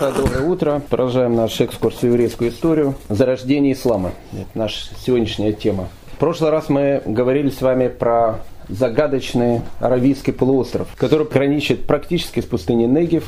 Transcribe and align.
Доброе 0.00 0.42
утро. 0.42 0.80
Продолжаем 0.88 1.34
наш 1.34 1.60
экскурс 1.60 1.96
в 1.96 2.02
еврейскую 2.04 2.50
историю. 2.50 2.94
Зарождение 3.08 3.72
ислама. 3.72 4.12
Это 4.32 4.46
наша 4.54 4.94
сегодняшняя 5.04 5.52
тема. 5.52 5.88
В 6.12 6.18
прошлый 6.18 6.52
раз 6.52 6.68
мы 6.68 7.02
говорили 7.04 7.50
с 7.50 7.60
вами 7.60 7.88
про 7.88 8.38
загадочный 8.68 9.62
Аравийский 9.80 10.32
полуостров, 10.32 10.86
который 10.94 11.26
граничит 11.26 11.84
практически 11.84 12.38
с 12.38 12.44
пустыней 12.44 12.86
Негев 12.86 13.24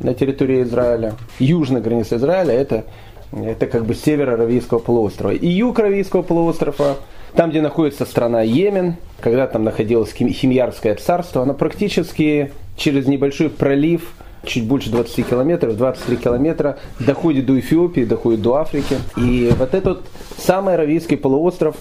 на 0.00 0.14
территории 0.14 0.62
Израиля. 0.62 1.16
Южная 1.38 1.82
граница 1.82 2.16
Израиля– 2.16 2.54
это, 2.54 2.86
это 3.32 3.66
как 3.66 3.84
бы 3.84 3.94
север 3.94 4.30
Аравийского 4.30 4.78
полуострова. 4.78 5.32
И 5.32 5.48
юг 5.48 5.78
Аравийского 5.78 6.22
полуострова 6.22 6.96
там, 7.34 7.50
где 7.50 7.60
находится 7.60 8.06
страна 8.06 8.40
Йемен, 8.40 8.96
когда 9.20 9.46
там 9.46 9.64
находилось 9.64 10.14
Химьярское 10.14 10.94
царство, 10.94 11.42
оно 11.42 11.52
практически 11.52 12.52
через 12.78 13.06
небольшой 13.06 13.50
пролив– 13.50 14.14
чуть 14.44 14.66
больше 14.66 14.90
20 14.90 15.26
километров, 15.26 15.76
23 15.76 16.16
километра, 16.16 16.78
доходит 17.00 17.46
до 17.46 17.58
Эфиопии, 17.58 18.02
доходит 18.02 18.42
до 18.42 18.56
Африки. 18.56 18.96
И 19.16 19.52
вот 19.58 19.74
этот 19.74 20.02
самый 20.38 20.74
Аравийский 20.74 21.16
полуостров, 21.16 21.76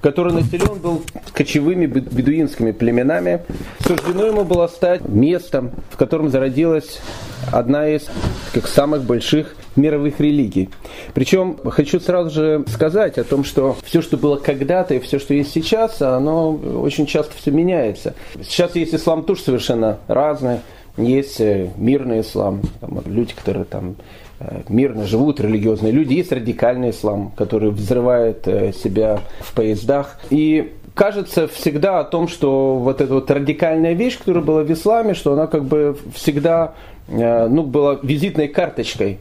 который 0.00 0.34
населен 0.34 0.78
был 0.80 1.02
кочевыми 1.32 1.86
бедуинскими 1.86 2.72
племенами, 2.72 3.42
суждено 3.86 4.26
ему 4.26 4.44
было 4.44 4.66
стать 4.66 5.08
местом, 5.08 5.70
в 5.90 5.96
котором 5.96 6.28
зародилась 6.28 7.00
одна 7.52 7.88
из 7.88 8.08
как 8.52 8.66
самых 8.66 9.04
больших 9.04 9.56
мировых 9.76 10.20
религий. 10.20 10.70
Причем 11.14 11.58
хочу 11.64 12.00
сразу 12.00 12.30
же 12.30 12.64
сказать 12.68 13.18
о 13.18 13.24
том, 13.24 13.44
что 13.44 13.76
все, 13.82 14.02
что 14.02 14.16
было 14.16 14.36
когда-то 14.36 14.94
и 14.94 15.00
все, 15.00 15.18
что 15.18 15.34
есть 15.34 15.52
сейчас, 15.52 16.00
оно 16.02 16.52
очень 16.52 17.06
часто 17.06 17.32
все 17.36 17.50
меняется. 17.50 18.14
Сейчас 18.42 18.76
есть 18.76 18.94
ислам 18.94 19.24
тоже 19.24 19.42
совершенно 19.42 19.98
разный. 20.06 20.60
Есть 20.96 21.40
э, 21.40 21.70
мирный 21.76 22.20
ислам, 22.20 22.62
там, 22.80 23.02
люди, 23.06 23.34
которые 23.34 23.64
там 23.64 23.96
э, 24.38 24.62
мирно 24.68 25.04
живут, 25.06 25.40
религиозные 25.40 25.92
люди. 25.92 26.14
Есть 26.14 26.30
радикальный 26.30 26.90
ислам, 26.90 27.32
который 27.36 27.70
взрывает 27.70 28.46
э, 28.46 28.72
себя 28.72 29.20
в 29.40 29.52
поездах. 29.54 30.20
И 30.30 30.72
кажется 30.94 31.48
всегда 31.48 31.98
о 31.98 32.04
том, 32.04 32.28
что 32.28 32.76
вот 32.76 33.00
эта 33.00 33.12
вот 33.12 33.28
радикальная 33.28 33.94
вещь, 33.94 34.18
которая 34.18 34.44
была 34.44 34.62
в 34.62 34.72
исламе, 34.72 35.14
что 35.14 35.32
она 35.32 35.48
как 35.48 35.64
бы 35.64 35.96
всегда 36.14 36.74
ну, 37.08 37.64
была 37.64 37.98
визитной 38.02 38.48
карточкой 38.48 39.18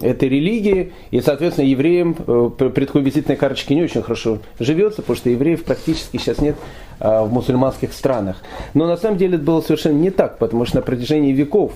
этой 0.00 0.28
религии, 0.28 0.92
и, 1.10 1.20
соответственно, 1.20 1.66
евреям 1.66 2.14
при 2.14 2.84
такой 2.86 3.02
визитной 3.02 3.36
карточке 3.36 3.74
не 3.74 3.82
очень 3.82 4.02
хорошо 4.02 4.38
живется, 4.58 5.02
потому 5.02 5.16
что 5.16 5.28
евреев 5.28 5.64
практически 5.64 6.16
сейчас 6.16 6.40
нет 6.40 6.56
в 7.00 7.32
мусульманских 7.32 7.92
странах. 7.92 8.36
Но 8.74 8.86
на 8.86 8.96
самом 8.96 9.18
деле 9.18 9.36
это 9.36 9.44
было 9.44 9.60
совершенно 9.60 9.98
не 9.98 10.10
так, 10.10 10.38
потому 10.38 10.64
что 10.64 10.76
на 10.76 10.82
протяжении 10.82 11.32
веков 11.32 11.72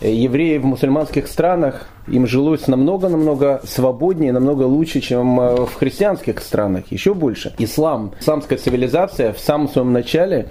э, 0.00 0.10
евреи 0.12 0.58
в 0.58 0.64
мусульманских 0.64 1.26
странах 1.26 1.88
им 2.08 2.26
жилось 2.26 2.66
намного-намного 2.66 3.60
свободнее, 3.64 4.32
намного 4.32 4.62
лучше, 4.62 5.00
чем 5.00 5.40
э, 5.40 5.66
в 5.66 5.74
христианских 5.74 6.40
странах, 6.40 6.84
еще 6.90 7.14
больше. 7.14 7.54
Ислам, 7.58 8.12
исламская 8.20 8.58
цивилизация 8.58 9.32
в 9.32 9.38
самом 9.38 9.68
своем 9.68 9.92
начале 9.92 10.48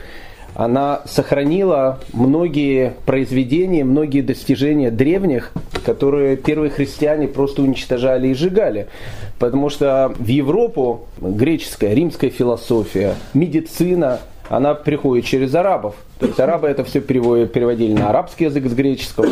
она 0.55 1.01
сохранила 1.05 1.99
многие 2.13 2.93
произведения, 3.05 3.83
многие 3.83 4.21
достижения 4.21 4.91
древних, 4.91 5.51
которые 5.85 6.37
первые 6.37 6.69
христиане 6.69 7.27
просто 7.27 7.61
уничтожали 7.61 8.27
и 8.29 8.33
сжигали. 8.33 8.87
Потому 9.39 9.69
что 9.69 10.13
в 10.17 10.27
Европу 10.27 11.07
греческая, 11.19 11.93
римская 11.93 12.29
философия, 12.29 13.15
медицина, 13.33 14.19
она 14.49 14.73
приходит 14.73 15.25
через 15.25 15.53
арабов. 15.55 15.95
То 16.19 16.27
есть 16.27 16.39
арабы 16.39 16.67
это 16.69 16.85
все 16.85 17.01
переводили 17.01 17.93
на 17.93 18.09
арабский 18.09 18.45
язык 18.45 18.65
с 18.67 18.73
греческого. 18.73 19.27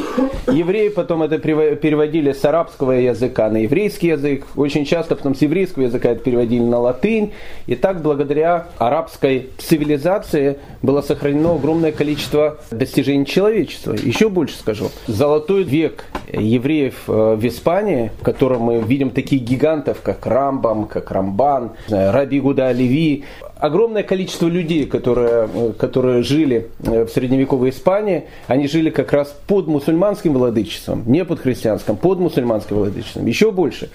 Евреи 0.48 0.90
потом 0.90 1.24
это 1.24 1.38
переводили 1.38 2.34
с 2.34 2.44
арабского 2.44 2.92
языка 2.92 3.50
на 3.50 3.58
еврейский 3.58 4.08
язык. 4.08 4.46
Очень 4.58 4.84
часто 4.84 5.16
потом 5.16 5.34
с 5.34 5.42
еврейского 5.42 5.84
языка 5.84 6.10
это 6.10 6.22
переводили 6.22 6.64
на 6.64 6.80
латынь. 6.80 7.32
И 7.68 7.76
так 7.76 8.02
благодаря 8.02 8.68
арабской 8.78 9.52
цивилизации 9.58 10.58
было 10.82 11.02
сохранено 11.02 11.56
огромное 11.56 11.94
количество 11.94 12.58
достижений 12.72 13.26
человечества. 13.26 13.94
Еще 13.94 14.28
больше 14.28 14.58
скажу. 14.58 14.90
Золотой 15.08 15.64
век 15.64 16.06
евреев 16.34 17.04
э, 17.08 17.36
в 17.36 17.48
Испании, 17.48 18.12
в 18.20 18.24
котором 18.24 18.64
мы 18.64 18.82
видим 18.82 19.12
таких 19.12 19.44
гигантов, 19.44 20.02
как 20.02 20.26
Рамбам, 20.26 20.88
как 20.88 21.12
Рамбан, 21.12 21.72
Раби 21.88 22.42
Гуда 22.42 22.68
Оливи, 22.68 23.24
огромное 23.62 24.02
количество 24.02 24.48
людей, 24.48 24.86
которые, 24.88 25.48
э, 25.54 25.74
которые 25.78 26.24
жили 26.24 26.68
э, 26.84 27.06
в 27.06 27.10
средневековой 27.10 27.70
Испании, 27.70 28.26
они 28.48 28.68
жили 28.68 28.90
как 28.90 29.14
раз 29.14 29.34
под 29.48 29.68
мусульманским 29.68 30.34
владычеством, 30.34 31.04
не 31.06 31.24
под 31.24 31.40
христианским, 31.40 31.96
под 31.96 32.20
мусульманским 32.20 32.76
владычеством. 32.76 33.28
Еще 33.28 33.52
больше. 33.52 33.90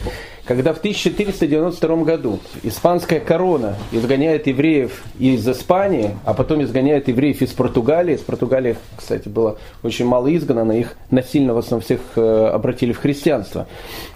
Когда 0.45 0.73
в 0.73 0.79
1492 0.79 1.97
году 2.05 2.39
испанская 2.63 3.19
корона 3.19 3.75
изгоняет 3.91 4.47
евреев 4.47 5.03
из 5.19 5.47
Испании, 5.49 6.13
а 6.25 6.33
потом 6.33 6.63
изгоняет 6.63 7.09
евреев 7.09 7.43
из 7.43 7.51
Португалии, 7.51 8.15
из 8.15 8.21
Португалии, 8.21 8.77
кстати, 8.97 9.29
было 9.29 9.59
очень 9.83 10.07
мало 10.07 10.35
изгнано, 10.35 10.73
их 10.73 10.97
насильно 11.11 11.55
в 11.55 11.59
основном 11.59 11.85
всех 11.85 12.01
э, 12.15 12.47
обратили 12.53 12.93
в 12.93 12.99
христианство. 12.99 13.67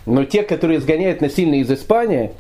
Но 0.06 0.24
те, 0.24 0.44
которые 0.44 0.78
изгоняют 0.78 1.20
насильно 1.20 1.56
из 1.56 1.70
Испании, 1.72 2.30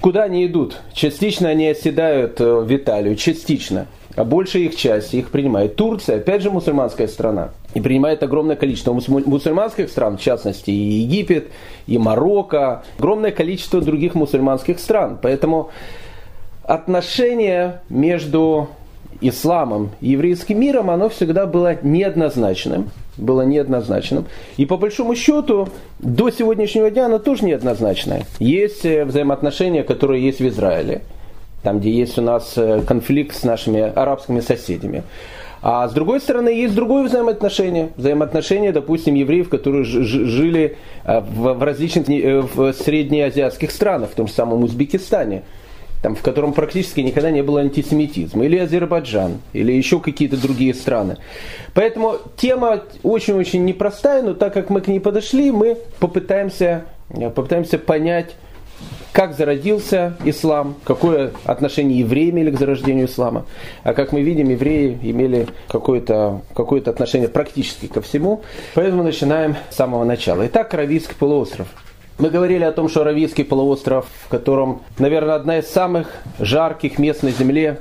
Куда 0.00 0.24
они 0.24 0.46
идут? 0.46 0.80
Частично 0.92 1.48
они 1.48 1.68
оседают 1.68 2.40
э, 2.40 2.60
в 2.60 2.74
Италию, 2.74 3.16
частично. 3.16 3.86
А 4.14 4.24
большая 4.24 4.62
их 4.62 4.76
часть 4.76 5.12
их 5.14 5.30
принимает 5.30 5.76
Турция, 5.76 6.16
опять 6.16 6.42
же 6.42 6.50
мусульманская 6.50 7.06
страна. 7.06 7.50
И 7.74 7.80
принимает 7.80 8.22
огромное 8.22 8.56
количество 8.56 8.92
мусульманских 8.94 9.90
стран, 9.90 10.16
в 10.16 10.22
частности 10.22 10.70
и 10.70 11.02
Египет, 11.02 11.48
и 11.86 11.98
Марокко, 11.98 12.82
огромное 12.98 13.30
количество 13.30 13.82
других 13.82 14.14
мусульманских 14.14 14.80
стран. 14.80 15.18
Поэтому 15.20 15.70
отношение 16.62 17.82
между 17.90 18.68
исламом 19.20 19.90
и 20.00 20.10
еврейским 20.10 20.58
миром, 20.58 20.90
оно 20.90 21.10
всегда 21.10 21.46
было 21.46 21.76
неоднозначным. 21.82 22.90
Было 23.16 23.42
неоднозначным. 23.42 24.26
И 24.56 24.66
по 24.66 24.76
большому 24.76 25.14
счету, 25.14 25.68
до 25.98 26.30
сегодняшнего 26.30 26.90
дня 26.90 27.06
оно 27.06 27.18
тоже 27.18 27.44
неоднозначное. 27.44 28.24
Есть 28.38 28.84
э, 28.84 29.04
взаимоотношения, 29.04 29.82
которые 29.82 30.24
есть 30.24 30.40
в 30.40 30.48
Израиле, 30.48 31.02
там, 31.62 31.80
где 31.80 31.90
есть 31.90 32.18
у 32.18 32.22
нас 32.22 32.54
э, 32.56 32.82
конфликт 32.86 33.34
с 33.34 33.42
нашими 33.44 33.80
арабскими 33.80 34.40
соседями. 34.40 35.02
А 35.62 35.88
с 35.88 35.92
другой 35.92 36.20
стороны, 36.20 36.50
есть 36.50 36.74
другое 36.74 37.04
взаимоотношение. 37.04 37.90
Взаимоотношение, 37.96 38.72
допустим, 38.72 39.14
евреев, 39.14 39.48
которые 39.48 39.84
жили 39.84 40.76
э, 41.04 41.20
в 41.20 41.62
различных 41.62 42.06
в 42.54 42.72
среднеазиатских 42.72 43.70
странах, 43.70 44.10
в 44.10 44.14
том 44.14 44.26
же 44.26 44.32
самом 44.34 44.62
Узбекистане 44.62 45.42
там, 46.02 46.14
в 46.14 46.22
котором 46.22 46.52
практически 46.52 47.00
никогда 47.00 47.30
не 47.30 47.42
было 47.42 47.60
антисемитизма, 47.60 48.44
или 48.44 48.56
Азербайджан, 48.58 49.38
или 49.52 49.72
еще 49.72 50.00
какие-то 50.00 50.40
другие 50.40 50.74
страны. 50.74 51.16
Поэтому 51.74 52.16
тема 52.36 52.82
очень-очень 53.02 53.64
непростая, 53.64 54.22
но 54.22 54.34
так 54.34 54.52
как 54.52 54.70
мы 54.70 54.80
к 54.80 54.88
ней 54.88 55.00
подошли, 55.00 55.50
мы 55.50 55.78
попытаемся, 55.98 56.84
попытаемся 57.08 57.78
понять, 57.78 58.34
как 59.12 59.34
зародился 59.34 60.14
ислам, 60.24 60.76
какое 60.84 61.32
отношение 61.44 62.00
евреи 62.00 62.28
имели 62.28 62.50
к 62.50 62.58
зарождению 62.58 63.06
ислама. 63.06 63.46
А 63.82 63.94
как 63.94 64.12
мы 64.12 64.20
видим, 64.20 64.50
евреи 64.50 64.98
имели 65.02 65.48
какое-то 65.68 66.42
какое 66.54 66.82
отношение 66.82 67.28
практически 67.28 67.86
ко 67.86 68.02
всему. 68.02 68.42
Поэтому 68.74 69.02
начинаем 69.02 69.56
с 69.70 69.76
самого 69.76 70.04
начала. 70.04 70.46
Итак, 70.46 70.74
Аравийский 70.74 71.14
полуостров– 71.18 71.68
мы 72.18 72.30
говорили 72.30 72.64
о 72.64 72.72
том, 72.72 72.88
что 72.88 73.02
Аравийский 73.02 73.44
полуостров, 73.44 74.06
в 74.24 74.28
котором, 74.28 74.82
наверное, 74.98 75.34
одна 75.34 75.58
из 75.58 75.66
самых 75.66 76.08
жарких 76.38 76.98
мест 76.98 77.22
на 77.22 77.30
Земле, 77.30 77.80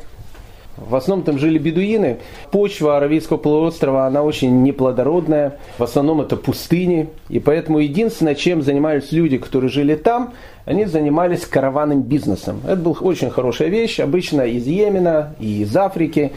в 0.78 0.94
основном 0.96 1.26
там 1.26 1.40
жили 1.40 1.58
бедуины. 1.58 2.18
Почва 2.52 2.98
Аравийского 2.98 3.38
полуострова, 3.38 4.06
она 4.06 4.24
очень 4.24 4.62
неплодородная. 4.64 5.58
В 5.78 5.84
основном 5.84 6.20
это 6.20 6.36
пустыни. 6.36 7.10
И 7.30 7.40
поэтому 7.40 7.80
единственное, 7.80 8.36
чем 8.36 8.62
занимались 8.62 9.14
люди, 9.14 9.38
которые 9.38 9.70
жили 9.70 9.96
там, 9.96 10.34
они 10.66 10.86
занимались 10.86 11.46
караванным 11.46 12.02
бизнесом. 12.02 12.60
Это 12.66 12.76
была 12.76 12.96
очень 13.00 13.30
хорошая 13.30 13.70
вещь, 13.70 14.02
обычно 14.02 14.42
из 14.42 14.68
Йемена 14.68 15.36
и 15.40 15.62
из 15.62 15.76
Африки 15.78 16.34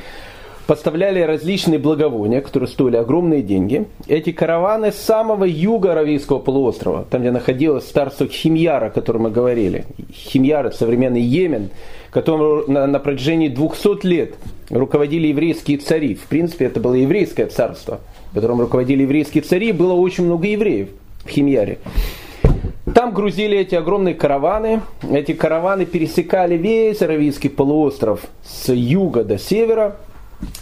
поставляли 0.69 1.21
различные 1.23 1.79
благовония, 1.79 2.43
которые 2.43 2.69
стоили 2.69 2.97
огромные 2.97 3.41
деньги. 3.41 3.87
Эти 4.07 4.33
караваны 4.33 4.93
с 4.93 4.97
самого 4.97 5.45
юга 5.45 5.93
Аравийского 5.93 6.41
полуострова, 6.41 7.07
там, 7.09 7.23
где 7.23 7.31
находилось 7.31 7.85
царство 7.85 8.27
Химьяра, 8.27 8.89
о 8.89 8.91
котором 8.91 9.23
мы 9.23 9.31
говорили. 9.31 9.87
Химьяр– 10.13 10.71
современный 10.75 11.23
Йемен, 11.23 11.71
которым 12.11 12.71
на, 12.71 12.87
на 12.87 12.99
протяжении 12.99 13.49
200 13.49 14.07
лет 14.07 14.35
руководили 14.69 15.29
еврейские 15.29 15.79
цари. 15.79 16.15
В 16.15 16.27
принципе, 16.27 16.67
это 16.67 16.81
было 16.81 16.93
еврейское 16.93 17.47
царство, 17.47 18.01
которым 18.35 18.61
руководили 18.61 19.05
еврейские 19.05 19.45
цари. 19.45 19.73
Было 19.73 19.95
очень 19.95 20.27
много 20.27 20.49
евреев 20.49 20.91
в 21.25 21.31
Химьяре. 21.31 21.79
Там 22.95 23.15
грузили 23.15 23.57
эти 23.57 23.75
огромные 23.75 24.15
караваны. 24.15 24.83
Эти 25.11 25.33
караваны 25.33 25.87
пересекали 25.87 26.59
весь 26.59 27.01
Аравийский 27.01 27.49
полуостров 27.49 28.21
с 28.45 28.71
юга 28.71 29.25
до 29.25 29.39
севера– 29.39 29.97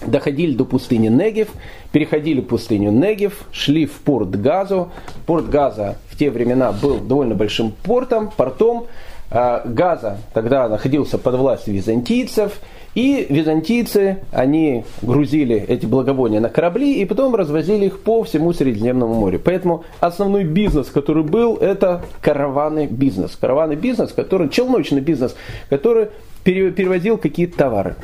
доходили 0.06 0.55
до 0.55 0.64
пустыни 0.64 1.08
Негев, 1.08 1.49
переходили 1.93 2.40
пустыню 2.40 2.90
Негев, 2.90 3.44
шли 3.52 3.87
в 3.87 3.93
порт 3.93 4.31
Газу. 4.31 4.90
Порт 5.26 5.49
Газа 5.49 5.96
в 6.11 6.19
те 6.19 6.31
времена 6.31 6.73
был 6.73 6.99
довольно 6.99 7.34
большим 7.34 7.73
портом, 7.82 8.31
портом. 8.37 8.87
А, 9.31 9.62
Газа 9.64 10.19
тогда 10.32 10.69
находился 10.69 11.19
под 11.19 11.34
властью 11.34 11.75
византийцев, 11.75 12.61
и 12.94 13.26
византийцы, 13.28 14.20
они 14.32 14.84
грузили 15.02 15.56
эти 15.56 15.84
благовония 15.84 16.40
на 16.40 16.49
корабли 16.49 16.94
и 16.94 17.05
потом 17.05 17.34
развозили 17.34 17.87
их 17.87 18.00
по 18.00 18.22
всему 18.22 18.55
Средиземному 18.55 19.12
морю. 19.12 19.38
Поэтому 19.44 19.84
основной 20.00 20.44
бизнес, 20.44 20.87
который 20.87 21.22
был, 21.22 21.56
это 21.56 22.02
караванный 22.22 22.87
бизнес. 22.87 23.37
Караванный 23.38 23.76
бизнес, 23.76 24.12
который, 24.12 24.49
челночный 24.49 25.02
бизнес, 25.02 25.37
который 25.69 26.08
перевозил 26.43 27.19
какие-то 27.19 27.58
товары. 27.58 27.96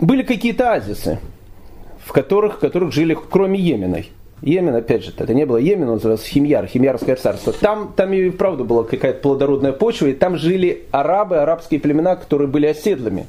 Были 0.00 0.22
какие-то 0.22 0.72
азисы, 0.72 1.18
в 2.04 2.12
которых, 2.12 2.56
в 2.56 2.58
которых 2.58 2.92
жили, 2.92 3.16
кроме 3.30 3.60
Йеменой. 3.60 4.10
Йемен, 4.40 4.74
опять 4.74 5.04
же, 5.04 5.12
это 5.16 5.34
не 5.34 5.44
было 5.44 5.58
Йемен, 5.58 5.88
он 5.88 5.94
назывался 5.96 6.26
Химьяр, 6.26 6.66
Химьярское 6.66 7.16
царство. 7.16 7.52
Там, 7.52 7.92
там 7.94 8.10
и 8.14 8.30
вправду 8.30 8.64
была 8.64 8.84
какая-то 8.84 9.20
плодородная 9.20 9.72
почва, 9.72 10.06
и 10.06 10.14
там 10.14 10.38
жили 10.38 10.84
арабы, 10.90 11.36
арабские 11.36 11.78
племена, 11.78 12.16
которые 12.16 12.48
были 12.48 12.66
оседлыми. 12.66 13.26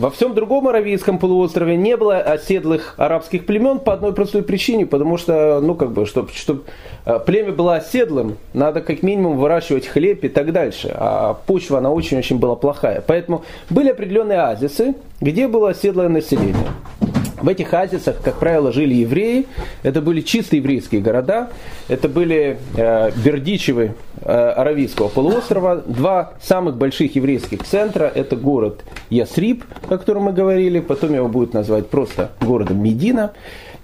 Во 0.00 0.10
всем 0.10 0.34
другом 0.34 0.66
Аравийском 0.66 1.18
полуострове 1.18 1.76
не 1.76 1.94
было 1.94 2.16
оседлых 2.16 2.94
арабских 2.96 3.44
племен 3.44 3.80
по 3.80 3.92
одной 3.92 4.14
простой 4.14 4.42
причине, 4.42 4.86
потому 4.86 5.18
что, 5.18 5.60
ну, 5.60 5.74
как 5.74 5.92
бы, 5.92 6.06
чтобы 6.06 6.30
чтоб 6.32 6.64
э, 7.04 7.18
племя 7.26 7.52
было 7.52 7.74
оседлым, 7.76 8.38
надо 8.54 8.80
как 8.80 9.02
минимум 9.02 9.36
выращивать 9.36 9.86
хлеб 9.86 10.24
и 10.24 10.30
так 10.30 10.52
дальше. 10.52 10.90
А 10.96 11.34
почва, 11.34 11.80
она 11.80 11.90
очень-очень 11.90 12.38
была 12.38 12.56
плохая. 12.56 13.04
Поэтому 13.06 13.44
были 13.68 13.90
определенные 13.90 14.38
азисы, 14.38 14.94
где 15.20 15.46
было 15.48 15.68
оседлое 15.68 16.08
население. 16.08 16.68
В 17.42 17.48
этих 17.48 17.72
азисах, 17.72 18.20
как 18.22 18.38
правило, 18.38 18.72
жили 18.72 18.94
евреи. 18.94 19.46
Это 19.82 20.02
были 20.02 20.20
чисто 20.20 20.56
еврейские 20.56 21.00
города. 21.00 21.50
Это 21.88 22.08
были 22.08 22.58
э, 22.76 23.10
Бердичевы 23.24 23.94
э, 24.22 24.30
Аравийского 24.30 25.08
полуострова. 25.08 25.76
Два 25.76 26.34
самых 26.42 26.76
больших 26.76 27.16
еврейских 27.16 27.64
центра. 27.64 28.04
Это 28.14 28.36
город 28.36 28.84
Ясриб, 29.08 29.64
о 29.88 29.96
котором 29.96 30.24
мы 30.24 30.32
говорили. 30.32 30.80
Потом 30.80 31.14
его 31.14 31.28
будут 31.28 31.54
называть 31.54 31.88
просто 31.88 32.32
городом 32.40 32.82
Медина. 32.82 33.32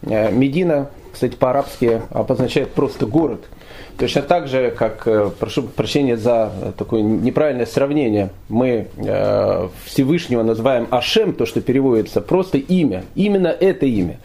Э, 0.02 0.31
Медина, 0.31 0.91
кстати, 1.16 1.34
по-арабски 1.34 2.02
обозначает 2.10 2.72
просто 2.72 3.06
город– 3.06 3.40
Точно 3.98 4.20
так 4.20 4.46
же, 4.46 4.70
как, 4.70 5.06
э, 5.08 5.30
прошу 5.38 5.62
прощения 5.62 6.18
за 6.18 6.52
такое 6.76 7.00
неправильное 7.00 7.64
сравнение, 7.64 8.28
мы 8.50 8.88
э, 8.96 9.68
Всевышнего 9.86 10.42
называем 10.42 10.86
Ашем, 10.90 11.32
то, 11.32 11.46
что 11.46 11.62
переводится 11.62 12.20
просто 12.20 12.58
имя, 12.58 13.04
именно 13.14 13.48
это 13.48 13.86
имя. 13.86 14.18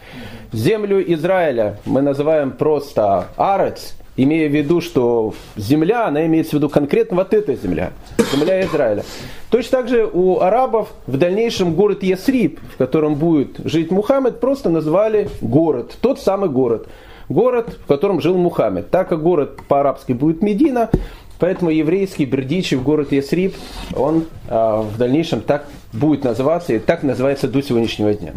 Землю 0.52 1.02
Израиля 1.14 1.78
мы 1.86 2.02
называем 2.02 2.50
просто 2.50 3.28
Арец, 3.38 3.94
имея 4.16 4.48
в 4.48 4.52
виду, 4.52 4.80
что 4.80 5.34
земля, 5.56 6.06
она 6.06 6.26
имеется 6.26 6.52
в 6.52 6.54
виду 6.54 6.68
конкретно 6.68 7.16
вот 7.16 7.32
эта 7.34 7.54
земля, 7.54 7.92
земля 8.32 8.62
Израиля. 8.62 9.04
Точно 9.50 9.78
так 9.78 9.88
же 9.88 10.08
у 10.10 10.40
арабов 10.40 10.92
в 11.06 11.16
дальнейшем 11.16 11.74
город 11.74 12.02
Ясриб, 12.02 12.60
в 12.74 12.76
котором 12.76 13.14
будет 13.14 13.58
жить 13.64 13.90
Мухаммед, 13.90 14.40
просто 14.40 14.70
назвали 14.70 15.28
город, 15.40 15.96
тот 16.00 16.20
самый 16.20 16.48
город 16.48 16.88
город, 17.28 17.78
в 17.84 17.86
котором 17.86 18.20
жил 18.20 18.36
Мухаммед. 18.36 18.90
Так 18.90 19.08
как 19.08 19.22
город 19.22 19.60
по-арабски 19.68 20.12
будет 20.12 20.42
Медина, 20.42 20.90
поэтому 21.38 21.70
еврейский 21.70 22.24
Бердичев, 22.24 22.82
город 22.82 23.12
Ясриб, 23.12 23.54
он 23.94 24.26
а, 24.48 24.82
в 24.82 24.96
дальнейшем 24.96 25.40
так 25.40 25.66
будет 25.92 26.24
называться 26.24 26.72
и 26.72 26.78
так 26.78 27.02
называется 27.02 27.48
до 27.48 27.62
сегодняшнего 27.62 28.14
дня. 28.14 28.32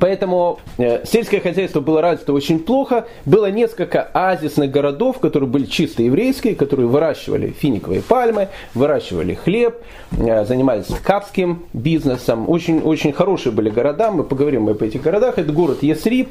Поэтому 0.00 0.60
э, 0.78 1.04
сельское 1.04 1.40
хозяйство 1.40 1.80
было 1.80 2.00
развито 2.00 2.32
очень 2.32 2.58
плохо. 2.58 3.06
Было 3.24 3.50
несколько 3.50 4.02
оазисных 4.02 4.70
городов, 4.70 5.18
которые 5.18 5.48
были 5.48 5.64
чисто 5.66 6.02
еврейские, 6.02 6.54
которые 6.54 6.86
выращивали 6.86 7.48
финиковые 7.50 8.02
пальмы, 8.02 8.48
выращивали 8.74 9.34
хлеб, 9.34 9.76
э, 10.12 10.44
занимались 10.44 10.86
ткацким 10.86 11.64
бизнесом. 11.72 12.48
Очень, 12.48 12.80
очень 12.80 13.12
хорошие 13.12 13.52
были 13.52 13.70
города. 13.70 14.10
Мы 14.10 14.24
поговорим 14.24 14.68
об 14.68 14.82
этих 14.82 15.02
городах. 15.02 15.38
Это 15.38 15.52
город 15.52 15.82
Ясриб, 15.82 16.30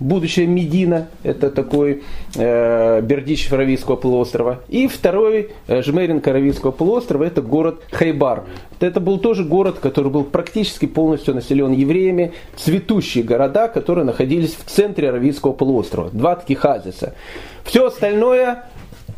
будущая 0.00 0.46
Медина, 0.46 1.08
это 1.22 1.50
такой 1.50 2.02
э, 2.34 3.00
Бердичев 3.02 3.52
Аравийского 3.52 3.96
полуострова. 3.96 4.60
И 4.68 4.88
второй 4.88 5.50
э, 5.68 5.82
Жмерин 5.82 6.22
Аравийского 6.24 6.72
полуострова, 6.72 7.24
это 7.24 7.42
город 7.42 7.82
Хайбар. 7.92 8.44
Это 8.80 8.98
был 8.98 9.18
тоже 9.18 9.44
город, 9.44 9.78
который 9.78 10.10
был 10.10 10.24
практически 10.24 10.86
полностью 10.86 11.34
населен 11.34 11.72
евреями, 11.72 12.32
цветущие 12.56 13.22
города, 13.22 13.68
которые 13.68 14.04
находились 14.04 14.56
в 14.56 14.64
центре 14.64 15.10
Аравийского 15.10 15.52
полуострова. 15.52 16.10
Два 16.10 16.34
таких 16.36 16.64
азиса. 16.64 17.14
Все 17.64 17.86
остальное 17.86 18.64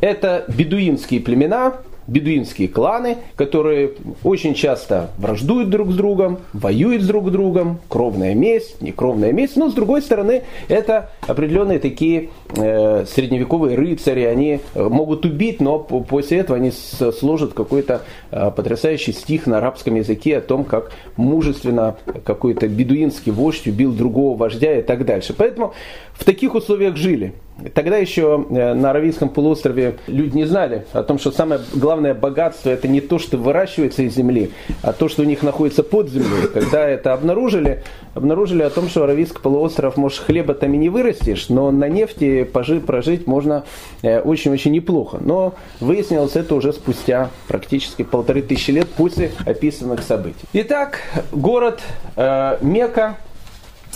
это 0.01 0.43
бедуинские 0.49 1.21
племена, 1.21 1.75
бедуинские 2.07 2.67
кланы, 2.67 3.17
которые 3.35 3.93
очень 4.23 4.53
часто 4.53 5.11
враждуют 5.17 5.69
друг 5.69 5.91
с 5.91 5.95
другом, 5.95 6.39
воюют 6.53 7.05
друг 7.05 7.29
с 7.29 7.31
другом, 7.31 7.79
кровная 7.89 8.33
месть, 8.33 8.81
не 8.81 8.91
кровная 8.91 9.31
месть, 9.31 9.55
но 9.55 9.69
с 9.69 9.73
другой 9.73 10.01
стороны 10.01 10.43
это 10.67 11.11
определенные 11.27 11.79
такие 11.79 12.29
э, 12.55 13.05
средневековые 13.05 13.75
рыцари, 13.75 14.23
они 14.23 14.59
э, 14.73 14.83
могут 14.83 15.25
убить, 15.25 15.59
но 15.59 15.79
после 15.79 16.39
этого 16.39 16.57
они 16.57 16.71
сложат 16.71 17.53
какой-то 17.53 18.01
э, 18.31 18.51
потрясающий 18.55 19.13
стих 19.13 19.47
на 19.47 19.57
арабском 19.57 19.95
языке 19.95 20.37
о 20.37 20.41
том, 20.41 20.63
как 20.63 20.91
мужественно 21.17 21.95
какой-то 22.25 22.67
бедуинский 22.67 23.31
вождь 23.31 23.67
убил 23.67 23.93
другого 23.93 24.37
вождя 24.37 24.77
и 24.77 24.81
так 24.81 25.05
дальше. 25.05 25.33
Поэтому 25.37 25.73
в 26.13 26.23
таких 26.25 26.55
условиях 26.55 26.95
жили. 26.95 27.33
Тогда 27.73 27.97
еще 27.97 28.45
э, 28.49 28.73
на 28.73 28.89
Аравийском 28.89 29.29
полуострове 29.29 29.97
люди 30.07 30.35
не 30.35 30.45
знали 30.45 30.85
о 30.91 31.03
том, 31.03 31.19
что 31.19 31.31
самое 31.31 31.61
главное 31.75 32.13
богатство 32.13 32.69
это 32.69 32.87
не 32.87 32.99
то, 32.99 33.19
что 33.19 33.37
выращивается 33.37 34.01
из 34.03 34.15
земли, 34.15 34.51
а 34.81 34.91
то, 34.91 35.07
что 35.07 35.21
у 35.21 35.25
них 35.25 35.43
находится 35.43 35.83
под 35.83 36.09
землей. 36.09 36.47
Когда 36.51 36.87
это 36.87 37.13
обнаружили, 37.13 37.83
обнаружили 38.15 38.63
о 38.63 38.69
том, 38.69 38.89
что 38.89 39.03
Аравийский 39.03 39.39
полуостров, 39.39 39.97
может, 39.97 40.19
хлеба 40.19 40.55
там 40.55 40.73
и 40.73 40.77
не 40.77 40.89
вырастешь, 40.89 41.49
но 41.49 41.69
на 41.71 41.87
нефти 41.87 42.43
пожить, 42.43 42.85
прожить 42.85 43.27
можно 43.27 43.63
э, 44.01 44.19
очень-очень 44.19 44.71
неплохо. 44.71 45.19
Но 45.21 45.53
выяснилось 45.79 46.35
это 46.35 46.55
уже 46.55 46.73
спустя 46.73 47.29
практически 47.47 48.01
полторы 48.03 48.41
тысячи 48.41 48.71
лет 48.71 48.87
после 48.89 49.31
описанных 49.45 50.01
событий. 50.01 50.45
Итак, 50.53 50.99
город 51.31 51.81
э, 52.15 52.57
Мека 52.61 53.17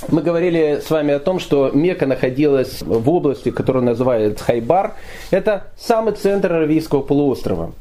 мы 0.09 0.21
говорили 0.21 0.81
с 0.85 0.89
вами 0.89 1.13
о 1.13 1.19
том, 1.19 1.39
что 1.39 1.71
Мека 1.71 2.05
находилась 2.05 2.81
в 2.81 3.09
области, 3.09 3.51
которую 3.51 3.83
называют 3.83 4.39
Хайбар. 4.39 4.93
Это 5.31 5.67
самый 5.77 6.13
центр 6.13 6.53
Аравийского 6.53 7.01
полуострова. 7.01 7.71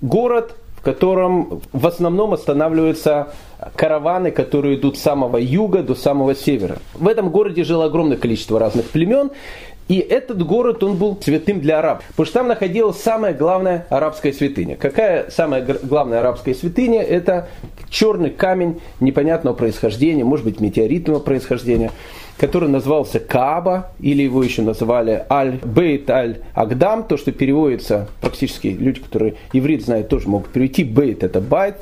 Город, 0.00 0.56
в 0.76 0.82
котором 0.82 1.60
в 1.72 1.86
основном 1.86 2.32
останавливаются 2.32 3.32
караваны, 3.76 4.30
которые 4.30 4.76
идут 4.76 4.96
с 4.96 5.02
самого 5.02 5.36
юга 5.36 5.82
до 5.82 5.94
самого 5.94 6.34
севера. 6.34 6.78
В 6.94 7.06
этом 7.06 7.28
городе 7.28 7.64
жило 7.64 7.84
огромное 7.84 8.16
количество 8.16 8.58
разных 8.58 8.86
племен. 8.86 9.30
И 9.90 9.98
этот 9.98 10.46
город, 10.46 10.84
он 10.84 10.96
был 10.96 11.18
святым 11.20 11.58
для 11.58 11.80
арабов. 11.80 12.04
Потому 12.10 12.26
что 12.26 12.34
там 12.34 12.46
находилась 12.46 13.02
самая 13.02 13.34
главная 13.34 13.86
арабская 13.90 14.32
святыня. 14.32 14.76
Какая 14.76 15.30
самая 15.30 15.66
главная 15.82 16.20
арабская 16.20 16.54
святыня? 16.54 17.02
Это 17.02 17.48
черный 17.88 18.30
камень 18.30 18.80
непонятного 19.00 19.52
происхождения, 19.52 20.22
может 20.22 20.44
быть 20.44 20.60
метеоритного 20.60 21.18
происхождения, 21.18 21.90
который 22.38 22.68
назывался 22.68 23.18
Кааба, 23.18 23.90
или 23.98 24.22
его 24.22 24.44
еще 24.44 24.62
называли 24.62 25.26
Аль-Бейт 25.28 26.08
Аль-Агдам, 26.08 27.02
то, 27.02 27.16
что 27.16 27.32
переводится 27.32 28.06
практически, 28.20 28.68
люди, 28.68 29.00
которые 29.00 29.34
иврит 29.52 29.84
знают, 29.84 30.08
тоже 30.08 30.28
могут 30.28 30.50
перевести. 30.50 30.84
Бейт 30.84 31.24
это 31.24 31.40
байт, 31.40 31.78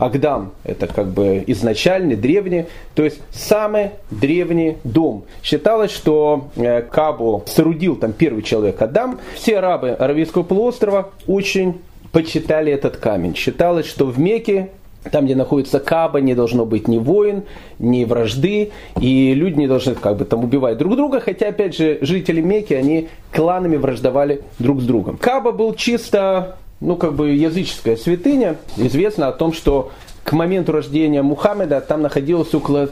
Агдам– 0.00 0.52
это 0.64 0.86
как 0.86 1.08
бы 1.08 1.44
изначальный, 1.46 2.16
древний, 2.16 2.64
то 2.94 3.04
есть 3.04 3.20
самый 3.30 3.90
древний 4.10 4.78
дом. 4.82 5.24
Считалось, 5.42 5.90
что 5.90 6.48
э, 6.56 6.82
Кабу 6.82 7.44
соорудил 7.46 7.96
там 7.96 8.12
первый 8.12 8.42
человек 8.42 8.80
Адам. 8.80 9.20
Все 9.34 9.58
арабы 9.58 9.90
Аравийского 9.90 10.42
полуострова 10.42 11.10
очень 11.26 11.80
почитали 12.12 12.72
этот 12.72 12.96
камень. 12.96 13.36
Считалось, 13.36 13.86
что 13.86 14.06
в 14.06 14.18
Мекке 14.18 14.70
там, 15.10 15.24
где 15.24 15.34
находится 15.34 15.80
Каба, 15.80 16.20
не 16.20 16.34
должно 16.34 16.66
быть 16.66 16.88
ни 16.88 16.98
войн, 16.98 17.44
ни 17.78 18.04
вражды, 18.04 18.70
и 19.00 19.34
люди 19.34 19.58
не 19.58 19.66
должны 19.66 19.94
как 19.94 20.16
бы 20.16 20.24
там 20.24 20.44
убивать 20.44 20.76
друг 20.78 20.96
друга, 20.96 21.20
хотя, 21.20 21.48
опять 21.48 21.76
же, 21.76 21.98
жители 22.02 22.40
Мекки, 22.40 22.74
они 22.74 23.08
кланами 23.32 23.76
враждовали 23.76 24.42
друг 24.58 24.80
с 24.80 24.84
другом. 24.84 25.16
Каба 25.16 25.52
был 25.52 25.74
чисто 25.74 26.56
ну, 26.80 26.96
как 26.96 27.14
бы 27.14 27.30
языческая 27.30 27.96
святыня. 27.96 28.56
Известно 28.76 29.28
о 29.28 29.32
том, 29.32 29.52
что 29.52 29.90
к 30.24 30.32
моменту 30.32 30.72
рождения 30.72 31.22
Мухаммеда 31.22 31.80
там 31.80 32.02
находилось 32.02 32.54
около 32.54 32.90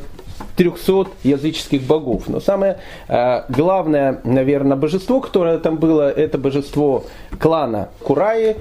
300 0.57 1.07
языческих 1.25 1.83
богов. 1.83 2.29
Но 2.29 2.41
самое 2.41 2.79
э, 3.09 3.43
главное, 3.49 4.21
наверное, 4.25 4.77
божество, 4.77 5.21
которое 5.21 5.59
там 5.59 5.77
было, 5.77 6.11
это 6.11 6.39
божество 6.39 7.05
клана 7.39 7.91
Кураи. 8.03 8.57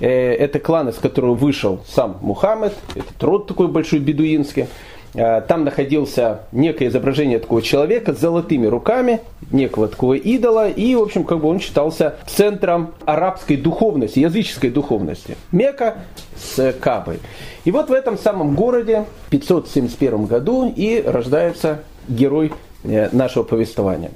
Э, 0.00 0.08
это 0.08 0.58
клан, 0.58 0.88
из 0.88 0.96
которого 0.96 1.34
вышел 1.34 1.80
сам 1.86 2.18
Мухаммед. 2.20 2.74
Это 2.94 3.26
род 3.26 3.46
такой 3.46 3.68
большой 3.68 3.98
бедуинский. 3.98 4.66
Э, 5.14 5.40
там 5.42 5.64
находился 5.64 6.40
некое 6.52 6.88
изображение 6.88 7.38
такого 7.38 7.62
человека 7.62 8.12
с 8.12 8.18
золотыми 8.18 8.66
руками, 8.66 9.20
некого 9.52 9.88
такого 9.88 10.14
идола, 10.14 10.68
и, 10.68 10.94
в 10.94 11.02
общем, 11.02 11.24
как 11.24 11.40
бы 11.40 11.48
он 11.48 11.60
считался 11.60 12.16
центром 12.26 12.94
арабской 13.04 13.56
духовности, 13.56 14.18
языческой 14.18 14.70
духовности. 14.70 15.36
Мека 15.52 15.98
с 16.36 16.72
Кабой. 16.80 17.20
И 17.64 17.70
вот 17.70 17.90
в 17.90 17.92
этом 17.92 18.18
самом 18.18 18.54
городе 18.54 19.04
в 19.26 19.30
571 19.30 20.26
году 20.26 20.72
и 20.74 21.02
рождается 21.06 21.82
герой 22.08 22.52
э, 22.82 23.08
нашего 23.12 23.44
повествования. 23.44 24.10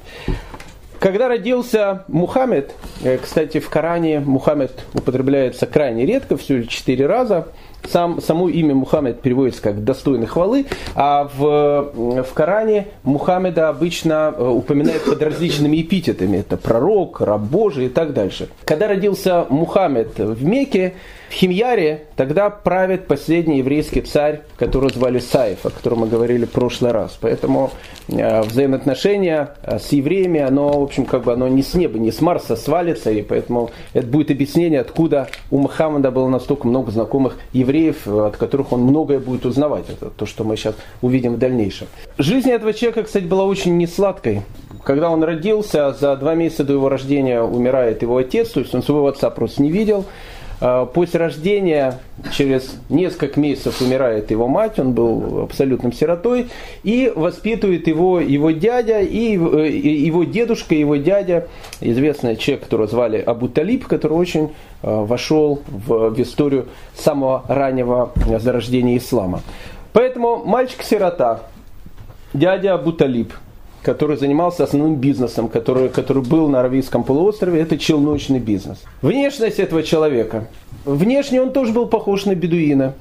Когда 0.98 1.28
родился 1.28 2.04
Мухаммед, 2.08 2.74
э, 3.04 3.18
кстати, 3.18 3.60
в 3.60 3.70
Коране 3.70 4.18
Мухаммед 4.18 4.84
употребляется 4.94 5.66
крайне 5.66 6.04
редко, 6.04 6.36
всего 6.36 6.62
четыре 6.64 7.06
раза, 7.06 7.46
сам, 7.86 8.20
само 8.20 8.48
имя 8.48 8.74
Мухаммед 8.74 9.20
переводится 9.20 9.62
как 9.62 9.84
«достойный 9.84 10.26
хвалы», 10.26 10.66
а 10.94 11.30
в, 11.34 12.22
в 12.22 12.34
Коране 12.34 12.88
Мухаммеда 13.02 13.68
обычно 13.68 14.34
э, 14.36 14.46
упоминают 14.46 15.04
под 15.04 15.22
различными 15.22 15.80
эпитетами. 15.80 16.38
Это 16.38 16.56
пророк, 16.56 17.20
раб 17.20 17.40
Божий 17.40 17.86
и 17.86 17.88
так 17.88 18.12
дальше. 18.12 18.48
Когда 18.64 18.88
родился 18.88 19.46
Мухаммед 19.48 20.18
в 20.18 20.44
Мекке, 20.44 20.94
в 21.28 21.32
Химьяре 21.32 22.04
тогда 22.16 22.48
правит 22.48 23.06
последний 23.06 23.58
еврейский 23.58 24.00
царь, 24.00 24.42
которого 24.56 24.90
звали 24.90 25.18
Саиф, 25.18 25.66
о 25.66 25.70
котором 25.70 26.00
мы 26.00 26.08
говорили 26.08 26.46
в 26.46 26.50
прошлый 26.50 26.92
раз. 26.92 27.18
Поэтому 27.20 27.70
э, 28.08 28.42
взаимоотношения 28.42 29.54
э, 29.62 29.78
с 29.78 29.92
евреями, 29.92 30.40
оно, 30.40 30.80
в 30.80 30.82
общем, 30.82 31.04
как 31.04 31.24
бы 31.24 31.32
оно 31.32 31.46
не 31.48 31.62
с 31.62 31.74
неба, 31.74 31.98
не 31.98 32.12
с 32.12 32.20
Марса 32.20 32.56
свалится, 32.56 33.10
и 33.10 33.22
поэтому 33.22 33.70
это 33.92 34.06
будет 34.06 34.30
объяснение, 34.30 34.80
откуда 34.80 35.28
у 35.50 35.58
Мухаммада 35.58 36.10
было 36.10 36.28
настолько 36.28 36.66
много 36.66 36.90
знакомых 36.90 37.36
евреев, 37.52 38.06
от 38.06 38.36
которых 38.36 38.72
он 38.72 38.82
многое 38.82 39.18
будет 39.18 39.44
узнавать. 39.44 39.84
Это 39.90 40.10
то, 40.10 40.24
что 40.24 40.44
мы 40.44 40.56
сейчас 40.56 40.76
увидим 41.02 41.34
в 41.34 41.38
дальнейшем. 41.38 41.88
Жизнь 42.16 42.50
этого 42.50 42.72
человека, 42.72 43.02
кстати, 43.02 43.24
была 43.24 43.44
очень 43.44 43.76
несладкой. 43.76 44.42
Когда 44.82 45.10
он 45.10 45.22
родился, 45.22 45.92
за 45.92 46.16
два 46.16 46.34
месяца 46.34 46.64
до 46.64 46.72
его 46.72 46.88
рождения 46.88 47.42
умирает 47.42 48.00
его 48.00 48.16
отец, 48.16 48.48
то 48.50 48.60
есть 48.60 48.74
он 48.74 48.82
своего 48.82 49.08
отца 49.08 49.28
просто 49.28 49.62
не 49.62 49.70
видел. 49.70 50.06
А, 50.60 50.86
после 50.86 51.20
рождения, 51.20 51.98
через 52.32 52.76
несколько 52.88 53.38
месяцев 53.38 53.80
умирает 53.80 54.30
его 54.30 54.48
мать, 54.48 54.78
он 54.78 54.92
был 54.92 55.42
абсолютным 55.42 55.92
сиротой, 55.92 56.48
и 56.82 57.12
воспитывает 57.14 57.86
его 57.86 58.20
его 58.20 58.50
дядя, 58.50 59.00
и 59.00 59.32
его 59.32 60.24
дедушка, 60.24 60.74
его 60.74 60.96
дядя, 60.96 61.46
известный 61.80 62.36
человек, 62.36 62.64
которого 62.64 62.88
звали 62.88 63.18
Абу 63.18 63.48
Талиб, 63.48 63.86
который 63.86 64.14
очень 64.14 64.52
а, 64.82 65.04
вошел 65.04 65.62
в, 65.68 66.10
в 66.10 66.20
историю 66.20 66.66
самого 66.96 67.44
раннего 67.48 68.12
зарождения 68.38 68.96
ислама. 68.96 69.42
Поэтому 69.92 70.44
мальчик-сирота, 70.44 71.42
дядя 72.32 72.74
Абу 72.74 72.92
Талиб– 72.92 73.32
который 73.82 74.16
занимался 74.16 74.64
основным 74.64 74.96
бизнесом, 74.96 75.48
который, 75.48 75.88
который 75.88 76.22
был 76.22 76.48
на 76.48 76.60
Аравийском 76.60 77.04
полуострове, 77.04 77.60
это 77.60 77.78
челночный 77.78 78.38
бизнес. 78.38 78.82
Внешность 79.02 79.58
этого 79.58 79.82
человека. 79.82 80.48
Внешне 80.84 81.42
он 81.42 81.52
тоже 81.52 81.72
был 81.72 81.86
похож 81.86 82.24
на 82.24 82.34
бедуина. 82.34 82.94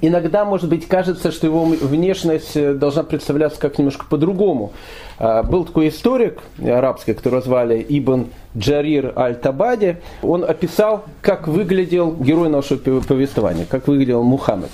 Иногда, 0.00 0.44
может 0.44 0.68
быть, 0.68 0.86
кажется, 0.86 1.30
что 1.32 1.46
его 1.46 1.64
внешность 1.64 2.56
э, 2.56 2.74
должна 2.74 3.04
представляться 3.04 3.58
как 3.58 3.78
немножко 3.78 4.04
по-другому. 4.04 4.72
А, 5.18 5.42
был 5.42 5.64
такой 5.64 5.88
историк 5.88 6.40
арабский, 6.62 7.14
которого 7.14 7.40
звали 7.40 7.84
Ибн 7.88 8.26
Джарир 8.56 9.14
Аль-Табади. 9.16 9.96
Он 10.22 10.44
описал, 10.44 11.04
как 11.22 11.48
выглядел 11.48 12.12
герой 12.12 12.50
нашего 12.50 13.00
повествования, 13.00 13.64
как 13.64 13.88
выглядел 13.88 14.22
Мухаммед. 14.22 14.70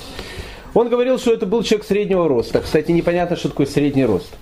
Он 0.75 0.89
говорил, 0.89 1.19
что 1.19 1.33
это 1.33 1.47
был 1.47 1.63
человек 1.63 1.87
среднего 1.87 2.29
роста. 2.29 2.61
Кстати, 2.61 2.91
непонятно, 2.91 3.37
что 3.37 3.51
такое 3.51 3.67
средний 3.67 4.05
рост. 4.05 4.33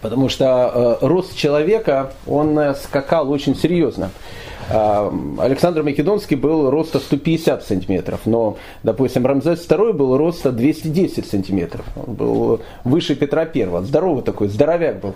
Потому 0.00 0.28
что 0.28 0.98
э, 1.00 1.06
рост 1.06 1.36
человека, 1.36 2.12
он 2.26 2.58
э, 2.58 2.74
скакал 2.74 3.30
очень 3.30 3.56
серьезно. 3.56 4.10
А, 4.70 5.12
Александр 5.38 5.82
Македонский 5.82 6.36
был 6.36 6.70
роста 6.70 6.98
150 6.98 7.64
сантиметров, 7.64 8.20
но, 8.24 8.56
допустим, 8.82 9.26
Рамзес 9.26 9.66
II 9.68 9.92
был 9.92 10.16
роста 10.16 10.52
210 10.52 11.26
сантиметров. 11.26 11.84
Он 11.96 12.14
был 12.14 12.60
выше 12.84 13.14
Петра 13.14 13.48
I, 13.52 13.68
здоровый 13.82 14.22
такой, 14.22 14.48
здоровяк 14.48 15.00
был. 15.00 15.14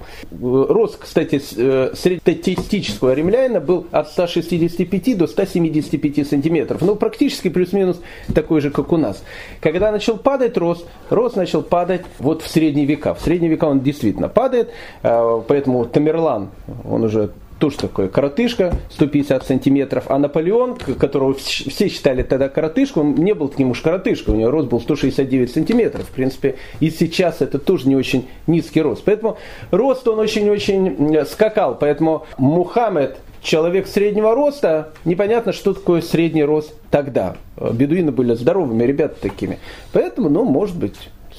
Рост, 0.69 0.99
кстати, 0.99 1.41
э, 1.57 1.95
среднестатистического 1.95 3.15
римлянина 3.15 3.61
был 3.61 3.87
от 3.91 4.09
165 4.09 5.17
до 5.17 5.27
175 5.27 6.27
сантиметров. 6.27 6.83
Ну, 6.83 6.97
практически 6.97 7.49
плюс-минус 7.49 8.01
такой 8.35 8.61
же, 8.61 8.71
как 8.71 8.93
у 8.93 8.97
нас. 8.97 9.23
Когда 9.61 9.91
начал 9.91 10.19
падать 10.19 10.57
рост, 10.57 10.87
рост 11.11 11.37
начал 11.37 11.63
падать 11.63 12.03
вот 12.19 12.43
в 12.43 12.49
средние 12.49 12.87
века. 12.87 13.15
В 13.15 13.21
средние 13.21 13.51
века 13.51 13.65
он 13.65 13.81
действительно 13.81 14.29
падает, 14.29 14.71
а, 15.03 15.43
поэтому 15.47 15.85
Тамерлан, 15.87 16.51
он 16.85 17.05
уже 17.05 17.31
тоже 17.59 17.77
такой 17.77 18.09
коротышка, 18.09 18.75
150 18.91 19.47
сантиметров, 19.47 20.05
а 20.09 20.19
Наполеон, 20.19 20.77
которого 20.77 21.35
все 21.35 21.89
считали 21.89 22.23
тогда 22.23 22.49
коротышкой, 22.49 23.03
он 23.03 23.15
не 23.15 23.35
был 23.35 23.49
таким 23.49 23.71
уж 23.71 23.81
коротышкой, 23.81 24.35
у 24.35 24.37
него 24.37 24.51
рост 24.51 24.69
был 24.69 24.81
169 24.81 25.51
сантиметров, 25.51 26.07
в 26.07 26.11
принципе, 26.11 26.57
и 26.81 26.91
сейчас 26.91 27.41
это 27.41 27.59
тоже 27.59 27.89
не 27.89 27.97
очень 27.97 28.29
низкий 28.47 28.81
рост. 28.81 29.03
Поэтому 29.05 29.39
рост 29.71 30.07
он 30.07 30.19
очень-очень 30.21 31.25
скакал, 31.27 31.77
поэтому 31.79 32.27
Мухаммед, 32.39 33.19
человек 33.43 33.87
среднего 33.87 34.35
роста, 34.35 34.93
непонятно, 35.05 35.53
что 35.53 35.75
такое 35.75 36.01
средний 36.01 36.45
рост 36.45 36.73
тогда. 36.91 37.37
Бедуины 37.57 38.13
были 38.13 38.35
здоровыми 38.35 38.85
ребята 38.85 39.21
такими. 39.21 39.59
Поэтому, 39.93 40.29
ну, 40.29 40.45
может 40.45 40.77
быть, 40.77 40.97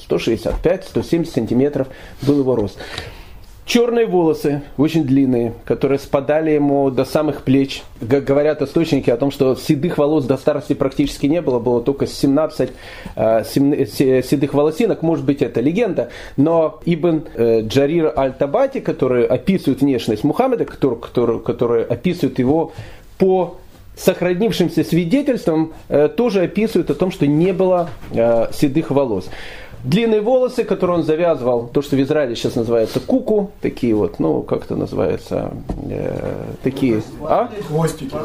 165-170 0.09 1.25
сантиметров 1.25 1.87
был 2.21 2.39
его 2.39 2.55
рост 2.55 2.77
черные 3.69 4.07
волосы, 4.07 4.63
очень 4.77 5.03
длинные, 5.05 5.53
которые 5.63 5.99
спадали 5.99 6.49
ему 6.49 6.89
до 6.89 7.05
самых 7.05 7.43
плеч. 7.43 7.83
Говорят 8.01 8.63
источники 8.63 9.11
о 9.11 9.17
том, 9.17 9.29
что 9.29 9.55
седых 9.55 9.99
волос 9.99 10.25
до 10.25 10.37
старости 10.37 10.73
практически 10.73 11.27
не 11.27 11.39
было, 11.39 11.59
было 11.59 11.79
только 11.79 12.07
17 12.07 12.71
э, 13.15 13.43
седых 13.45 14.53
волосинок, 14.55 15.03
может 15.03 15.23
быть 15.23 15.43
это 15.43 15.61
легенда, 15.61 16.09
но 16.35 16.79
Ибн 16.83 17.25
э, 17.35 17.61
Джарир 17.61 18.11
Аль-Табати, 18.17 18.79
который 18.79 19.27
описывает 19.27 19.81
внешность 19.81 20.23
Мухаммеда, 20.23 20.65
который, 20.65 20.97
который, 20.97 21.39
который 21.39 21.83
описывает 21.83 22.39
его 22.39 22.73
по 23.19 23.57
сохранившимся 23.95 24.83
свидетельствам, 24.83 25.73
э, 25.89 26.07
тоже 26.07 26.41
описывает 26.41 26.89
о 26.89 26.95
том, 26.95 27.11
что 27.11 27.27
не 27.27 27.53
было 27.53 27.89
э, 28.11 28.47
седых 28.51 28.89
волос. 28.89 29.29
Длинные 29.83 30.19
волосы, 30.19 30.65
которые 30.65 30.97
он 30.97 31.03
завязывал, 31.03 31.69
то, 31.71 31.81
что 31.81 31.95
в 31.95 32.01
Израиле 32.01 32.35
сейчас 32.35 32.55
называется 32.55 32.99
куку, 32.99 33.51
такие 33.61 33.95
вот, 33.95 34.19
ну, 34.19 34.41
как 34.41 34.65
это 34.65 34.75
называется, 34.75 35.51
э, 35.89 36.45
такие, 36.63 37.01
а? 37.21 37.49
Хвостики. 37.67 38.15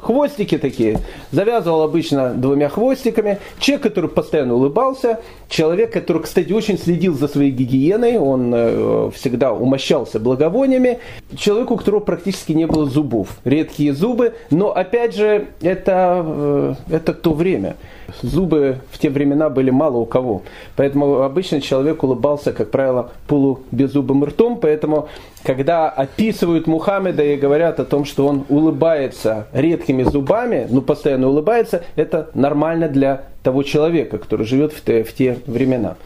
Хвостики 0.00 0.58
такие. 0.58 1.00
Завязывал 1.32 1.82
обычно 1.82 2.34
двумя 2.34 2.68
хвостиками. 2.68 3.38
Человек, 3.58 3.84
который 3.84 4.10
постоянно 4.10 4.54
улыбался. 4.54 5.20
Человек, 5.48 5.94
который, 5.94 6.22
кстати, 6.22 6.52
очень 6.52 6.78
следил 6.78 7.14
за 7.14 7.26
своей 7.26 7.52
гигиеной. 7.52 8.18
Он 8.18 8.52
э, 8.54 9.10
всегда 9.14 9.52
умощался 9.52 10.20
благовониями. 10.20 10.98
Человеку, 11.36 11.74
у 11.74 11.76
которого 11.78 12.00
практически 12.00 12.52
не 12.52 12.66
было 12.66 12.84
зубов. 12.84 13.38
Редкие 13.44 13.94
зубы. 13.94 14.34
Но, 14.50 14.72
опять 14.72 15.14
же, 15.14 15.48
это, 15.62 16.22
э, 16.26 16.74
это 16.90 17.14
то 17.14 17.32
время. 17.32 17.76
Зубы 18.22 18.78
в 18.90 18.98
те 18.98 19.10
времена 19.10 19.50
были 19.50 19.70
мало 19.70 19.98
у 19.98 20.06
кого. 20.06 20.42
Поэтому 20.76 21.22
обычно 21.22 21.60
человек 21.60 22.02
улыбался, 22.02 22.52
как 22.52 22.70
правило, 22.70 23.10
полубеззубым 23.26 24.24
ртом. 24.24 24.58
Поэтому, 24.60 25.08
когда 25.42 25.90
описывают 25.90 26.66
Мухаммеда 26.66 27.22
и 27.22 27.36
говорят 27.36 27.80
о 27.80 27.84
том, 27.84 28.06
что 28.06 28.26
он 28.26 28.46
улыбается 28.48 29.46
редкими 29.52 30.04
зубами, 30.04 30.66
ну, 30.70 30.80
постоянно 30.80 31.28
улыбается, 31.28 31.84
это 31.96 32.30
нормально 32.32 32.88
для 32.88 33.24
того 33.42 33.62
человека, 33.62 34.16
который 34.18 34.46
живет 34.46 34.72
в 34.72 34.82
те, 34.82 35.04
в 35.04 35.12
те 35.12 35.38
времена. 35.46 35.96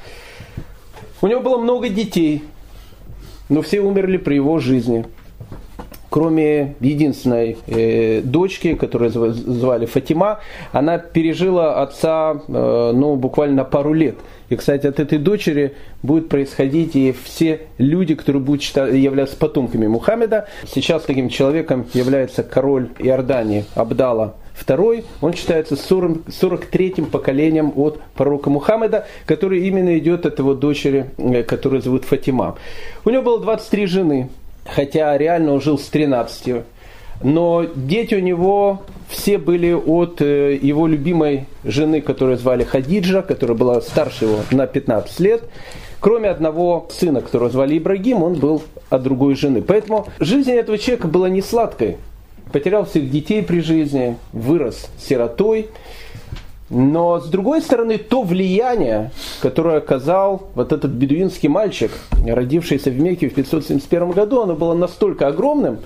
У 1.21 1.29
него 1.29 1.41
было 1.41 1.59
много 1.59 1.89
детей, 1.89 2.43
но 3.49 3.63
все 3.63 3.81
умерли 3.81 4.17
при 4.17 4.35
его 4.35 4.59
жизни 4.59 5.05
кроме 6.13 6.75
единственной 6.81 7.57
э, 7.67 8.21
дочки, 8.21 8.75
которую 8.75 9.11
звали 9.11 9.87
Фатима, 9.87 10.41
она 10.71 10.99
пережила 10.99 11.81
отца 11.83 12.35
э, 12.49 12.93
ну, 12.95 13.17
буквально 13.17 13.65
пару 13.65 13.95
лет. 13.95 14.17
И, 14.51 14.57
кстати, 14.57 14.87
от 14.87 15.01
этой 15.01 15.17
дочери 15.17 15.73
будет 16.03 16.29
происходить 16.29 16.95
и 16.97 17.15
все 17.25 17.63
люди, 17.79 18.15
которые 18.15 18.43
будут 18.43 18.61
считать, 18.61 18.93
являться 18.93 19.39
потомками 19.39 19.87
Мухаммеда. 19.87 20.49
Сейчас 20.67 21.05
таким 21.05 21.31
человеком 21.31 21.87
является 21.95 22.43
король 22.43 22.91
Иордании 22.99 23.65
Абдала 23.75 24.35
II, 24.67 25.05
он 25.23 25.33
считается 25.33 25.77
40, 25.77 26.29
43-м 26.29 27.07
поколением 27.07 27.73
от 27.75 28.01
пророка 28.15 28.51
Мухаммеда, 28.51 29.07
который 29.25 29.67
именно 29.67 29.97
идет 29.97 30.27
от 30.27 30.39
его 30.39 30.55
дочери, 30.55 31.11
э, 31.17 31.43
которую 31.43 31.81
зовут 31.81 32.05
Фатима. 32.05 32.57
У 33.07 33.11
него 33.11 33.23
было 33.23 33.41
23 33.41 33.87
жены, 33.87 34.29
хотя 34.65 35.17
реально 35.17 35.55
он 35.55 35.61
жил 35.61 35.79
с 35.79 35.87
13. 35.89 36.65
Но 37.23 37.67
дети 37.75 38.15
у 38.15 38.21
него 38.21 38.83
все 39.09 39.39
были 39.39 39.73
от 39.73 40.21
э, 40.21 40.59
его 40.61 40.87
любимой 40.87 41.47
жены, 41.65 42.01
которую 42.01 42.39
звали 42.39 42.65
Хадиджа, 42.65 43.23
которая 43.23 43.57
была 43.57 43.81
старше 43.81 44.25
его 44.25 44.39
на 44.51 44.67
15 44.67 45.21
лет. 45.21 45.45
Кроме 46.01 46.31
одного 46.31 46.89
сына, 46.91 47.21
которого 47.21 47.51
звали 47.51 47.79
Ибрагим, 47.79 48.23
он 48.23 48.35
был 48.35 48.63
от 48.91 49.03
другой 49.03 49.37
жены. 49.37 49.63
Поэтому 49.63 50.09
жизнь 50.19 50.51
этого 50.51 50.79
человека 50.79 51.07
была 51.07 51.29
не 51.29 51.43
сладкой. 51.43 51.99
Потерял 52.53 52.85
всех 52.85 53.09
детей 53.11 53.43
при 53.43 53.61
жизни, 53.61 54.17
вырос 54.33 54.89
сиротой. 54.99 55.69
Но, 56.73 57.21
с 57.21 57.29
другой 57.29 57.61
стороны, 57.61 57.99
то 57.99 58.23
влияние, 58.23 59.11
которое 59.43 59.77
оказал 59.77 60.49
вот 60.55 60.73
этот 60.73 60.91
бедуинский 60.93 61.51
мальчик, 61.51 61.91
родившийся 62.25 62.91
в 62.91 62.99
Мекке 62.99 63.29
в 63.29 63.35
571 63.35 64.13
году, 64.13 64.41
оно 64.41 64.55
было 64.55 64.73
настолько 64.73 65.27
огромным, 65.27 65.81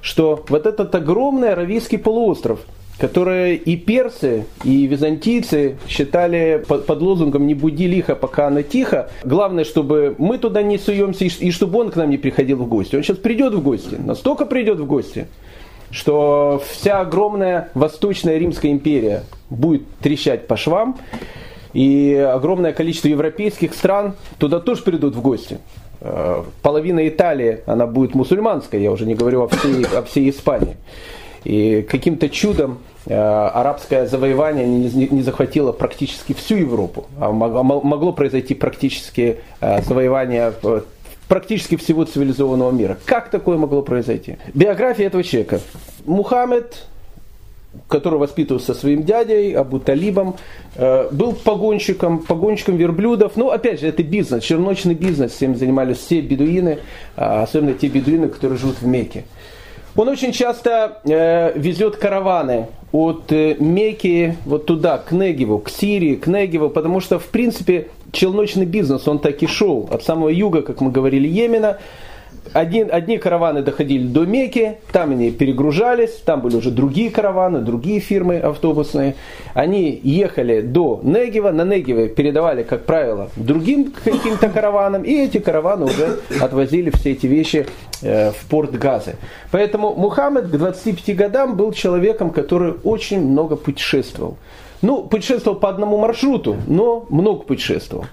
что 0.00 0.42
вот 0.48 0.64
этот 0.64 0.94
огромный 0.94 1.52
Аравийский 1.52 1.98
полуостров, 1.98 2.60
который 2.98 3.54
и 3.56 3.76
персы, 3.76 4.46
и 4.64 4.86
византийцы 4.86 5.76
считали 5.86 6.64
под 6.66 7.02
лозунгом 7.02 7.46
«не 7.46 7.54
буди 7.54 7.86
лихо, 7.86 8.14
пока 8.14 8.46
она 8.46 8.62
тихо», 8.62 9.10
главное, 9.22 9.64
чтобы 9.64 10.14
мы 10.16 10.38
туда 10.38 10.62
не 10.62 10.78
суемся, 10.78 11.26
и 11.26 11.50
чтобы 11.50 11.80
он 11.80 11.90
к 11.90 11.96
нам 11.96 12.08
не 12.08 12.16
приходил 12.16 12.56
в 12.56 12.66
гости. 12.66 12.96
Он 12.96 13.02
сейчас 13.02 13.18
придет 13.18 13.52
в 13.52 13.62
гости, 13.62 13.96
настолько 13.96 14.46
придет 14.46 14.80
в 14.80 14.86
гости, 14.86 15.26
что 15.90 16.62
вся 16.68 17.00
огромная 17.00 17.70
Восточная 17.74 18.38
Римская 18.38 18.70
империя 18.70 19.24
будет 19.48 19.82
трещать 20.00 20.46
по 20.46 20.56
швам, 20.56 20.98
и 21.72 22.14
огромное 22.14 22.72
количество 22.72 23.08
европейских 23.08 23.74
стран 23.74 24.14
туда 24.38 24.60
тоже 24.60 24.82
придут 24.82 25.14
в 25.14 25.20
гости. 25.20 25.58
Э, 26.00 26.42
половина 26.62 27.06
Италии, 27.06 27.60
она 27.66 27.86
будет 27.86 28.14
мусульманской, 28.14 28.82
я 28.82 28.90
уже 28.90 29.06
не 29.06 29.14
говорю 29.14 29.42
о 29.44 29.48
всей, 29.48 29.84
о 29.84 30.02
всей 30.02 30.30
Испании. 30.30 30.76
И 31.44 31.82
каким-то 31.82 32.28
чудом 32.28 32.78
э, 33.06 33.14
арабское 33.14 34.06
завоевание 34.06 34.66
не, 34.66 35.08
не, 35.08 35.22
захватило 35.22 35.72
практически 35.72 36.32
всю 36.34 36.56
Европу, 36.56 37.06
а 37.18 37.32
могло 37.32 38.12
произойти 38.12 38.54
практически 38.54 39.38
э, 39.60 39.82
завоевание 39.82 40.52
практически 41.30 41.76
всего 41.76 42.04
цивилизованного 42.04 42.72
мира. 42.72 42.98
Как 43.04 43.30
такое 43.30 43.56
могло 43.56 43.82
произойти? 43.82 44.36
Биография 44.52 45.06
этого 45.06 45.22
человека. 45.22 45.60
Мухаммед, 46.04 46.86
который 47.86 48.18
воспитывался 48.18 48.74
со 48.74 48.80
своим 48.80 49.04
дядей, 49.04 49.52
Абу 49.52 49.78
Талибом, 49.78 50.34
э, 50.74 51.08
был 51.12 51.34
погонщиком, 51.34 52.18
погонщиком 52.18 52.76
верблюдов. 52.76 53.36
Ну, 53.36 53.50
опять 53.50 53.80
же, 53.80 53.86
это 53.86 54.02
бизнес, 54.02 54.42
черночный 54.42 54.94
бизнес, 54.94 55.30
всем 55.30 55.54
занимались 55.54 55.98
все 55.98 56.20
бедуины, 56.20 56.80
а 57.14 57.44
особенно 57.44 57.74
те 57.74 57.86
бедуины, 57.86 58.26
которые 58.26 58.58
живут 58.58 58.82
в 58.82 58.86
Мекке. 58.88 59.24
Он 59.94 60.08
очень 60.08 60.32
часто 60.32 61.00
э, 61.04 61.52
везет 61.56 61.94
караваны 61.94 62.66
от 62.90 63.30
э, 63.30 63.54
Мекки 63.60 64.36
вот 64.44 64.66
туда, 64.66 64.98
к 64.98 65.12
Негеву, 65.12 65.58
к 65.60 65.70
Сирии, 65.70 66.16
к 66.16 66.26
Негеву, 66.26 66.70
потому 66.70 66.98
что, 66.98 67.20
в 67.20 67.26
принципе, 67.26 67.86
челночный 68.12 68.66
бизнес, 68.66 69.06
он 69.08 69.18
так 69.18 69.42
и 69.42 69.46
шел. 69.46 69.88
От 69.90 70.02
самого 70.02 70.28
юга, 70.28 70.62
как 70.62 70.80
мы 70.80 70.90
говорили, 70.90 71.28
Йемена, 71.28 71.78
один, 72.52 72.88
одни 72.90 73.18
караваны 73.18 73.62
доходили 73.62 74.06
до 74.06 74.24
Мекки, 74.24 74.78
там 74.92 75.12
они 75.12 75.30
перегружались, 75.30 76.10
там 76.24 76.40
были 76.40 76.56
уже 76.56 76.70
другие 76.70 77.10
караваны, 77.10 77.60
другие 77.60 78.00
фирмы 78.00 78.38
автобусные. 78.38 79.14
Они 79.54 80.00
ехали 80.02 80.60
до 80.60 81.00
Негева, 81.02 81.50
на 81.52 81.64
Негеве 81.64 82.08
передавали, 82.08 82.62
как 82.62 82.86
правило, 82.86 83.30
другим 83.36 83.92
каким-то 84.04 84.48
караванам, 84.48 85.02
и 85.02 85.12
эти 85.12 85.38
караваны 85.38 85.86
уже 85.86 86.20
отвозили 86.40 86.90
все 86.90 87.12
эти 87.12 87.26
вещи 87.26 87.66
э, 88.02 88.32
в 88.32 88.48
порт 88.48 88.72
Газы. 88.72 89.14
Поэтому 89.50 89.94
Мухаммед 89.94 90.48
к 90.48 90.50
25 90.50 91.16
годам 91.16 91.56
был 91.56 91.72
человеком, 91.72 92.30
который 92.30 92.74
очень 92.82 93.20
много 93.20 93.56
путешествовал. 93.56 94.36
Ну, 94.82 95.02
путешествовал 95.02 95.58
по 95.58 95.68
одному 95.68 95.98
маршруту, 95.98 96.56
но 96.66 97.06
много 97.10 97.42
путешествовал. 97.42 98.06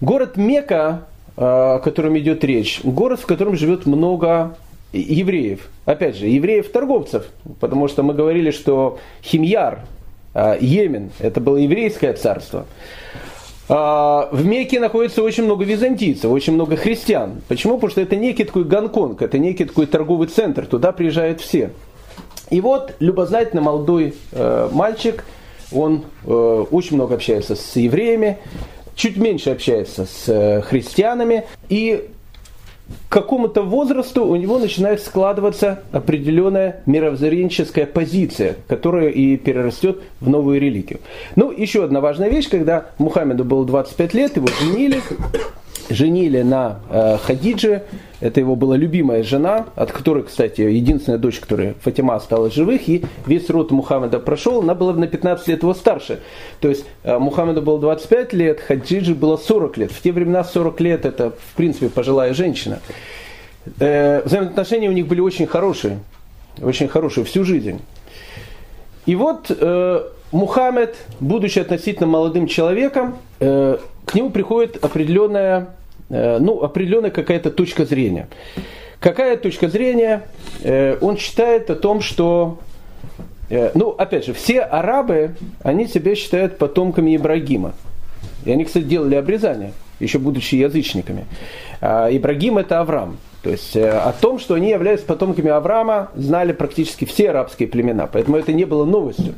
Город 0.00 0.36
Мека 0.36 1.06
о 1.36 1.78
котором 1.80 2.16
идет 2.18 2.44
речь, 2.44 2.80
город, 2.82 3.20
в 3.20 3.26
котором 3.26 3.56
живет 3.56 3.84
много 3.84 4.56
евреев. 4.92 5.68
Опять 5.84 6.16
же, 6.16 6.26
евреев-торговцев, 6.26 7.26
потому 7.60 7.88
что 7.88 8.02
мы 8.02 8.14
говорили, 8.14 8.50
что 8.50 8.98
Химьяр, 9.22 9.80
а, 10.32 10.56
Йемен, 10.58 11.10
это 11.18 11.40
было 11.40 11.58
еврейское 11.58 12.14
царство. 12.14 12.66
А, 13.68 14.30
в 14.32 14.46
Мекке 14.46 14.80
находится 14.80 15.22
очень 15.22 15.44
много 15.44 15.64
византийцев, 15.64 16.30
очень 16.30 16.54
много 16.54 16.76
христиан. 16.76 17.42
Почему? 17.48 17.74
Потому 17.74 17.90
что 17.90 18.00
это 18.00 18.16
некий 18.16 18.44
такой 18.44 18.64
Гонконг, 18.64 19.20
это 19.20 19.38
некий 19.38 19.66
такой 19.66 19.86
торговый 19.86 20.28
центр, 20.28 20.64
туда 20.66 20.92
приезжают 20.92 21.42
все. 21.42 21.72
И 22.48 22.60
вот 22.60 22.94
любознательный 23.00 23.62
молодой 23.62 24.14
э, 24.32 24.70
мальчик, 24.72 25.24
он 25.72 26.04
э, 26.24 26.64
очень 26.70 26.96
много 26.96 27.14
общается 27.14 27.56
с 27.56 27.76
евреями, 27.76 28.38
чуть 28.94 29.16
меньше 29.16 29.50
общается 29.50 30.06
с 30.06 30.28
э, 30.28 30.62
христианами, 30.62 31.44
и 31.68 32.08
к 33.08 33.12
какому-то 33.12 33.62
возрасту 33.62 34.24
у 34.24 34.36
него 34.36 34.58
начинает 34.58 35.02
складываться 35.02 35.82
определенная 35.90 36.82
мировоззренческая 36.86 37.84
позиция, 37.84 38.56
которая 38.68 39.08
и 39.08 39.36
перерастет 39.36 40.00
в 40.20 40.28
новую 40.28 40.60
религию. 40.60 41.00
Ну, 41.34 41.50
еще 41.50 41.84
одна 41.84 42.00
важная 42.00 42.28
вещь, 42.28 42.48
когда 42.48 42.86
Мухаммеду 42.98 43.44
было 43.44 43.66
25 43.66 44.14
лет, 44.14 44.36
его 44.36 44.46
женили, 44.60 45.00
женили 45.88 46.42
на 46.42 46.80
э, 46.90 47.18
Хадидже, 47.18 47.84
это 48.20 48.40
его 48.40 48.56
была 48.56 48.76
любимая 48.76 49.22
жена, 49.22 49.66
от 49.74 49.92
которой, 49.92 50.22
кстати, 50.22 50.62
единственная 50.62 51.18
дочь, 51.18 51.38
которая 51.38 51.74
Фатима 51.82 52.14
осталась 52.14 52.54
живых, 52.54 52.88
и 52.88 53.04
весь 53.26 53.50
род 53.50 53.70
Мухаммеда 53.70 54.18
прошел, 54.20 54.62
она 54.62 54.74
была 54.74 54.94
на 54.94 55.06
15 55.06 55.48
лет 55.48 55.62
его 55.62 55.74
старше. 55.74 56.20
То 56.60 56.68
есть 56.68 56.86
э, 57.02 57.18
Мухаммеду 57.18 57.62
было 57.62 57.78
25 57.78 58.32
лет, 58.32 58.60
Хадиджи 58.60 59.14
было 59.14 59.36
40 59.36 59.76
лет. 59.76 59.92
В 59.92 60.00
те 60.00 60.12
времена 60.12 60.44
40 60.44 60.80
лет 60.80 61.04
это, 61.04 61.30
в 61.30 61.56
принципе, 61.56 61.88
пожилая 61.88 62.32
женщина. 62.32 62.80
Э, 63.80 64.22
взаимоотношения 64.24 64.88
у 64.88 64.92
них 64.92 65.06
были 65.06 65.20
очень 65.20 65.46
хорошие, 65.46 65.98
очень 66.62 66.88
хорошие 66.88 67.24
всю 67.24 67.44
жизнь. 67.44 67.80
И 69.04 69.14
вот 69.14 69.50
э, 69.50 70.02
Мухаммед, 70.32 70.96
будучи 71.20 71.58
относительно 71.58 72.06
молодым 72.06 72.46
человеком, 72.46 73.18
э, 73.40 73.78
к 74.04 74.14
нему 74.14 74.30
приходит 74.30 74.82
определенная, 74.84 75.75
ну, 76.08 76.62
определенная 76.62 77.10
какая-то 77.10 77.50
точка 77.50 77.84
зрения. 77.84 78.28
Какая 79.00 79.36
точка 79.36 79.68
зрения? 79.68 80.22
Э, 80.62 80.96
он 81.00 81.16
считает 81.16 81.70
о 81.70 81.76
том, 81.76 82.00
что, 82.00 82.58
э, 83.50 83.70
ну, 83.74 83.90
опять 83.90 84.26
же, 84.26 84.32
все 84.32 84.60
арабы, 84.60 85.36
они 85.62 85.86
себя 85.86 86.14
считают 86.14 86.58
потомками 86.58 87.14
Ибрагима. 87.14 87.74
И 88.44 88.50
они, 88.50 88.64
кстати, 88.64 88.84
делали 88.84 89.14
обрезание, 89.16 89.72
еще 90.00 90.18
будучи 90.18 90.54
язычниками. 90.54 91.26
А 91.80 92.08
Ибрагим 92.10 92.58
это 92.58 92.80
Авраам. 92.80 93.18
То 93.42 93.50
есть 93.50 93.76
о 93.76 94.12
том, 94.20 94.40
что 94.40 94.54
они 94.54 94.70
являются 94.70 95.06
потомками 95.06 95.50
Авраама, 95.50 96.10
знали 96.16 96.52
практически 96.52 97.04
все 97.04 97.30
арабские 97.30 97.68
племена. 97.68 98.08
Поэтому 98.08 98.36
это 98.36 98.52
не 98.52 98.64
было 98.64 98.84
новостью. 98.84 99.34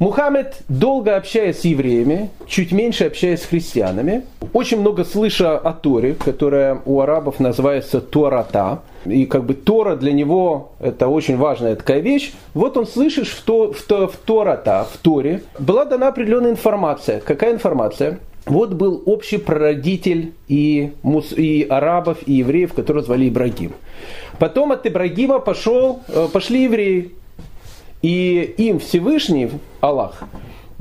Мухаммед, 0.00 0.62
долго 0.70 1.14
общаясь 1.14 1.60
с 1.60 1.64
евреями, 1.66 2.30
чуть 2.46 2.72
меньше 2.72 3.04
общаясь 3.04 3.42
с 3.42 3.44
христианами, 3.44 4.22
очень 4.54 4.80
много 4.80 5.04
слыша 5.04 5.58
о 5.58 5.74
Торе, 5.74 6.14
которая 6.14 6.80
у 6.86 7.00
арабов 7.00 7.38
называется 7.38 8.00
Тората, 8.00 8.80
и 9.04 9.26
как 9.26 9.44
бы 9.44 9.52
Тора 9.52 9.96
для 9.96 10.12
него 10.12 10.72
это 10.80 11.08
очень 11.08 11.36
важная 11.36 11.76
такая 11.76 12.00
вещь. 12.00 12.32
Вот 12.54 12.78
он 12.78 12.86
слышит, 12.86 13.26
что 13.26 13.74
в, 13.74 13.76
в, 13.76 14.06
в 14.08 14.16
Тората, 14.24 14.86
в 14.90 14.96
Торе 14.96 15.42
была 15.58 15.84
дана 15.84 16.08
определенная 16.08 16.52
информация. 16.52 17.20
Какая 17.20 17.52
информация? 17.52 18.20
Вот 18.46 18.72
был 18.72 19.02
общий 19.04 19.36
прародитель 19.36 20.32
и, 20.48 20.92
мус, 21.02 21.34
и 21.36 21.66
арабов, 21.68 22.18
и 22.24 22.32
евреев, 22.32 22.72
которого 22.72 23.04
звали 23.04 23.28
Ибрагим. 23.28 23.72
Потом 24.38 24.72
от 24.72 24.86
Ибрагима 24.86 25.40
пошел, 25.40 26.00
э, 26.08 26.26
пошли 26.32 26.62
евреи. 26.62 27.12
И 28.02 28.54
им 28.56 28.78
Всевышний, 28.78 29.50
Аллах, 29.80 30.22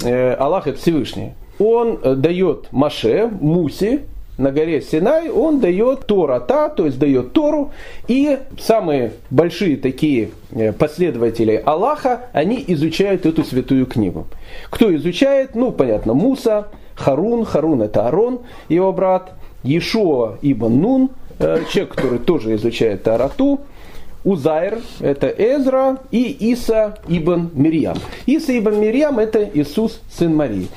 э, 0.03 0.33
Аллах 0.35 0.67
это 0.67 0.79
Всевышний, 0.79 1.33
он 1.59 1.99
э, 2.01 2.15
дает 2.15 2.71
Маше, 2.71 3.29
Мусе, 3.41 4.03
на 4.37 4.53
горе 4.53 4.81
Синай, 4.81 5.29
он 5.29 5.59
дает 5.59 6.07
Тората, 6.07 6.69
то 6.69 6.85
есть 6.85 6.97
дает 6.97 7.33
Тору, 7.33 7.71
и 8.07 8.39
самые 8.57 9.11
большие 9.29 9.75
такие 9.75 10.29
э, 10.51 10.71
последователи 10.71 11.61
Аллаха, 11.65 12.27
они 12.31 12.63
изучают 12.67 13.25
эту 13.25 13.43
святую 13.43 13.85
книгу. 13.85 14.27
Кто 14.69 14.95
изучает? 14.95 15.55
Ну, 15.55 15.73
понятно, 15.73 16.13
Муса, 16.13 16.69
Харун, 16.95 17.43
Харун 17.43 17.81
это 17.81 18.07
Арон, 18.07 18.39
его 18.69 18.93
брат, 18.93 19.33
Ешуа 19.63 20.37
Ибн 20.41 20.79
Нун, 20.79 21.09
человек, 21.37 21.95
который 21.95 22.19
тоже 22.19 22.55
изучает 22.55 23.03
Тарату, 23.03 23.59
Узайр, 24.23 24.79
это 24.99 25.27
Эзра, 25.27 25.97
и 26.11 26.51
Иса 26.51 26.97
ибн 27.07 27.49
Мирьям. 27.53 27.97
Иса 28.25 28.57
ибн 28.57 28.75
Мирьям 28.79 29.19
это 29.19 29.49
Иисус, 29.53 30.01
сын 30.09 30.35
Марии. 30.35 30.67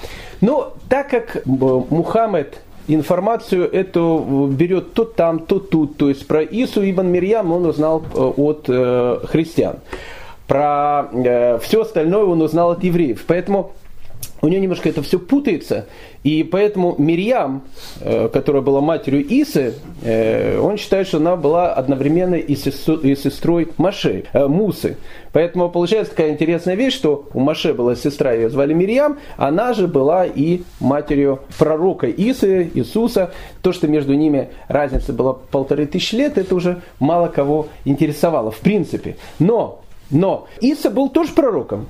Но 0.40 0.74
так 0.88 1.10
как 1.10 1.36
э, 1.36 1.40
Мухаммед 1.44 2.60
информацию 2.88 3.70
эту 3.72 4.48
берет 4.52 4.92
то 4.94 5.04
там, 5.04 5.40
то 5.40 5.58
тут, 5.58 5.96
то 5.96 6.08
есть 6.08 6.26
про 6.26 6.42
Ису 6.42 6.82
ибн 6.82 7.06
Мирьям 7.06 7.52
он 7.52 7.66
узнал 7.66 8.02
э, 8.14 8.18
от 8.18 8.64
э, 8.68 9.18
христиан. 9.24 9.76
про 10.46 11.08
все 11.62 11.82
остальное 11.82 12.24
он 12.24 12.42
узнал 12.42 12.72
от 12.72 12.84
евреев. 12.84 13.24
Поэтому 13.26 13.72
у 14.42 14.48
нее 14.48 14.60
немножко 14.60 14.88
это 14.88 15.02
все 15.02 15.20
путается, 15.20 15.86
и 16.24 16.42
поэтому 16.42 16.96
Мирьям, 16.98 17.62
э, 18.00 18.28
которая 18.28 18.60
была 18.60 18.80
матерью 18.80 19.24
Исы, 19.24 19.74
э, 20.02 20.58
он 20.58 20.78
считает, 20.78 21.06
что 21.06 21.18
она 21.18 21.36
была 21.36 21.72
одновременно 21.72 22.34
и 22.34 22.56
сестрой 22.56 23.68
Маше, 23.76 24.24
э, 24.32 24.46
Мусы. 24.48 24.96
Поэтому 25.32 25.70
получается 25.70 26.10
такая 26.10 26.32
интересная 26.32 26.74
вещь, 26.74 26.94
что 26.94 27.28
у 27.32 27.38
Маше 27.38 27.72
была 27.72 27.94
сестра, 27.94 28.32
ее 28.32 28.50
звали 28.50 28.74
Мирьям, 28.74 29.18
она 29.36 29.74
же 29.74 29.86
была 29.86 30.26
и 30.26 30.62
матерью 30.80 31.40
пророка 31.56 32.10
Исы, 32.10 32.68
Иисуса. 32.74 33.30
То, 33.62 33.72
что 33.72 33.86
между 33.86 34.14
ними 34.14 34.48
разница 34.66 35.12
была 35.12 35.34
полторы 35.34 35.86
тысячи 35.86 36.16
лет, 36.16 36.36
это 36.36 36.54
уже 36.56 36.82
мало 36.98 37.28
кого 37.28 37.68
интересовало, 37.84 38.50
в 38.50 38.58
принципе. 38.58 39.16
Но, 39.38 39.82
но 40.10 40.48
Иса 40.60 40.90
был 40.90 41.10
тоже 41.10 41.32
пророком. 41.32 41.86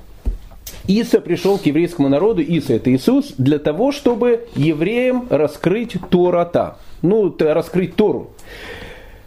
Иса 0.87 1.21
пришел 1.21 1.57
к 1.57 1.65
еврейскому 1.65 2.09
народу, 2.09 2.41
Иса 2.41 2.73
это 2.73 2.93
Иисус, 2.93 3.33
для 3.37 3.59
того, 3.59 3.91
чтобы 3.91 4.47
евреям 4.55 5.27
раскрыть 5.29 5.95
Тората, 6.09 6.77
ну, 7.01 7.35
раскрыть 7.39 7.95
Тору. 7.95 8.31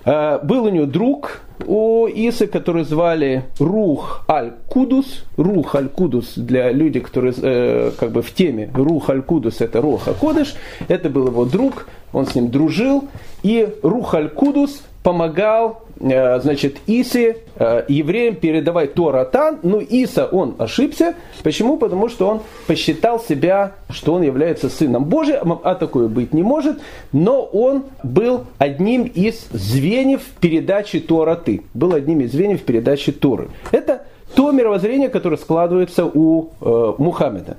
А, 0.04 0.38
был 0.38 0.64
у 0.64 0.68
него 0.68 0.86
друг 0.86 1.40
у 1.66 2.06
Исы, 2.06 2.46
который 2.46 2.84
звали 2.84 3.44
Рух 3.58 4.24
Аль-Кудус. 4.28 5.24
Рух 5.36 5.74
Аль-Кудус 5.74 6.34
для 6.36 6.70
людей, 6.70 7.00
которые 7.00 7.34
э, 7.42 7.90
как 7.98 8.12
бы 8.12 8.22
в 8.22 8.32
теме. 8.32 8.70
Рух 8.74 9.10
Аль-Кудус 9.10 9.60
это 9.60 9.80
Руха 9.80 10.12
Кодыш. 10.14 10.54
Это 10.86 11.10
был 11.10 11.26
его 11.26 11.44
друг, 11.44 11.88
он 12.12 12.26
с 12.26 12.34
ним 12.34 12.50
дружил. 12.50 13.08
И 13.42 13.68
Рух 13.82 14.14
Аль-Кудус 14.14 14.82
помогал 15.02 15.86
значит, 15.98 16.78
Иси, 16.87 17.37
э, 17.56 17.85
евреям 17.88 18.37
передавать 18.37 18.94
Торатан, 18.94 19.59
но 19.62 19.80
Иса, 19.80 20.26
он 20.26 20.54
ошибся. 20.59 21.14
Почему? 21.42 21.78
Потому 21.78 22.09
что 22.09 22.28
он 22.28 22.40
посчитал 22.66 23.18
себя, 23.20 23.72
что 23.88 24.14
он 24.14 24.22
является 24.22 24.68
сыном 24.68 25.04
Божьим, 25.04 25.59
а 25.62 25.74
такое 25.74 26.09
быть 26.09 26.35
не 26.35 26.42
может, 26.42 26.80
но 27.12 27.42
он 27.42 27.85
был 28.02 28.44
одним 28.59 29.04
из 29.04 29.46
звеньев 29.52 30.22
передачи 30.40 31.00
Тораты, 31.00 31.62
был 31.72 31.94
одним 31.94 32.20
из 32.20 32.32
звеньев 32.32 32.62
передачи 32.62 33.12
Торы. 33.12 33.48
Это 33.72 34.02
то 34.35 34.50
мировоззрение, 34.50 35.09
которое 35.09 35.37
складывается 35.37 36.04
у 36.04 36.50
э, 36.61 36.92
Мухаммеда. 36.98 37.56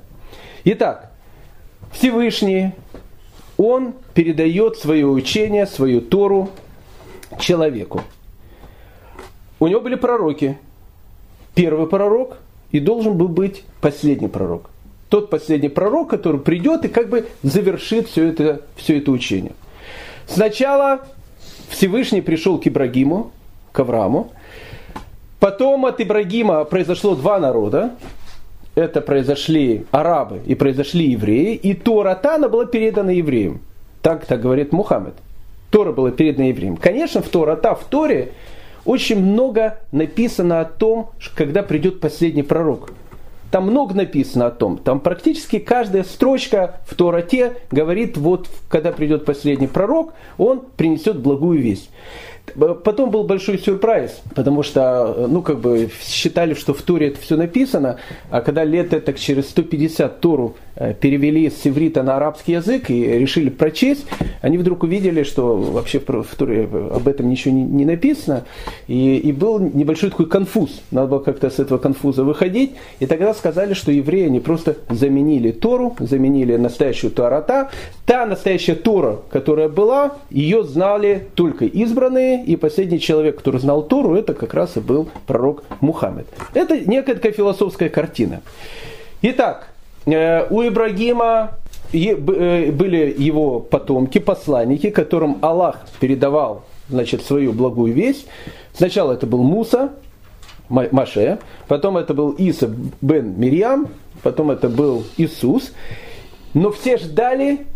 Итак, 0.64 1.10
Всевышний, 1.92 2.72
он 3.56 3.94
передает 4.14 4.76
свое 4.76 5.06
учение, 5.06 5.66
свою 5.66 6.00
Тору 6.00 6.50
человеку. 7.40 8.02
У 9.60 9.66
него 9.66 9.80
были 9.80 9.96
пророки. 9.96 10.58
Первый 11.54 11.88
пророк 11.88 12.38
и 12.70 12.80
должен 12.80 13.16
был 13.16 13.28
быть 13.28 13.64
последний 13.80 14.28
пророк. 14.28 14.70
Тот 15.08 15.30
последний 15.30 15.68
пророк, 15.68 16.10
который 16.10 16.40
придет 16.40 16.84
и 16.84 16.88
как 16.88 17.08
бы 17.08 17.26
завершит 17.42 18.08
все 18.08 18.28
это, 18.28 18.62
все 18.76 18.98
это 18.98 19.10
учение. 19.10 19.52
Сначала 20.26 21.00
Всевышний 21.70 22.20
пришел 22.20 22.58
к 22.58 22.66
Ибрагиму, 22.66 23.32
к 23.72 23.80
Аврааму. 23.80 24.32
Потом 25.40 25.86
от 25.86 26.00
Ибрагима 26.00 26.64
произошло 26.64 27.14
два 27.14 27.38
народа. 27.38 27.94
Это 28.74 29.00
произошли 29.00 29.86
арабы 29.90 30.40
и 30.46 30.54
произошли 30.54 31.10
евреи. 31.10 31.54
И 31.54 31.74
Тора 31.74 32.14
Тана 32.14 32.48
была 32.48 32.66
передана 32.66 33.12
евреям. 33.12 33.60
Так, 34.02 34.26
так 34.26 34.40
говорит 34.40 34.72
Мухаммед. 34.72 35.14
Тора 35.70 35.92
была 35.92 36.10
передана 36.10 36.48
евреям. 36.48 36.76
Конечно, 36.76 37.22
в 37.22 37.28
Тора 37.28 37.56
Та, 37.56 37.74
в 37.74 37.84
Торе 37.84 38.32
очень 38.88 39.20
много 39.20 39.80
написано 39.92 40.60
о 40.60 40.64
том, 40.64 41.10
когда 41.34 41.62
придет 41.62 42.00
последний 42.00 42.42
пророк. 42.42 42.94
Там 43.50 43.64
много 43.64 43.94
написано 43.94 44.46
о 44.46 44.50
том. 44.50 44.78
Там 44.78 45.00
практически 45.00 45.58
каждая 45.58 46.04
строчка 46.04 46.80
в 46.86 46.94
Тороте 46.94 47.52
говорит, 47.70 48.16
вот 48.16 48.48
когда 48.70 48.90
придет 48.90 49.26
последний 49.26 49.66
пророк, 49.66 50.14
он 50.38 50.62
принесет 50.78 51.18
благую 51.18 51.60
весть. 51.60 51.90
Потом 52.56 53.10
был 53.10 53.24
большой 53.24 53.58
сюрприз, 53.58 54.22
потому 54.34 54.62
что, 54.62 55.26
ну, 55.28 55.42
как 55.42 55.60
бы 55.60 55.90
считали, 56.02 56.54
что 56.54 56.72
в 56.72 56.80
Торе 56.80 57.08
это 57.08 57.20
все 57.20 57.36
написано, 57.36 57.98
а 58.30 58.40
когда 58.40 58.64
лет 58.64 58.88
так 59.04 59.18
через 59.18 59.50
150 59.50 60.18
Тору 60.22 60.56
Э, 60.67 60.67
перевели 61.00 61.50
с 61.50 61.66
иврита 61.66 62.02
на 62.02 62.16
арабский 62.16 62.52
язык 62.52 62.90
и 62.90 63.04
решили 63.04 63.48
прочесть, 63.48 64.06
они 64.42 64.58
вдруг 64.58 64.84
увидели, 64.84 65.22
что 65.22 65.56
вообще 65.56 65.98
в 65.98 66.34
Туре 66.36 66.68
об 66.92 67.08
этом 67.08 67.28
ничего 67.28 67.54
не, 67.54 67.62
не 67.62 67.84
написано, 67.84 68.44
и, 68.86 69.16
и 69.16 69.32
был 69.32 69.58
небольшой 69.58 70.10
такой 70.10 70.26
конфуз, 70.26 70.80
надо 70.90 71.08
было 71.08 71.18
как-то 71.18 71.50
с 71.50 71.58
этого 71.58 71.78
конфуза 71.78 72.22
выходить, 72.24 72.72
и 73.00 73.06
тогда 73.06 73.34
сказали, 73.34 73.74
что 73.74 73.90
евреи, 73.90 74.26
они 74.26 74.40
просто 74.40 74.76
заменили 74.88 75.50
Тору, 75.50 75.96
заменили 75.98 76.56
настоящую 76.56 77.10
Туарата, 77.10 77.70
та 78.06 78.26
настоящая 78.26 78.74
Тора, 78.74 79.18
которая 79.30 79.68
была, 79.68 80.18
ее 80.30 80.62
знали 80.62 81.28
только 81.34 81.64
избранные, 81.64 82.44
и 82.44 82.56
последний 82.56 83.00
человек, 83.00 83.38
который 83.38 83.60
знал 83.60 83.82
Тору, 83.82 84.14
это 84.14 84.34
как 84.34 84.54
раз 84.54 84.76
и 84.76 84.80
был 84.80 85.08
пророк 85.26 85.64
Мухаммед. 85.80 86.26
Это 86.54 86.78
некая 86.78 87.14
такая 87.14 87.32
философская 87.32 87.88
картина. 87.88 88.42
Итак, 89.22 89.68
Э, 89.68 89.77
у 90.50 90.62
Ибрагима 90.62 91.52
э, 91.92 92.70
были 92.72 93.14
его 93.16 93.60
потомки, 93.60 94.18
посланники, 94.18 94.90
которым 94.90 95.38
Аллах 95.42 95.86
передавал 96.00 96.64
значит, 96.88 97.22
свою 97.22 97.52
благую 97.52 97.92
весть. 97.92 98.26
Сначала 98.72 99.12
это 99.12 99.26
был 99.26 99.42
Муса, 99.42 99.90
Маше, 100.68 101.38
потом 101.66 101.96
это 101.96 102.14
был 102.14 102.30
Иса 102.32 102.70
бен 103.00 103.38
Мирьям, 103.38 103.88
потом 104.22 104.50
это 104.50 104.68
был 104.68 105.04
Иисус. 105.16 105.72
Но 106.54 106.70
все 106.70 106.96
ждали 106.96 107.66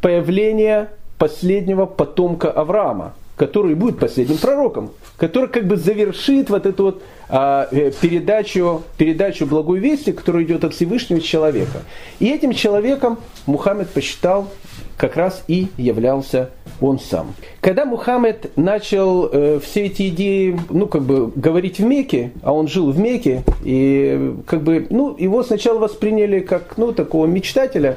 появления 0.00 0.90
последнего 1.18 1.86
потомка 1.86 2.50
Авраама, 2.50 3.14
который 3.36 3.74
будет 3.74 3.98
последним 3.98 4.38
пророком, 4.38 4.90
который 5.16 5.48
как 5.48 5.66
бы 5.66 5.76
завершит 5.76 6.50
вот 6.50 6.66
эту 6.66 6.84
вот 6.84 7.02
э, 7.02 7.02
передачу, 7.30 8.82
передачу 8.96 9.46
благой 9.46 9.78
вести, 9.78 10.12
которая 10.12 10.44
идет 10.44 10.64
от 10.64 10.74
Всевышнего 10.74 11.20
человека. 11.20 11.82
И 12.18 12.28
этим 12.28 12.52
человеком 12.52 13.18
Мухаммед 13.46 13.90
посчитал 13.90 14.48
как 14.96 15.16
раз 15.16 15.44
и 15.48 15.68
являлся 15.78 16.50
он 16.80 16.98
сам. 16.98 17.34
Когда 17.60 17.84
Мухаммед 17.84 18.56
начал 18.56 19.28
э, 19.32 19.60
все 19.62 19.86
эти 19.86 20.08
идеи, 20.08 20.58
ну, 20.68 20.86
как 20.86 21.02
бы, 21.02 21.32
говорить 21.34 21.78
в 21.78 21.84
Мекке, 21.84 22.32
а 22.42 22.52
он 22.52 22.68
жил 22.68 22.90
в 22.90 22.98
Мекке, 22.98 23.42
и, 23.64 24.34
как 24.46 24.62
бы, 24.62 24.86
ну, 24.90 25.16
его 25.16 25.42
сначала 25.42 25.78
восприняли 25.78 26.40
как, 26.40 26.76
ну, 26.76 26.92
такого 26.92 27.26
мечтателя, 27.26 27.96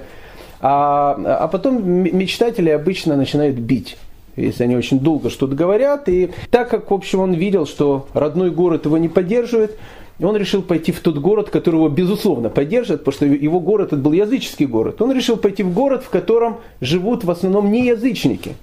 а, 0.62 1.18
а 1.42 1.48
потом 1.50 1.86
мечтатели 1.86 2.70
обычно 2.70 3.18
начинают 3.18 3.58
бить 3.58 3.98
если 4.36 4.64
они 4.64 4.76
очень 4.76 5.00
долго 5.00 5.30
что-то 5.30 5.56
говорят. 5.56 6.10
И 6.10 6.32
так 6.50 6.70
как, 6.70 6.90
в 6.92 6.94
общем, 6.94 7.20
он 7.20 7.34
видел, 7.34 7.66
что 7.66 8.08
родной 8.14 8.52
город 8.52 8.86
его 8.86 8.98
не 8.98 9.10
поддерживает, 9.10 9.78
он 10.22 10.38
решил 10.38 10.62
пойти 10.62 10.92
в 10.92 11.00
тот 11.00 11.18
город, 11.18 11.50
который 11.50 11.76
его, 11.76 11.90
безусловно, 11.90 12.50
поддержит, 12.50 13.00
потому 13.00 13.14
что 13.14 13.26
его 13.26 13.60
город 13.60 13.88
это 13.88 13.98
был 13.98 14.12
языческий 14.12 14.66
город. 14.66 15.02
Он 15.02 15.12
решил 15.12 15.38
пойти 15.38 15.64
в 15.64 15.74
город, 15.74 16.04
в 16.04 16.10
котором 16.10 16.58
живут 16.82 17.24
в 17.24 17.32
основном 17.32 17.72
не 17.72 17.88
язычники. 17.88 18.56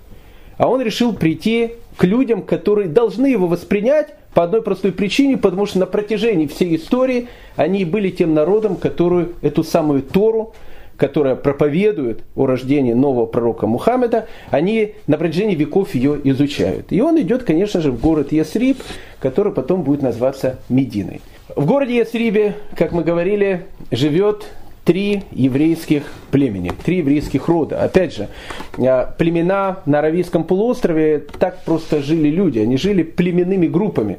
А 0.58 0.68
он 0.68 0.80
решил 0.80 1.12
прийти 1.12 1.72
к 1.96 2.04
людям, 2.04 2.42
которые 2.42 2.88
должны 2.88 3.26
его 3.26 3.46
воспринять 3.46 4.14
по 4.34 4.44
одной 4.44 4.62
простой 4.62 4.92
причине, 4.92 5.36
потому 5.36 5.66
что 5.66 5.78
на 5.78 5.86
протяжении 5.86 6.46
всей 6.46 6.76
истории 6.76 7.28
они 7.56 7.84
были 7.84 8.10
тем 8.10 8.34
народом, 8.34 8.76
который 8.76 9.28
эту 9.42 9.64
самую 9.64 10.02
Тору, 10.02 10.52
которая 11.00 11.34
проповедует 11.34 12.20
о 12.36 12.44
рождении 12.44 12.92
нового 12.92 13.24
пророка 13.24 13.66
Мухаммеда, 13.66 14.26
они 14.50 14.92
на 15.06 15.16
протяжении 15.16 15.54
веков 15.54 15.94
ее 15.94 16.20
изучают. 16.24 16.92
И 16.92 17.00
он 17.00 17.18
идет, 17.18 17.42
конечно 17.42 17.80
же, 17.80 17.90
в 17.90 17.98
город 17.98 18.32
Ясриб, 18.32 18.76
который 19.18 19.50
потом 19.50 19.82
будет 19.82 20.02
называться 20.02 20.58
Мединой. 20.68 21.22
В 21.56 21.64
городе 21.64 21.96
Ясрибе, 21.96 22.54
как 22.76 22.92
мы 22.92 23.02
говорили, 23.02 23.62
живет 23.90 24.46
три 24.84 25.22
еврейских 25.32 26.02
племени, 26.30 26.70
три 26.84 26.98
еврейских 26.98 27.48
рода. 27.48 27.82
Опять 27.82 28.14
же, 28.14 28.28
а, 28.76 29.14
племена 29.16 29.78
на 29.86 30.00
Аравийском 30.00 30.44
полуострове 30.44 31.24
так 31.38 31.64
просто 31.64 32.02
жили 32.02 32.28
люди, 32.28 32.58
они 32.58 32.76
жили 32.76 33.04
племенными 33.04 33.68
группами. 33.68 34.18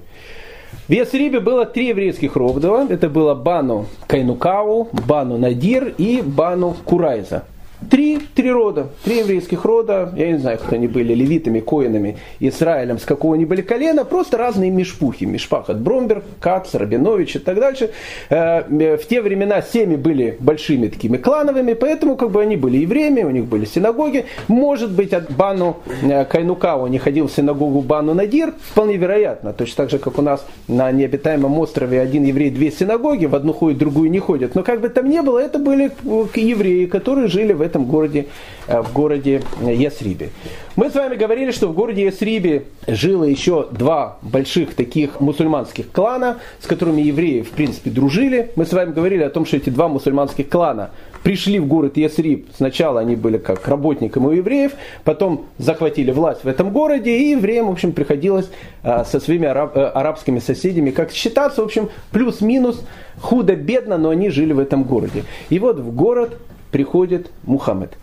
В 0.91 0.93
Ясрибе 0.93 1.39
было 1.39 1.65
три 1.65 1.87
еврейских 1.87 2.35
рода. 2.35 2.85
Это 2.89 3.07
было 3.07 3.33
Бану 3.33 3.85
Кайнукау, 4.07 4.89
Бану 5.07 5.37
Надир 5.37 5.95
и 5.97 6.21
Бану 6.21 6.75
Курайза. 6.83 7.45
Три, 7.89 8.19
три 8.35 8.51
рода, 8.51 8.89
три 9.03 9.19
еврейских 9.19 9.65
рода, 9.65 10.13
я 10.15 10.31
не 10.31 10.37
знаю, 10.37 10.59
кто 10.59 10.75
они 10.75 10.87
были, 10.87 11.13
левитами, 11.13 11.59
коинами, 11.59 12.17
Израилем, 12.39 12.99
с 12.99 13.05
какого 13.05 13.33
они 13.33 13.45
были 13.45 13.61
колена, 13.61 14.05
просто 14.05 14.37
разные 14.37 14.69
мешпухи, 14.69 15.25
мешпах 15.25 15.69
от 15.69 15.81
Бромберг, 15.81 16.23
Кац, 16.39 16.75
Рабинович 16.75 17.37
и 17.37 17.39
так 17.39 17.59
дальше. 17.59 17.89
Э, 18.29 18.61
в 18.69 19.07
те 19.07 19.21
времена 19.21 19.61
семьи 19.61 19.95
были 19.95 20.37
большими 20.39 20.87
такими 20.87 21.17
клановыми, 21.17 21.73
поэтому 21.73 22.15
как 22.17 22.29
бы 22.29 22.41
они 22.41 22.55
были 22.55 22.77
евреями, 22.77 23.23
у 23.23 23.31
них 23.31 23.45
были 23.45 23.65
синагоги. 23.65 24.25
Может 24.47 24.91
быть, 24.91 25.11
от 25.13 25.31
Бану 25.31 25.77
э, 26.03 26.23
Кайнука 26.25 26.77
он 26.77 26.91
не 26.91 26.99
ходил 26.99 27.27
в 27.27 27.31
синагогу 27.31 27.81
Бану 27.81 28.13
Надир, 28.13 28.53
вполне 28.61 28.97
вероятно, 28.97 29.53
точно 29.53 29.77
так 29.77 29.89
же, 29.89 29.97
как 29.97 30.19
у 30.19 30.21
нас 30.21 30.45
на 30.67 30.91
необитаемом 30.91 31.57
острове 31.57 31.99
один 31.99 32.23
еврей, 32.25 32.51
две 32.51 32.69
синагоги, 32.71 33.25
в 33.25 33.33
одну 33.33 33.53
ходит, 33.53 33.77
в 33.77 33.79
другую 33.79 34.11
не 34.11 34.19
ходят. 34.19 34.53
Но 34.53 34.63
как 34.63 34.81
бы 34.81 34.89
там 34.89 35.09
ни 35.09 35.19
было, 35.19 35.39
это 35.39 35.57
были 35.57 35.91
евреи, 36.35 36.85
которые 36.85 37.27
жили 37.27 37.53
в 37.53 37.61
этом 37.61 37.70
городе, 37.79 38.27
э, 38.67 38.81
в 38.81 38.93
городе 38.93 39.41
Ясрибе. 39.61 40.29
Мы 40.75 40.89
с 40.89 40.95
вами 40.95 41.15
говорили, 41.15 41.51
что 41.51 41.67
в 41.67 41.73
городе 41.73 42.05
Ясрибе 42.05 42.63
жило 42.87 43.23
еще 43.23 43.67
два 43.71 44.17
больших 44.21 44.75
таких 44.75 45.19
мусульманских 45.19 45.91
клана, 45.91 46.37
с 46.59 46.67
которыми 46.67 47.01
евреи, 47.01 47.41
в 47.41 47.49
принципе, 47.51 47.89
дружили. 47.89 48.51
Мы 48.55 48.65
с 48.65 48.73
вами 48.73 48.91
говорили 48.91 49.23
о 49.23 49.29
том, 49.29 49.45
что 49.45 49.57
эти 49.57 49.69
два 49.69 49.87
мусульманских 49.87 50.49
клана 50.49 50.91
пришли 51.23 51.59
в 51.59 51.67
город 51.67 51.97
Ясриб. 51.97 52.47
Сначала 52.55 52.99
они 52.99 53.15
были 53.15 53.37
как 53.37 53.67
работниками 53.67 54.27
у 54.27 54.31
евреев, 54.31 54.73
потом 55.03 55.45
захватили 55.57 56.11
власть 56.11 56.43
в 56.43 56.47
этом 56.47 56.71
городе, 56.71 57.17
и 57.17 57.31
евреям, 57.31 57.67
в 57.67 57.71
общем, 57.71 57.91
приходилось 57.91 58.49
э, 58.83 59.03
со 59.05 59.19
своими 59.19 59.47
араб, 59.47 59.75
э, 59.75 59.83
арабскими 59.83 60.39
соседями 60.39 60.91
как 60.91 61.11
считаться, 61.11 61.61
в 61.61 61.65
общем, 61.65 61.89
плюс-минус, 62.11 62.81
худо-бедно, 63.19 63.97
но 63.97 64.09
они 64.09 64.29
жили 64.29 64.53
в 64.53 64.59
этом 64.59 64.83
городе. 64.83 65.23
И 65.49 65.59
вот 65.59 65.79
в 65.79 65.93
город 65.93 66.37
приходит 66.71 67.31
Мухаммед. 67.43 67.97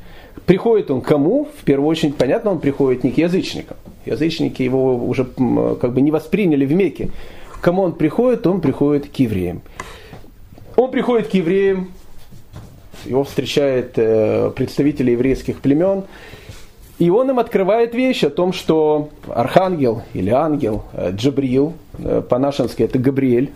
Приходит 0.46 0.90
он 0.90 1.00
кому? 1.00 1.48
В 1.60 1.64
первую 1.64 1.88
очередь, 1.88 2.16
понятно, 2.16 2.52
он 2.52 2.60
приходит 2.60 3.04
не 3.04 3.10
к 3.10 3.18
язычникам. 3.18 3.76
Язычники 4.06 4.62
его 4.62 4.96
уже 4.96 5.24
как 5.24 5.92
бы 5.92 6.00
не 6.00 6.10
восприняли 6.10 6.64
в 6.64 6.72
Мекке. 6.72 7.10
К 7.52 7.60
кому 7.60 7.82
он 7.82 7.92
приходит? 7.92 8.46
Он 8.46 8.60
приходит 8.60 9.08
к 9.08 9.16
евреям. 9.16 9.62
Он 10.76 10.90
приходит 10.90 11.28
к 11.28 11.34
евреям, 11.34 11.88
его 13.04 13.24
встречает 13.24 13.94
э, 13.96 14.52
представители 14.54 15.10
еврейских 15.10 15.58
племен, 15.60 16.04
и 16.98 17.10
он 17.10 17.30
им 17.30 17.38
открывает 17.38 17.94
вещь 17.94 18.24
о 18.24 18.30
том, 18.30 18.52
что 18.52 19.10
архангел 19.28 20.02
или 20.14 20.30
ангел 20.30 20.84
э, 20.92 21.12
Джабрил, 21.12 21.74
э, 21.98 22.22
по-нашенски 22.28 22.82
это 22.82 22.98
Габриэль, 22.98 23.50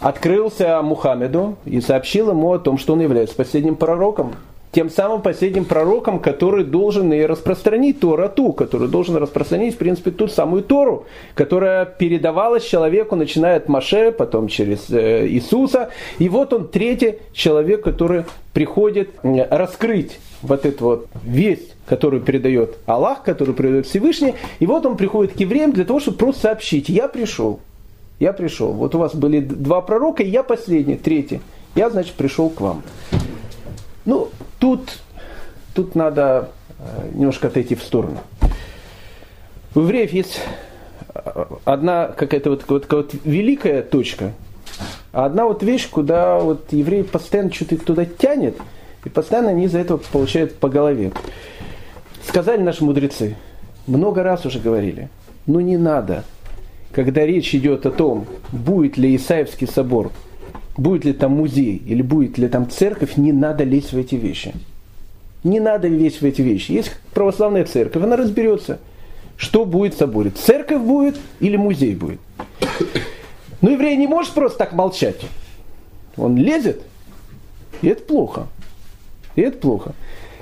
открылся 0.00 0.80
Мухаммеду 0.82 1.56
и 1.64 1.80
сообщил 1.80 2.30
ему 2.30 2.52
о 2.52 2.58
том, 2.58 2.78
что 2.78 2.94
он 2.94 3.00
является 3.00 3.36
последним 3.36 3.76
пророком. 3.76 4.34
Тем 4.72 4.90
самым 4.90 5.22
последним 5.22 5.64
пророком, 5.64 6.18
который 6.18 6.62
должен 6.62 7.10
и 7.10 7.22
распространить 7.22 8.00
Торату, 8.00 8.52
который 8.52 8.88
должен 8.88 9.16
распространить, 9.16 9.74
в 9.74 9.78
принципе, 9.78 10.10
ту 10.10 10.28
самую 10.28 10.62
Тору, 10.62 11.06
которая 11.34 11.86
передавалась 11.86 12.62
человеку, 12.62 13.16
начиная 13.16 13.56
от 13.56 13.70
Маше, 13.70 14.12
потом 14.12 14.48
через 14.48 14.90
э, 14.90 15.28
Иисуса. 15.28 15.88
И 16.18 16.28
вот 16.28 16.52
он 16.52 16.68
третий 16.68 17.14
человек, 17.32 17.84
который 17.84 18.24
приходит 18.52 19.12
раскрыть 19.22 20.18
вот 20.42 20.66
эту 20.66 20.84
вот 20.84 21.06
весть, 21.24 21.74
которую 21.86 22.20
передает 22.20 22.76
Аллах, 22.84 23.22
которую 23.22 23.56
передает 23.56 23.86
Всевышний. 23.86 24.34
И 24.58 24.66
вот 24.66 24.84
он 24.84 24.98
приходит 24.98 25.32
к 25.32 25.40
евреям 25.40 25.72
для 25.72 25.86
того, 25.86 26.00
чтобы 26.00 26.18
просто 26.18 26.42
сообщить, 26.42 26.90
я 26.90 27.08
пришел. 27.08 27.60
Я 28.18 28.32
пришел. 28.32 28.72
Вот 28.72 28.94
у 28.94 28.98
вас 28.98 29.14
были 29.14 29.40
два 29.40 29.82
пророка, 29.82 30.22
и 30.22 30.30
я 30.30 30.42
последний, 30.42 30.96
третий. 30.96 31.40
Я, 31.74 31.90
значит, 31.90 32.14
пришел 32.14 32.48
к 32.48 32.60
вам. 32.60 32.82
Ну, 34.06 34.30
тут, 34.58 34.98
тут 35.74 35.94
надо 35.94 36.50
э, 36.78 37.10
немножко 37.12 37.48
отойти 37.48 37.74
в 37.74 37.82
сторону. 37.82 38.18
У 39.74 39.80
евреев 39.80 40.12
есть 40.12 40.40
э, 41.14 41.44
одна 41.64 42.06
какая-то 42.06 42.50
вот, 42.50 42.64
вот, 42.68 42.90
вот 42.90 43.14
великая 43.24 43.82
точка, 43.82 44.32
а 45.12 45.26
одна 45.26 45.44
вот 45.44 45.62
вещь, 45.62 45.90
куда 45.90 46.38
вот 46.38 46.72
евреи 46.72 47.02
постоянно 47.02 47.52
что-то 47.52 47.76
туда 47.76 48.06
тянет, 48.06 48.56
и 49.04 49.10
постоянно 49.10 49.50
они 49.50 49.64
из-за 49.64 49.80
этого 49.80 49.98
получают 49.98 50.56
по 50.56 50.70
голове. 50.70 51.12
Сказали 52.26 52.62
наши 52.62 52.82
мудрецы, 52.82 53.36
много 53.86 54.22
раз 54.22 54.46
уже 54.46 54.58
говорили, 54.58 55.10
ну 55.46 55.60
не 55.60 55.76
надо– 55.76 56.24
когда 56.92 57.26
речь 57.26 57.54
идет 57.54 57.86
о 57.86 57.90
том, 57.90 58.26
будет 58.52 58.96
ли 58.96 59.14
Исаевский 59.16 59.66
собор, 59.66 60.12
будет 60.76 61.04
ли 61.04 61.12
там 61.12 61.32
музей 61.32 61.82
или 61.86 62.02
будет 62.02 62.38
ли 62.38 62.48
там 62.48 62.68
церковь, 62.70 63.16
не 63.16 63.32
надо 63.32 63.64
лезть 63.64 63.92
в 63.92 63.98
эти 63.98 64.14
вещи. 64.14 64.54
Не 65.44 65.60
надо 65.60 65.88
лезть 65.88 66.20
в 66.20 66.24
эти 66.24 66.42
вещи. 66.42 66.72
Есть 66.72 66.92
православная 67.14 67.64
церковь, 67.64 68.02
она 68.02 68.16
разберется, 68.16 68.80
что 69.36 69.64
будет 69.64 69.94
в 69.94 69.98
соборе. 69.98 70.30
Церковь 70.30 70.82
будет 70.82 71.16
или 71.40 71.56
музей 71.56 71.94
будет. 71.94 72.20
Но 73.60 73.70
еврей 73.70 73.96
не 73.96 74.06
может 74.06 74.32
просто 74.32 74.58
так 74.58 74.72
молчать. 74.72 75.20
Он 76.16 76.36
лезет, 76.36 76.82
и 77.82 77.88
это 77.88 78.02
плохо. 78.02 78.46
И 79.34 79.42
это 79.42 79.58
плохо. 79.58 79.92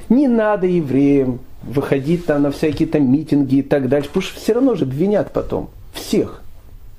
Не 0.09 0.29
надо 0.29 0.67
евреям 0.67 1.41
выходить 1.63 2.27
там 2.27 2.43
на 2.43 2.51
всякие 2.51 2.89
там 2.89 3.11
митинги 3.11 3.57
и 3.57 3.63
так 3.63 3.89
дальше, 3.89 4.09
потому 4.09 4.23
что 4.23 4.41
все 4.41 4.53
равно 4.53 4.75
же 4.75 4.85
обвинят 4.85 5.33
потом. 5.33 5.71
Всех 5.95 6.43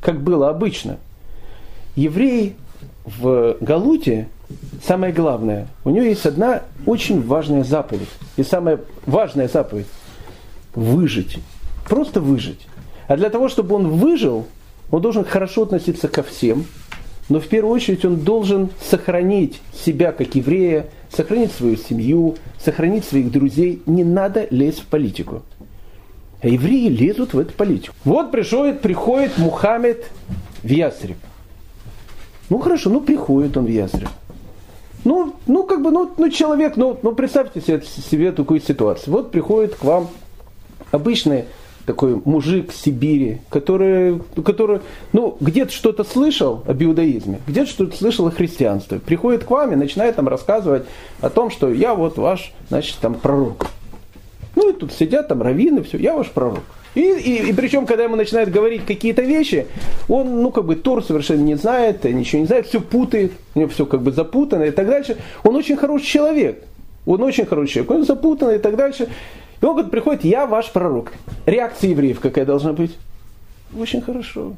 как 0.06 0.22
было 0.22 0.50
обычно. 0.50 0.98
Еврей 1.96 2.56
в 3.06 3.58
Галуте, 3.60 4.28
самое 4.84 5.12
главное, 5.12 5.68
у 5.84 5.90
него 5.90 6.06
есть 6.06 6.26
одна 6.26 6.62
очень 6.86 7.22
важная 7.26 7.64
заповедь. 7.64 8.10
И 8.38 8.44
самая 8.44 8.80
важная 9.08 9.48
заповедь– 9.48 9.88
выжить. 10.76 11.40
Просто 11.90 12.22
выжить. 12.22 12.68
А 13.08 13.18
для 13.18 13.30
того, 13.30 13.50
чтобы 13.50 13.76
он 13.76 13.88
выжил, 13.88 14.46
он 14.92 15.02
должен 15.02 15.24
хорошо 15.24 15.64
относиться 15.64 16.08
ко 16.08 16.22
всем, 16.22 16.66
но 17.28 17.40
в 17.40 17.48
первую 17.48 17.74
очередь 17.74 18.06
он 18.06 18.18
должен 18.18 18.70
сохранить 18.80 19.62
себя 19.74 20.12
как 20.12 20.36
еврея, 20.36 20.86
сохранить 21.12 21.52
свою 21.52 21.78
семью, 21.78 22.36
сохранить 22.64 23.06
своих 23.06 23.32
друзей. 23.32 23.82
Не 23.88 24.04
надо 24.04 24.48
лезть 24.52 24.82
в 24.82 24.86
политику. 24.86 25.42
А 26.46 26.48
евреи 26.48 26.90
лезут 26.90 27.34
в 27.34 27.40
эту 27.40 27.54
политику. 27.54 27.96
Вот 28.04 28.30
приходит, 28.30 28.82
приходит 28.82 29.40
Мухаммед 29.40 30.12
в 30.62 30.70
Ясреб. 30.70 31.18
Ну 32.52 32.60
хорошо, 32.60 32.92
ну 32.92 33.02
приходит 33.02 33.58
он 33.58 33.66
в 33.66 33.70
Ясреб. 33.70 34.10
Ну, 35.06 35.34
ну 35.48 35.64
как 35.64 35.82
бы, 35.82 35.90
ну, 35.90 36.14
ну 36.16 36.30
человек, 36.30 36.78
ну, 36.78 37.00
ну 37.02 37.16
представьте 37.16 37.62
себе, 37.62 37.82
себе 37.82 38.32
такую 38.32 38.62
ситуацию. 38.62 39.12
Вот 39.12 39.32
приходит 39.32 39.74
к 39.74 39.84
вам 39.84 40.08
обычный 40.92 41.46
такой 41.88 42.22
мужик 42.24 42.72
в 42.72 42.76
Сибири, 42.76 43.40
который, 43.50 44.22
который 44.46 44.82
ну, 45.14 45.38
где-то 45.40 45.72
что-то 45.72 46.04
слышал 46.04 46.64
об 46.68 46.84
иудаизме, 46.84 47.40
где-то 47.48 47.72
что-то 47.72 47.98
слышал 47.98 48.28
о 48.28 48.32
христианстве, 48.32 49.00
приходит 49.00 49.46
к 49.46 49.50
вам 49.50 49.74
и 49.74 49.76
начинает 49.76 50.16
там 50.18 50.28
рассказывать 50.28 50.84
о 51.22 51.32
том, 51.32 51.50
что 51.50 51.72
я 51.72 51.96
вот 51.96 52.20
ваш, 52.20 52.54
значит, 52.70 52.98
там 53.02 53.16
пророк. 53.16 53.66
Ну 54.56 54.70
и 54.70 54.74
тут 54.74 54.91
сидят 54.94 55.28
там 55.28 55.41
раввины, 55.41 55.84
все, 55.84 55.98
я 55.98 56.15
ваш 56.15 56.30
пророк. 56.30 56.63
И, 56.96 57.02
и, 57.02 57.50
и 57.50 57.54
причем, 57.54 57.86
когда 57.86 58.04
ему 58.06 58.15
начинают 58.15 58.50
говорить 58.50 58.86
какие-то 58.86 59.22
вещи, 59.22 59.68
он, 60.08 60.41
ну, 60.41 60.52
как 60.52 60.65
бы, 60.65 60.76
Тор 60.76 61.04
совершенно 61.04 61.41
не 61.41 61.56
знает, 61.56 62.06
ничего 62.06 62.39
не 62.39 62.48
знает, 62.48 62.68
все 62.68 62.80
путает, 62.80 63.34
у 63.54 63.60
него 63.60 63.70
все 63.70 63.86
как 63.86 64.02
бы 64.02 64.12
запутано 64.12 64.63
и 64.63 64.72
так 64.72 64.88
дальше. 64.88 65.18
Он 65.44 65.56
очень 65.56 65.76
хороший 65.76 66.06
человек. 66.06 66.63
Он 67.06 67.22
очень 67.22 67.46
хороший 67.46 67.74
человек, 67.74 67.91
он 67.91 68.06
запутанный 68.06 68.56
и 68.56 68.60
так 68.60 68.78
дальше. 68.78 69.10
И 69.62 69.65
он 69.65 69.74
говорит, 69.74 69.91
приходит, 69.91 70.24
я 70.24 70.46
ваш 70.46 70.72
пророк. 70.72 71.12
Реакция 71.46 71.89
евреев 71.91 72.20
какая 72.20 72.46
должна 72.46 72.74
быть? 72.74 72.96
Очень 73.78 74.02
хорошо. 74.02 74.54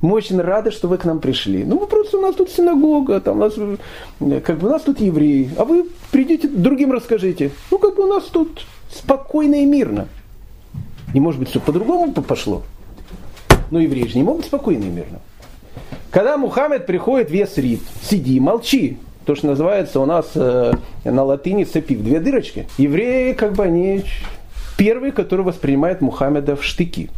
Мы 0.00 0.14
очень 0.14 0.40
рады, 0.40 0.70
что 0.70 0.88
вы 0.88 0.98
к 0.98 1.04
нам 1.04 1.20
пришли. 1.20 1.64
Ну, 1.64 1.78
просто 1.86 2.18
у 2.18 2.20
нас 2.20 2.34
тут 2.34 2.50
синагога, 2.50 3.20
там 3.20 3.36
у 3.36 3.40
нас, 3.40 3.54
как 4.42 4.58
бы 4.58 4.68
у 4.68 4.70
нас 4.70 4.82
тут 4.82 5.00
евреи, 5.00 5.50
а 5.56 5.64
вы 5.64 5.86
придите, 6.10 6.48
другим 6.48 6.92
расскажите. 6.92 7.52
Ну, 7.70 7.78
как 7.78 7.94
бы 7.94 8.04
у 8.04 8.06
нас 8.08 8.24
тут 8.24 8.64
спокойно 8.94 9.62
и 9.62 9.64
мирно. 9.64 10.08
Не 11.14 11.20
может 11.20 11.40
быть, 11.40 11.50
все 11.50 11.60
по-другому 11.60 12.12
пошло. 12.12 12.62
Но 13.70 13.80
евреи 13.80 14.06
же 14.06 14.16
не 14.16 14.22
могут 14.22 14.44
спокойно 14.44 14.84
и 14.84 14.88
мирно. 14.88 15.20
Когда 16.10 16.36
Мухаммед 16.36 16.86
приходит 16.86 17.30
в 17.30 17.34
Ясриб, 17.34 17.80
сиди, 18.02 18.38
молчи. 18.38 18.98
То, 19.24 19.34
что 19.34 19.46
называется 19.46 20.00
у 20.00 20.04
нас 20.04 20.32
э, 20.34 20.72
на 21.04 21.22
латыни 21.22 21.64
цепив, 21.64 22.02
две 22.02 22.20
дырочки. 22.20 22.66
Евреи, 22.76 23.32
как 23.34 23.54
бы 23.54 23.64
они 23.64 24.04
первые, 24.76 25.12
которые 25.12 25.46
воспринимают 25.46 26.00
Мухаммеда 26.00 26.56
в 26.56 26.64
штыки. 26.64 27.08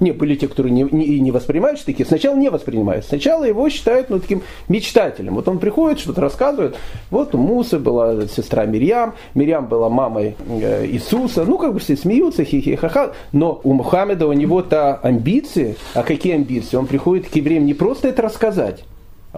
Не, 0.00 0.12
были 0.12 0.34
те, 0.36 0.48
которые 0.48 0.72
не, 0.72 0.82
не, 0.82 1.18
не 1.20 1.30
воспринимают 1.30 1.84
такие. 1.84 2.06
Сначала 2.06 2.36
не 2.36 2.50
воспринимают. 2.50 3.04
Сначала 3.04 3.44
его 3.44 3.68
считают 3.68 4.10
ну, 4.10 4.18
таким 4.18 4.42
мечтателем. 4.68 5.34
Вот 5.34 5.48
он 5.48 5.58
приходит, 5.58 5.98
что-то 5.98 6.20
рассказывает. 6.20 6.76
Вот 7.10 7.34
у 7.34 7.38
Мусы 7.38 7.78
была 7.78 8.26
сестра 8.26 8.64
Мирьям. 8.64 9.14
Мирьям 9.34 9.66
была 9.66 9.88
мамой 9.88 10.36
э, 10.48 10.86
Иисуса. 10.86 11.44
Ну, 11.44 11.58
как 11.58 11.72
бы 11.72 11.80
все 11.80 11.96
смеются, 11.96 12.44
хихи-ха-ха. 12.44 13.12
Но 13.32 13.60
у 13.64 13.72
Мухаммеда 13.72 14.26
у 14.26 14.32
него-то 14.32 14.94
амбиции. 14.96 15.76
А 15.94 16.02
какие 16.02 16.34
амбиции? 16.34 16.76
Он 16.76 16.86
приходит 16.86 17.28
к 17.28 17.34
евреям 17.36 17.66
не 17.66 17.74
просто 17.74 18.08
это 18.08 18.22
рассказать, 18.22 18.84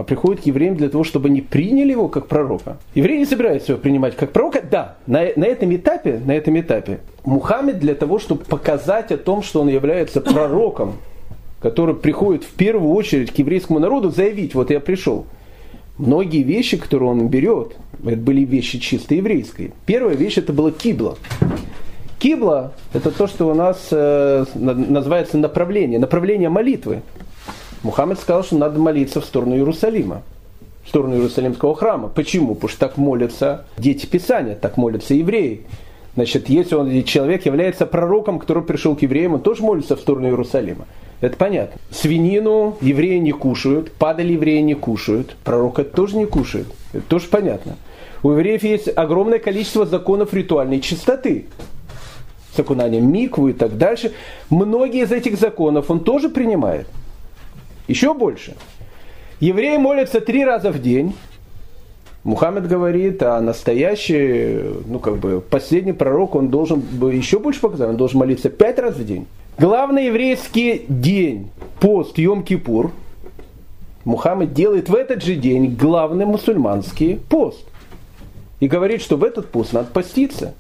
а 0.01 0.03
приходит 0.03 0.43
к 0.43 0.47
евреям 0.47 0.77
для 0.77 0.89
того, 0.89 1.05
чтобы 1.05 1.29
они 1.29 1.43
приняли 1.43 1.91
его 1.91 2.09
как 2.09 2.27
пророка. 2.27 2.79
Евреи 2.95 3.19
не 3.19 3.27
собираются 3.27 3.73
его 3.73 3.81
принимать 3.83 4.17
как 4.17 4.33
пророка. 4.33 4.63
Да, 4.63 4.97
на, 5.07 5.27
на 5.37 5.45
этом 5.45 5.77
этапе, 5.77 6.19
на 6.25 6.33
этом 6.33 6.59
этапе 6.59 7.01
Мухаммед 7.25 7.79
для 7.79 7.95
того, 7.95 8.19
чтобы 8.19 8.45
показать 8.45 9.13
о 9.13 9.19
том, 9.19 9.43
что 9.43 9.61
он 9.61 9.69
является 9.69 10.23
пророком, 10.23 10.95
который 11.61 11.95
приходит 11.95 12.45
в 12.45 12.53
первую 12.53 12.95
очередь 12.95 13.31
к 13.31 13.39
еврейскому 13.39 13.79
народу, 13.79 14.11
заявить, 14.11 14.55
вот 14.55 14.71
я 14.71 14.81
пришел. 14.81 15.27
Многие 15.99 16.43
вещи, 16.45 16.79
которые 16.79 17.11
он 17.11 17.29
берет, 17.29 17.77
это 18.03 18.17
были 18.17 18.47
вещи 18.47 18.79
чисто 18.79 19.15
еврейские. 19.15 19.73
Первая 19.85 20.17
вещь 20.17 20.39
это 20.39 20.55
было 20.55 20.73
кибла. 20.73 21.19
Кибла– 22.19 22.73
это 22.95 23.11
то, 23.11 23.27
что 23.27 23.51
у 23.51 23.55
нас 23.55 23.89
э, 23.91 24.47
называется 24.55 25.37
направление, 25.37 25.99
направление 25.99 26.49
молитвы. 26.49 27.03
Мухаммед 27.83 28.19
сказал, 28.19 28.45
что 28.45 28.57
надо 28.57 28.79
молиться 28.79 29.21
в 29.21 29.25
сторону 29.25 29.57
Иерусалима, 29.57 30.23
в 30.85 30.89
сторону 30.89 31.17
Иерусалимского 31.17 31.75
храма. 31.75 32.09
Почему? 32.09 32.55
Потому 32.55 32.69
что 32.69 32.81
так 32.81 32.97
молятся 32.99 33.65
дети 33.79 34.05
Писания, 34.07 34.55
так 34.55 34.77
молятся 34.77 35.15
евреи. 35.15 35.63
Значит, 36.15 36.49
если 36.51 36.75
он, 36.75 37.05
человек 37.05 37.47
является 37.47 37.87
пророком, 37.87 38.39
который 38.39 38.63
пришел 38.63 38.97
к 38.97 39.03
евреям, 39.03 39.35
он 39.35 39.41
тоже 39.41 39.63
молится 39.63 39.97
в 39.97 40.01
сторону 40.01 40.29
Иерусалима. 40.29 40.87
Это 41.23 41.37
понятно. 41.37 41.81
Свинину 41.91 42.77
евреи 42.81 43.19
не 43.19 43.33
кушают, 43.33 43.93
падали 43.93 44.33
евреи 44.33 44.61
не 44.61 44.75
кушают, 44.75 45.37
пророк 45.45 45.79
это 45.79 45.95
тоже 45.95 46.17
не 46.17 46.27
кушает. 46.27 46.67
Это 46.93 47.05
тоже 47.05 47.29
понятно. 47.29 47.77
У 48.23 48.33
евреев 48.33 48.63
есть 48.63 48.89
огромное 48.95 49.39
количество 49.39 49.87
законов 49.87 50.35
ритуальной 50.35 50.81
чистоты 50.81 51.47
с 52.55 52.59
окунанием 52.59 53.11
микву 53.11 53.49
и 53.49 53.53
так 53.53 53.79
дальше. 53.79 54.13
Многие 54.51 55.05
из 55.05 55.13
этих 55.13 55.39
законов 55.39 55.91
он 55.91 56.01
тоже 56.01 56.29
принимает. 56.29 56.87
Еще 57.91 58.15
больше. 58.15 58.55
Евреи 59.41 59.77
молятся 59.77 60.21
три 60.21 60.45
раза 60.45 60.71
в 60.71 60.81
день. 60.81 61.13
Мухаммед 62.23 62.69
говорит, 62.69 63.21
а 63.25 63.41
настоящий, 63.41 64.61
ну 64.87 65.01
как 65.01 65.17
бы, 65.17 65.41
последний 65.41 65.93
пророк, 65.93 66.37
он 66.37 66.51
должен 66.51 66.79
бы 66.79 67.13
еще 67.13 67.41
больше 67.41 67.61
показать, 67.61 67.89
он 67.89 67.97
должен 67.97 68.21
молиться 68.21 68.49
пять 68.49 68.79
раз 68.79 68.95
в 68.95 69.05
день. 69.05 69.27
Главный 69.59 70.07
еврейский 70.07 70.85
день, 70.87 71.51
пост 71.81 72.17
Йом-Кипур, 72.17 72.93
Мухаммед 74.05 74.53
делает 74.53 74.89
в 74.89 74.95
этот 74.95 75.25
же 75.25 75.35
день 75.35 75.75
главный 75.75 76.27
мусульманский 76.27 77.17
пост. 77.17 77.65
И 78.61 78.69
говорит, 78.69 79.03
что 79.03 79.17
в 79.17 79.25
этот 79.25 79.49
пост 79.49 79.73
надо 79.73 79.91
поститься. 79.91 80.55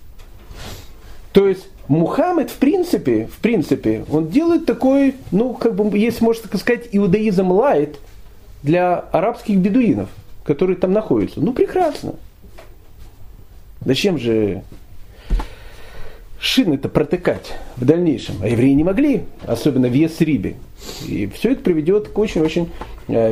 То 1.32 1.46
есть 1.46 1.68
Мухаммед, 1.90 2.50
в 2.50 2.56
принципе, 2.58 3.26
в 3.26 3.38
принципе, 3.38 4.04
он 4.08 4.28
делает 4.28 4.64
такой, 4.64 5.16
ну, 5.32 5.54
как 5.54 5.74
бы, 5.74 5.98
если 5.98 6.22
можно 6.22 6.48
так 6.48 6.60
сказать, 6.60 6.88
иудаизм 6.92 7.50
лайт 7.50 7.98
для 8.62 9.00
арабских 9.10 9.58
бедуинов, 9.58 10.08
которые 10.44 10.76
там 10.76 10.92
находятся. 10.92 11.40
Ну, 11.40 11.52
прекрасно. 11.52 12.14
Зачем 13.84 14.18
же 14.18 14.62
шины-то 16.38 16.88
протыкать 16.88 17.54
в 17.74 17.84
дальнейшем? 17.84 18.36
А 18.40 18.46
евреи 18.46 18.74
не 18.74 18.84
могли, 18.84 19.24
особенно 19.42 19.88
в 19.88 19.92
Есрибе. 19.92 20.54
И 21.08 21.26
все 21.26 21.54
это 21.54 21.62
приведет 21.62 22.06
к 22.06 22.16
очень-очень 22.16 22.70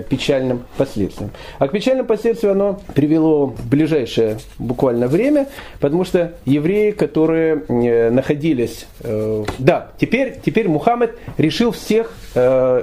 печальным 0.08 0.64
последствиям. 0.76 1.30
А 1.58 1.68
к 1.68 1.72
печальным 1.72 2.06
последствиям 2.06 2.52
оно 2.52 2.80
привело 2.94 3.46
в 3.46 3.68
ближайшее 3.68 4.38
буквально 4.58 5.08
время, 5.08 5.48
потому 5.80 6.04
что 6.04 6.34
евреи, 6.44 6.90
которые 6.92 7.64
э, 7.68 8.10
находились... 8.10 8.86
Э, 9.00 9.44
да, 9.58 9.92
теперь, 9.98 10.36
теперь 10.44 10.68
Мухаммед 10.68 11.18
решил 11.36 11.72
всех 11.72 12.12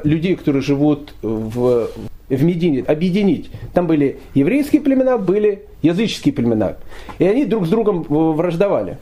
людей, 0.04 0.36
которые 0.36 0.62
живут 0.62 1.14
в, 1.22 1.90
в 2.30 2.44
Медине, 2.44 2.84
объединить. 2.86 3.50
Там 3.74 3.88
были 3.88 4.20
еврейские 4.34 4.82
племена, 4.82 5.18
были 5.18 5.64
языческие 5.82 6.34
племена. 6.34 6.76
И 7.20 7.26
они 7.26 7.46
друг 7.46 7.66
с 7.66 7.70
другом 7.70 8.04
враждовали 8.04 8.98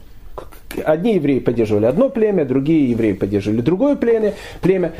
одни 0.80 1.16
евреи 1.16 1.40
поддерживали 1.40 1.86
одно 1.86 2.10
племя, 2.10 2.46
другие 2.46 2.90
евреи 2.90 3.14
поддерживали 3.14 3.62
другое 3.62 3.96
племя. 3.96 4.34
племя. 4.62 4.94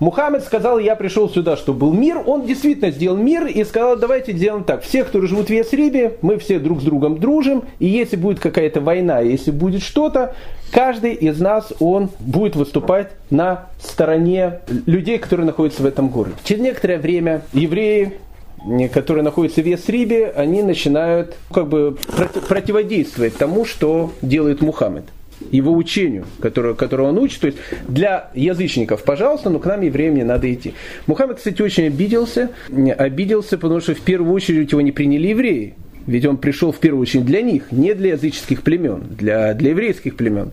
Мухаммед 0.00 0.44
сказал, 0.44 0.78
я 0.78 0.94
пришел 0.96 1.28
сюда, 1.28 1.56
чтобы 1.56 1.80
был 1.80 1.92
мир. 1.92 2.22
Он 2.24 2.46
действительно 2.46 2.90
сделал 2.90 3.16
мир 3.16 3.46
и 3.46 3.64
сказал, 3.64 3.96
давайте 3.96 4.32
сделаем 4.32 4.64
так. 4.64 4.82
Все, 4.82 5.04
кто 5.04 5.20
живут 5.26 5.48
в 5.48 5.52
Ясрибе, 5.52 6.16
мы 6.22 6.38
все 6.38 6.58
друг 6.58 6.80
с 6.80 6.84
другом 6.84 7.18
дружим. 7.18 7.64
И 7.78 7.86
если 7.86 8.16
будет 8.16 8.40
какая-то 8.40 8.80
война, 8.80 9.20
если 9.20 9.50
будет 9.50 9.82
что-то, 9.82 10.34
каждый 10.70 11.14
из 11.14 11.40
нас, 11.40 11.72
он 11.80 12.10
будет 12.20 12.56
выступать 12.56 13.08
на 13.30 13.66
стороне 13.82 14.60
людей, 14.86 15.18
которые 15.18 15.46
находятся 15.46 15.82
в 15.82 15.86
этом 15.86 16.08
городе. 16.08 16.36
Через 16.44 16.62
некоторое 16.62 16.98
время 16.98 17.42
евреи 17.52 18.12
которые 18.92 19.22
находятся 19.22 19.62
в 19.62 19.66
Ясрибе, 19.66 20.32
они 20.34 20.62
начинают 20.62 21.36
как 21.52 21.68
бы 21.68 21.96
противодействовать 22.48 23.36
тому, 23.36 23.64
что 23.64 24.12
делает 24.20 24.60
Мухаммед 24.62 25.04
его 25.50 25.72
учению, 25.72 26.26
которое, 26.40 26.74
которое 26.74 27.04
он 27.04 27.18
учит. 27.18 27.40
То 27.40 27.46
есть 27.48 27.58
для 27.86 28.30
язычников, 28.34 29.04
пожалуйста, 29.04 29.50
но 29.50 29.58
к 29.58 29.66
нам 29.66 29.80
евреям 29.80 30.14
не 30.14 30.24
надо 30.24 30.52
идти. 30.52 30.74
Мухаммед, 31.06 31.38
кстати, 31.38 31.62
очень 31.62 31.86
обиделся, 31.86 32.50
обиделся, 32.96 33.58
потому 33.58 33.80
что 33.80 33.94
в 33.94 34.00
первую 34.00 34.32
очередь 34.32 34.72
его 34.72 34.80
не 34.80 34.92
приняли 34.92 35.28
евреи. 35.28 35.74
Ведь 36.06 36.24
он 36.24 36.38
пришел 36.38 36.72
в 36.72 36.78
первую 36.78 37.02
очередь 37.02 37.26
для 37.26 37.42
них, 37.42 37.70
не 37.70 37.92
для 37.92 38.12
языческих 38.12 38.62
племен, 38.62 39.02
для, 39.10 39.52
для 39.52 39.70
еврейских 39.70 40.16
племен. 40.16 40.52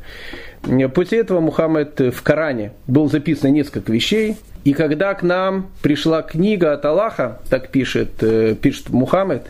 После 0.93 1.19
этого 1.19 1.39
Мухаммед 1.39 1.99
в 2.13 2.21
Коране 2.23 2.73
был 2.87 3.09
записано 3.09 3.49
несколько 3.51 3.91
вещей. 3.91 4.35
И 4.65 4.73
когда 4.73 5.13
к 5.13 5.23
нам 5.23 5.69
пришла 5.81 6.23
книга 6.23 6.73
от 6.73 6.83
Аллаха, 6.85 7.39
так 7.49 7.69
пишет, 7.69 8.21
э, 8.21 8.55
пишет 8.59 8.89
Мухаммед, 8.89 9.45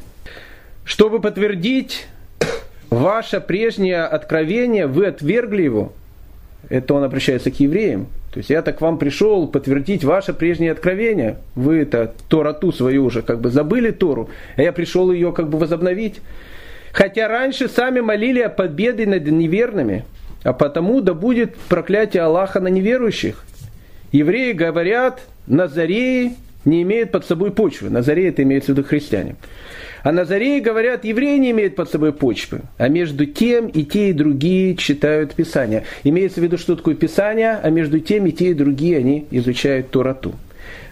чтобы 0.84 1.22
подтвердить 1.22 2.08
ваше 2.90 3.42
прежнее 3.42 4.04
откровение, 4.04 4.88
вы 4.88 5.08
отвергли 5.08 5.64
его. 5.64 5.94
Это 6.70 6.94
он 6.94 7.04
обращается 7.04 7.52
к 7.52 7.60
евреям. 7.60 8.08
То 8.32 8.40
есть 8.40 8.50
я-то 8.50 8.74
к 8.74 8.82
вам 8.82 8.98
пришел 8.98 9.48
подтвердить 9.48 10.04
ваше 10.04 10.34
прежнее 10.34 10.72
откровение. 10.72 11.38
Вы 11.56 11.78
это 11.80 12.14
Торату 12.28 12.72
свою 12.72 13.06
уже 13.06 13.22
как 13.22 13.40
бы 13.40 13.50
забыли 13.50 13.92
Тору, 13.92 14.30
а 14.58 14.62
я 14.62 14.74
пришел 14.74 15.12
ее 15.12 15.32
как 15.32 15.50
бы 15.50 15.58
возобновить. 15.58 16.20
Хотя 16.92 17.28
раньше 17.28 17.70
сами 17.70 18.02
молили 18.02 18.42
о 18.42 18.50
победе 18.50 19.06
над 19.06 19.26
неверными, 19.26 20.06
а 20.44 20.54
потому 20.54 21.02
да 21.02 21.14
будет 21.14 21.56
проклятие 21.56 22.24
Аллаха 22.24 22.60
на 22.60 22.68
неверующих. 22.68 23.46
Евреи 24.12 24.54
говорят, 24.54 25.22
Назареи 25.48 26.36
не 26.66 26.82
имеют 26.82 27.12
под 27.12 27.26
собой 27.26 27.52
почвы. 27.52 27.90
Назареи 27.90 28.30
это 28.30 28.44
имеется 28.44 28.74
в 28.74 28.78
виду 28.78 28.88
христиане. 28.88 29.36
А 30.06 30.12
Назареи 30.12 30.60
говорят, 30.60 31.04
евреи 31.04 31.40
не 31.40 31.50
имеют 31.50 31.76
под 31.76 31.90
собой 31.90 32.14
почвы. 32.14 32.62
А 32.78 32.90
между 32.90 33.26
тем 33.26 33.66
и 33.66 33.84
те, 33.84 34.10
и 34.10 34.14
другие 34.14 34.76
читают 34.76 35.34
Писание. 35.34 35.84
Имеется 36.04 36.42
в 36.42 36.44
виду, 36.44 36.60
что 36.60 36.76
такое 36.76 36.94
Писание, 36.94 37.60
а 37.64 37.72
между 37.72 38.00
тем 38.00 38.28
и 38.28 38.32
те, 38.32 38.52
и 38.52 38.54
другие 38.54 39.00
они 39.00 39.26
изучают 39.32 39.90
Торату. 39.90 40.36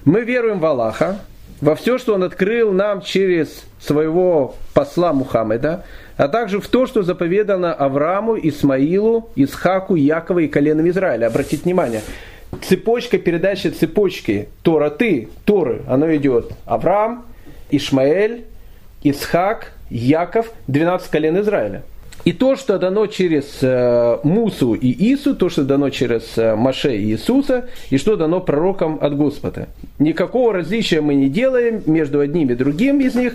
Мы 0.03 0.21
веруем 0.21 0.57
в 0.57 0.65
Аллаха, 0.65 1.19
во 1.61 1.75
все, 1.75 1.99
что 1.99 2.15
Он 2.15 2.23
открыл 2.23 2.71
нам 2.71 3.01
через 3.01 3.65
своего 3.79 4.55
посла 4.73 5.13
Мухаммеда, 5.13 5.85
а 6.17 6.27
также 6.27 6.59
в 6.59 6.67
то, 6.67 6.87
что 6.87 7.03
заповедано 7.03 7.71
Аврааму, 7.71 8.35
Исмаилу, 8.35 9.29
Исхаку, 9.35 9.93
Якову 9.93 10.39
и 10.39 10.47
коленам 10.47 10.89
Израиля. 10.89 11.27
Обратите 11.27 11.65
внимание, 11.65 12.01
цепочка 12.63 13.19
передачи 13.19 13.67
цепочки 13.67 14.49
Тора 14.63 14.89
ты, 14.89 15.29
Торы, 15.45 15.83
оно 15.87 16.15
идет 16.15 16.53
Авраам, 16.65 17.27
Ишмаэль, 17.69 18.45
Исхак, 19.03 19.73
Яков, 19.89 20.51
12 20.67 21.09
колен 21.09 21.39
Израиля. 21.41 21.83
И 22.25 22.31
то, 22.31 22.55
что 22.55 22.79
дано 22.79 23.07
через 23.07 23.59
э, 23.61 24.19
Мусу 24.23 24.75
и 24.75 25.13
Ису, 25.13 25.35
то, 25.35 25.49
что 25.49 25.63
дано 25.63 25.89
через 25.89 26.37
э, 26.37 26.55
Маше 26.55 26.95
и 26.95 27.11
Иисуса, 27.11 27.67
и 27.89 27.97
что 27.97 28.15
дано 28.15 28.39
пророкам 28.39 28.97
от 29.01 29.17
Господа. 29.17 29.67
Никакого 29.99 30.53
различия 30.53 31.01
мы 31.01 31.15
не 31.15 31.27
делаем 31.27 31.83
между 31.85 32.21
одним 32.21 32.49
и 32.49 32.55
другим 32.55 33.01
из 33.01 33.15
них. 33.15 33.33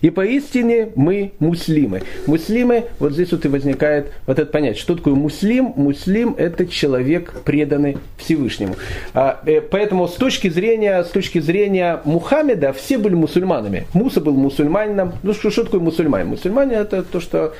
И 0.00 0.10
поистине 0.10 0.90
мы 0.94 1.32
муслимы. 1.38 2.02
Муслимы, 2.26 2.84
вот 2.98 3.12
здесь 3.12 3.32
вот 3.32 3.44
и 3.44 3.48
возникает 3.48 4.12
вот 4.26 4.38
это 4.38 4.50
понятие. 4.50 4.80
Что 4.80 4.96
такое 4.96 5.14
муслим? 5.14 5.72
Муслим– 5.76 6.34
это 6.38 6.66
человек, 6.66 7.34
преданный 7.44 7.98
Всевышнему. 8.16 8.76
А, 9.14 9.40
э, 9.46 9.60
поэтому 9.60 10.06
с 10.06 10.14
точки, 10.14 10.48
зрения, 10.48 11.02
с 11.02 11.08
точки 11.08 11.40
зрения 11.40 12.00
Мухаммеда 12.04 12.72
все 12.72 12.98
были 12.98 13.14
мусульманами. 13.14 13.86
Муса 13.92 14.20
был 14.20 14.34
мусульманином. 14.34 15.14
Ну 15.22 15.34
что, 15.34 15.50
что 15.50 15.64
такое 15.64 15.80
мусульманин? 15.80 16.28
Мусульманин– 16.28 16.72
это 16.78 17.02
то, 17.02 17.20
что 17.20 17.54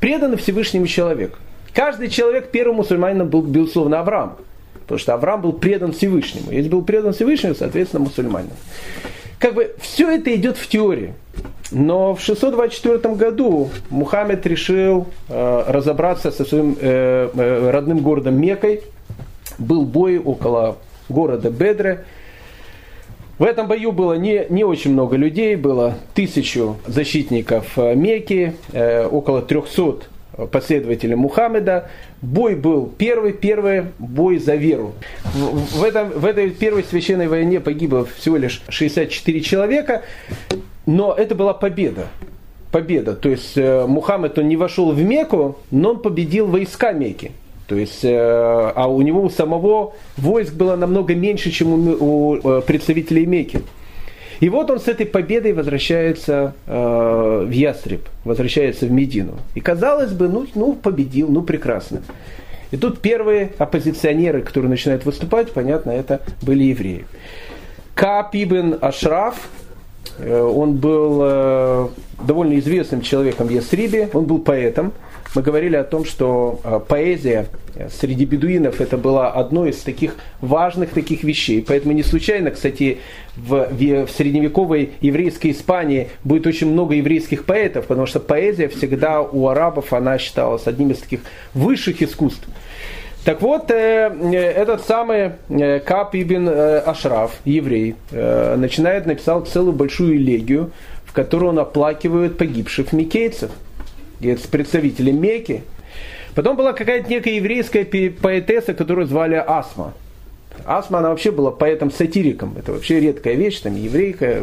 преданный 0.00 0.36
Всевышнему 0.36 0.86
человек. 0.86 1.38
Каждый 1.74 2.08
человек 2.08 2.50
первым 2.50 2.76
мусульманином 2.76 3.28
был, 3.28 3.42
безусловно, 3.42 4.00
Авраам. 4.00 4.36
Потому 4.80 4.98
что 4.98 5.14
Авраам 5.14 5.40
был 5.40 5.52
предан 5.52 5.92
Всевышнему. 5.92 6.50
Если 6.50 6.68
был 6.68 6.82
предан 6.82 7.12
Всевышнему, 7.12 7.54
соответственно, 7.54 8.04
мусульманин. 8.04 8.50
Как 9.42 9.54
бы 9.54 9.74
все 9.80 10.08
это 10.08 10.32
идет 10.36 10.56
в 10.56 10.68
теории. 10.68 11.14
Но 11.72 12.14
в 12.14 12.20
624 12.20 13.16
году 13.16 13.70
Мухаммед 13.90 14.46
решил 14.46 15.08
э, 15.28 15.64
разобраться 15.66 16.30
со 16.30 16.44
своим 16.44 16.76
э, 16.80 17.28
э, 17.34 17.70
родным 17.72 18.02
городом 18.02 18.40
Мекой. 18.40 18.82
Был 19.58 19.84
бой 19.84 20.18
около 20.18 20.76
города 21.08 21.50
Бедре. 21.50 22.04
В 23.40 23.42
этом 23.42 23.66
бою 23.66 23.90
было 23.90 24.12
не, 24.12 24.46
не 24.48 24.62
очень 24.62 24.92
много 24.92 25.16
людей, 25.16 25.56
было 25.56 25.96
тысячу 26.14 26.76
защитников 26.86 27.76
э, 27.76 27.96
Мекки, 27.96 28.54
э, 28.72 29.04
около 29.06 29.42
300 29.42 30.04
последователей 30.50 31.14
Мухаммеда. 31.14 31.88
Бой 32.20 32.54
был 32.54 32.86
первый, 32.86 33.32
первый 33.32 33.84
бой 33.98 34.38
за 34.38 34.54
веру. 34.54 34.92
В, 35.34 35.82
этом, 35.82 36.10
в 36.10 36.24
этой 36.24 36.50
первой 36.50 36.84
священной 36.84 37.28
войне 37.28 37.60
погибло 37.60 38.06
всего 38.16 38.36
лишь 38.36 38.62
64 38.68 39.40
человека, 39.40 40.02
но 40.86 41.14
это 41.14 41.34
была 41.34 41.54
победа. 41.54 42.06
Победа. 42.70 43.14
То 43.14 43.28
есть 43.28 43.56
э, 43.56 43.86
Мухаммед 43.86 44.38
он 44.38 44.48
не 44.48 44.56
вошел 44.56 44.92
в 44.92 45.02
Мекку, 45.02 45.58
но 45.70 45.90
он 45.90 45.98
победил 46.00 46.46
войска 46.46 46.92
Мекки. 46.92 47.32
То 47.66 47.76
есть, 47.76 48.04
э, 48.04 48.10
а 48.14 48.86
у 48.88 49.02
него 49.02 49.22
у 49.22 49.30
самого 49.30 49.94
войск 50.16 50.54
было 50.54 50.76
намного 50.76 51.14
меньше, 51.14 51.50
чем 51.50 51.72
у, 51.72 51.96
у 52.00 52.36
э, 52.36 52.62
представителей 52.62 53.26
Мекки. 53.26 53.62
И 54.42 54.48
вот 54.48 54.68
он 54.70 54.80
с 54.80 54.88
этой 54.88 55.06
победой 55.06 55.52
возвращается 55.52 56.54
э, 56.66 57.44
в 57.46 57.50
Ястреб, 57.52 58.08
возвращается 58.24 58.86
в 58.86 58.90
Медину. 58.90 59.34
И 59.54 59.60
казалось 59.60 60.10
бы, 60.10 60.28
ну, 60.28 60.48
ну 60.56 60.72
победил, 60.72 61.28
ну 61.28 61.42
прекрасно. 61.42 62.02
И 62.72 62.76
тут 62.76 63.00
первые 63.00 63.52
оппозиционеры, 63.58 64.42
которые 64.42 64.68
начинают 64.68 65.04
выступать, 65.04 65.52
понятно, 65.52 65.92
это 65.92 66.22
были 66.42 66.64
евреи. 66.64 67.04
Кап 67.94 68.34
ибн 68.34 68.78
Ашраф, 68.80 69.48
э, 70.18 70.42
он 70.42 70.74
был 70.74 71.20
э, 71.22 71.88
довольно 72.26 72.58
известным 72.58 73.00
человеком 73.00 73.46
в 73.46 73.50
Ястрибе, 73.50 74.10
он 74.12 74.24
был 74.24 74.40
поэтом, 74.40 74.92
мы 75.34 75.42
говорили 75.42 75.76
о 75.76 75.84
том, 75.84 76.04
что 76.04 76.60
э, 76.62 76.80
поэзия 76.86 77.46
э, 77.74 77.88
среди 77.88 78.24
бедуинов 78.24 78.80
это 78.80 78.98
была 78.98 79.30
одной 79.30 79.70
из 79.70 79.78
таких 79.78 80.16
важных 80.40 80.90
таких 80.90 81.24
вещей. 81.24 81.64
Поэтому 81.66 81.94
не 81.94 82.02
случайно, 82.02 82.50
кстати, 82.50 82.98
в, 83.36 83.68
в 83.70 84.10
средневековой 84.10 84.92
еврейской 85.00 85.52
Испании 85.52 86.08
будет 86.22 86.46
очень 86.46 86.70
много 86.70 86.94
еврейских 86.94 87.44
поэтов, 87.46 87.86
потому 87.86 88.06
что 88.06 88.20
поэзия 88.20 88.68
всегда 88.68 89.22
у 89.22 89.48
арабов 89.48 89.92
она 89.92 90.18
считалась 90.18 90.66
одним 90.66 90.90
из 90.90 90.98
таких 90.98 91.20
высших 91.54 92.02
искусств. 92.02 92.46
Так 93.24 93.40
вот, 93.40 93.70
э, 93.70 94.12
этот 94.34 94.84
самый 94.84 95.32
Кап 95.86 96.14
Ибн 96.14 96.48
Ашраф, 96.84 97.36
еврей, 97.46 97.94
начинает, 98.10 99.06
написал 99.06 99.46
целую 99.46 99.72
большую 99.72 100.16
элегию, 100.16 100.72
в 101.06 101.14
которой 101.14 101.44
он 101.44 101.58
оплакивает 101.58 102.36
погибших 102.36 102.92
микейцев– 102.92 103.50
с 104.24 104.46
представителем 104.46 105.20
Мекки. 105.20 105.62
Потом 106.34 106.56
была 106.56 106.72
какая-то 106.72 107.08
некая 107.10 107.34
еврейская 107.34 107.84
поэтесса, 107.84 108.74
которую 108.74 109.06
звали 109.06 109.34
Асма. 109.34 109.92
Асма, 110.64 110.98
она 110.98 111.10
вообще 111.10 111.30
была 111.30 111.50
поэтом-сатириком. 111.50 112.54
Это 112.58 112.72
вообще 112.72 113.00
редкая 113.00 113.34
вещь, 113.34 113.60
там 113.60 113.74
еврейка, 113.74 114.42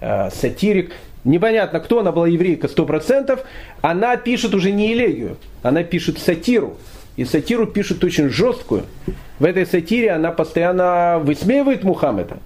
э, 0.00 0.30
сатирик. 0.30 0.92
Непонятно, 1.24 1.80
кто 1.80 2.00
она 2.00 2.12
была 2.12 2.28
еврейка, 2.28 2.68
сто 2.68 2.86
процентов. 2.86 3.40
Она 3.82 4.16
пишет 4.16 4.54
уже 4.54 4.70
не 4.70 4.92
элегию, 4.92 5.36
она 5.62 5.82
пишет 5.82 6.18
сатиру. 6.18 6.76
И 7.16 7.24
сатиру 7.24 7.66
пишет 7.66 8.04
очень 8.04 8.28
жесткую. 8.28 8.84
В 9.38 9.44
этой 9.44 9.66
сатире 9.66 10.12
она 10.12 10.30
постоянно 10.30 11.18
высмеивает 11.22 11.82
Мухаммеда. 11.82 12.38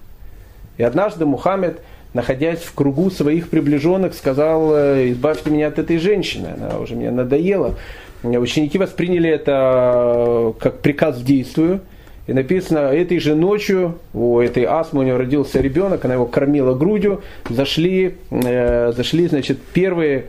И 0.77 0.83
однажды 0.83 1.25
Мухаммед– 1.25 1.79
находясь 2.13 2.59
в 2.59 2.73
кругу 2.73 3.09
своих 3.09 3.49
приближенных, 3.49 4.13
сказал, 4.13 4.75
«Э, 4.75 5.11
избавьте 5.11 5.49
меня 5.49 5.67
от 5.67 5.79
этой 5.79 5.97
женщины, 5.97 6.49
она 6.57 6.79
уже 6.79 6.95
мне 6.95 7.11
надоела. 7.11 7.75
Ученики 8.23 8.77
восприняли 8.77 9.29
это 9.29 9.51
э, 9.95 10.53
как 10.59 10.79
приказ 10.79 11.17
в 11.17 11.25
действию. 11.25 11.81
И 12.25 12.31
написано, 12.31 12.77
этой 12.77 13.19
же 13.19 13.35
ночью 13.35 13.99
у 14.13 14.39
этой 14.39 14.63
астмы 14.63 15.01
у 15.01 15.03
нее 15.03 15.17
родился 15.17 15.59
ребенок, 15.59 16.05
она 16.05 16.13
его 16.13 16.25
кормила 16.25 16.73
грудью, 16.73 17.21
зашли, 17.49 18.15
э, 18.31 18.93
зашли 18.95 19.27
значит, 19.27 19.59
первые 19.73 20.25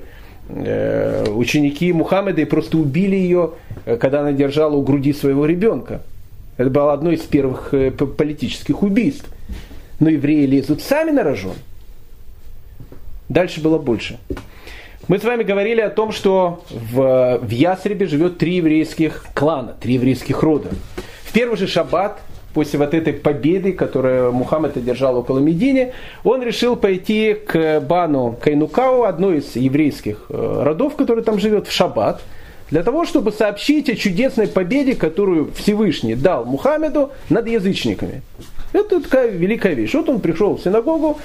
э, 0.48 1.26
ученики 1.30 1.92
Мухаммеда 1.92 2.40
и 2.40 2.46
просто 2.46 2.78
убили 2.78 3.14
ее, 3.14 3.52
э, 3.84 3.96
когда 3.96 4.20
она 4.20 4.32
держала 4.32 4.74
у 4.74 4.82
груди 4.82 5.12
своего 5.12 5.46
ребенка. 5.46 6.02
Это 6.56 6.68
было 6.68 6.92
одно 6.92 7.12
из 7.12 7.20
первых 7.20 7.72
политических 8.16 8.82
убийств. 8.82 9.28
Но 10.00 10.08
евреи 10.08 10.46
лезут 10.46 10.82
сами 10.82 11.10
на 11.12 11.22
рожон. 11.22 11.54
Дальше 13.28 13.60
было 13.60 13.78
больше. 13.78 14.18
Мы 15.06 15.18
с 15.18 15.24
вами 15.24 15.42
говорили 15.42 15.80
о 15.80 15.90
том, 15.90 16.12
что 16.12 16.64
в, 16.70 17.38
в 17.42 17.50
Ясребе 17.50 18.06
живет 18.06 18.38
три 18.38 18.56
еврейских 18.56 19.26
клана, 19.34 19.74
три 19.78 19.94
еврейских 19.94 20.42
рода. 20.42 20.70
В 21.24 21.32
первый 21.32 21.58
же 21.58 21.66
шаббат, 21.66 22.20
после 22.54 22.78
вот 22.78 22.94
этой 22.94 23.12
победы, 23.12 23.72
которую 23.72 24.32
Мухаммед 24.32 24.76
одержал 24.76 25.18
около 25.18 25.40
Медини, 25.40 25.92
он 26.22 26.42
решил 26.42 26.76
пойти 26.76 27.34
к 27.34 27.80
Бану 27.80 28.38
Кайнукау, 28.40 29.02
одной 29.02 29.38
из 29.38 29.56
еврейских 29.56 30.26
э, 30.30 30.62
родов, 30.62 30.96
который 30.96 31.22
там 31.22 31.38
живет, 31.38 31.66
в 31.66 31.72
шаббат, 31.72 32.22
для 32.70 32.82
того, 32.82 33.04
чтобы 33.04 33.30
сообщить 33.32 33.90
о 33.90 33.96
чудесной 33.96 34.48
победе, 34.48 34.94
которую 34.94 35.52
Всевышний 35.52 36.14
дал 36.14 36.46
Мухаммеду 36.46 37.10
над 37.28 37.46
язычниками. 37.46 38.22
Это 38.74 39.00
такая 39.00 39.30
великая 39.30 39.74
вещь. 39.74 39.94
Вот 39.94 40.08
он 40.08 40.18
пришел 40.20 40.56
в 40.56 40.60
синагогу, 40.60 41.18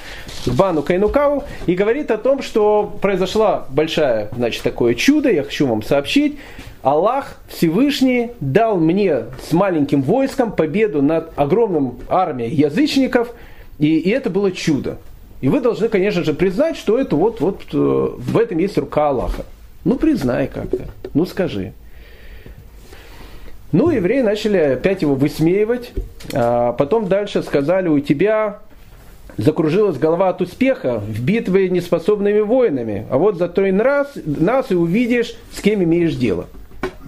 в 0.46 0.56
Бану 0.56 0.82
Кайнукау, 0.82 1.42
и 1.66 1.74
говорит 1.74 2.12
о 2.12 2.16
том, 2.16 2.42
что 2.42 2.96
произошла 3.02 3.66
большая, 3.70 4.30
значит, 4.36 4.62
такое 4.62 4.94
чудо, 4.94 5.28
я 5.28 5.42
хочу 5.42 5.66
вам 5.66 5.82
сообщить. 5.82 6.38
Аллах 6.82 7.38
Всевышний 7.48 8.30
дал 8.38 8.76
мне 8.76 9.24
с 9.42 9.52
маленьким 9.52 10.00
войском 10.02 10.52
победу 10.52 11.02
над 11.02 11.32
огромным 11.36 11.98
армией 12.08 12.54
язычников, 12.54 13.34
и, 13.80 13.98
и 13.98 14.10
это 14.10 14.30
было 14.30 14.52
чудо. 14.52 14.98
И 15.40 15.48
вы 15.48 15.60
должны, 15.60 15.88
конечно 15.88 16.22
же, 16.22 16.34
признать, 16.34 16.76
что 16.76 17.00
это 17.00 17.16
вот, 17.16 17.40
вот 17.40 17.62
э, 17.72 17.76
в 17.76 18.38
этом 18.38 18.58
есть 18.58 18.78
рука 18.78 19.08
Аллаха. 19.08 19.44
Ну, 19.84 19.96
признай 19.96 20.46
как-то, 20.46 20.84
ну 21.14 21.26
скажи. 21.26 21.72
Ну, 23.72 23.90
евреи 23.90 24.20
начали 24.22 24.56
опять 24.56 25.02
его 25.02 25.14
высмеивать. 25.14 25.92
А 26.32 26.72
потом 26.72 27.08
дальше 27.08 27.42
сказали, 27.42 27.88
у 27.88 28.00
тебя 28.00 28.58
закружилась 29.36 29.96
голова 29.96 30.28
от 30.30 30.40
успеха 30.40 30.98
в 30.98 31.22
битве 31.22 31.68
неспособными 31.70 32.40
воинами. 32.40 33.06
А 33.10 33.18
вот 33.18 33.36
зато 33.36 33.64
и 33.64 33.72
раз, 33.72 34.12
нас 34.24 34.70
и 34.70 34.74
увидишь, 34.74 35.34
с 35.52 35.60
кем 35.60 35.82
имеешь 35.84 36.14
дело. 36.14 36.46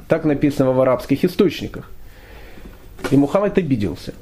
Так 0.09 0.25
написано 0.25 0.73
в 0.73 0.81
арабских 0.81 1.25
источниках. 1.25 1.91
И 3.11 3.17
Мухаммед 3.17 3.59
обиделся. 3.59 4.15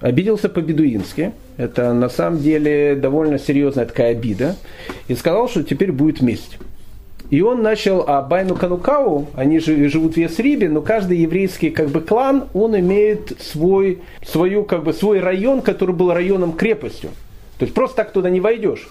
Обиделся 0.00 0.48
по-бедуински. 0.48 1.32
Это 1.56 1.92
на 1.92 2.08
самом 2.08 2.38
деле 2.38 2.94
довольно 2.94 3.38
серьезная 3.38 3.84
такая 3.84 4.12
обида. 4.12 4.56
И 5.08 5.14
сказал, 5.14 5.48
что 5.48 5.62
теперь 5.64 5.92
будет 5.92 6.22
месть. 6.22 6.58
И 7.30 7.42
он 7.42 7.62
начал, 7.62 8.04
а 8.06 8.22
Байну 8.22 8.54
Канукау, 8.54 9.26
они 9.34 9.58
же 9.58 9.88
живут 9.88 10.14
в 10.14 10.16
Ясрибе, 10.16 10.70
но 10.70 10.80
каждый 10.80 11.18
еврейский 11.18 11.70
как 11.70 11.88
бы 11.88 12.00
клан, 12.00 12.48
он 12.54 12.78
имеет 12.78 13.38
свой, 13.40 14.00
свою, 14.26 14.64
как 14.64 14.82
бы, 14.82 14.94
свой 14.94 15.20
район, 15.20 15.60
который 15.60 15.94
был 15.94 16.12
районом 16.12 16.52
крепостью. 16.52 17.10
То 17.58 17.64
есть 17.64 17.74
просто 17.74 17.96
так 17.96 18.12
туда 18.12 18.30
не 18.30 18.40
войдешь. 18.40 18.88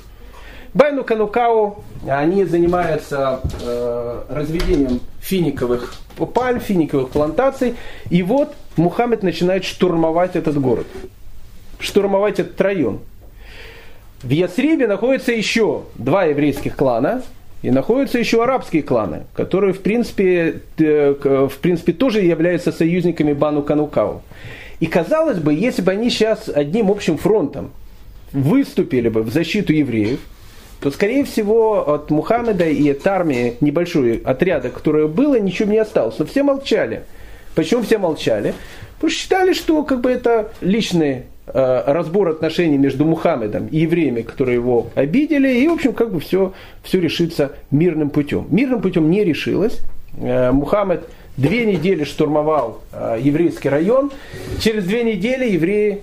Байну 0.75 1.03
Канукау, 1.03 1.83
они 2.07 2.43
занимаются 2.43 3.41
э, 3.63 4.23
разведением 4.29 4.99
финиковых 5.19 5.95
пальм, 6.35 6.59
финиковых 6.59 7.09
плантаций. 7.09 7.75
И 8.11 8.21
вот 8.21 8.53
Мухаммед 8.75 9.23
начинает 9.23 9.63
штурмовать 9.63 10.35
этот 10.35 10.59
город. 10.61 10.85
Штурмовать 11.79 12.39
этот 12.39 12.59
район. 12.61 12.99
В 14.21 14.29
Ясрибе 14.29 14.85
находится 14.85 15.31
еще 15.31 15.83
два 15.95 16.25
еврейских 16.25 16.75
клана– 16.75 17.23
и 17.67 17.69
находятся 17.69 18.17
еще 18.17 18.41
арабские 18.41 18.81
кланы, 18.81 19.23
которые, 19.33 19.73
в 19.73 19.81
принципе, 19.81 20.61
в 20.77 21.51
принципе 21.61 21.91
тоже 21.91 22.21
являются 22.21 22.71
союзниками 22.71 23.33
Бану 23.33 23.61
Канукау. 23.61 24.21
И 24.79 24.85
казалось 24.85 25.39
бы, 25.39 25.53
если 25.53 25.81
бы 25.81 25.91
они 25.91 26.09
сейчас 26.09 26.47
одним 26.47 26.89
общим 26.89 27.17
фронтом 27.17 27.71
выступили 28.31 29.09
бы 29.09 29.21
в 29.21 29.33
защиту 29.33 29.73
евреев, 29.73 30.21
то, 30.79 30.91
скорее 30.91 31.25
всего, 31.25 31.93
от 31.93 32.09
Мухаммеда 32.09 32.69
и 32.69 32.89
от 32.89 33.05
армии 33.05 33.55
небольшой 33.59 34.21
отряда, 34.23 34.69
которое 34.69 35.07
было, 35.07 35.37
ничего 35.37 35.69
не 35.69 35.79
осталось. 35.79 36.17
Но 36.19 36.25
все 36.25 36.43
молчали. 36.43 37.03
Почему 37.53 37.81
все 37.81 37.97
молчали? 37.97 38.53
Потому 38.95 39.11
что 39.11 39.19
считали, 39.19 39.51
что 39.51 39.83
как 39.83 39.99
бы 39.99 40.09
это 40.09 40.53
личные 40.61 41.25
Э, 41.25 41.36
разбор 41.53 42.29
отношений 42.29 42.77
между 42.77 43.05
Мухаммедом 43.05 43.67
и 43.67 43.79
евреями, 43.79 44.21
которые 44.21 44.55
его 44.55 44.87
обидели, 44.95 45.49
и, 45.59 45.67
в 45.67 45.73
общем, 45.73 45.93
как 45.93 46.11
бы 46.11 46.19
все, 46.19 46.53
все 46.83 46.99
решится 46.99 47.53
мирным 47.71 48.09
путем. 48.09 48.47
Мирным 48.49 48.81
путем 48.81 49.09
не 49.09 49.23
решилось. 49.23 49.79
Э, 50.19 50.51
Мухаммед 50.51 51.07
две 51.37 51.65
недели 51.65 52.03
штурмовал 52.03 52.81
э, 52.91 53.19
еврейский 53.21 53.69
район. 53.69 54.11
Через 54.59 54.85
две 54.85 55.03
недели 55.03 55.49
евреи, 55.49 56.01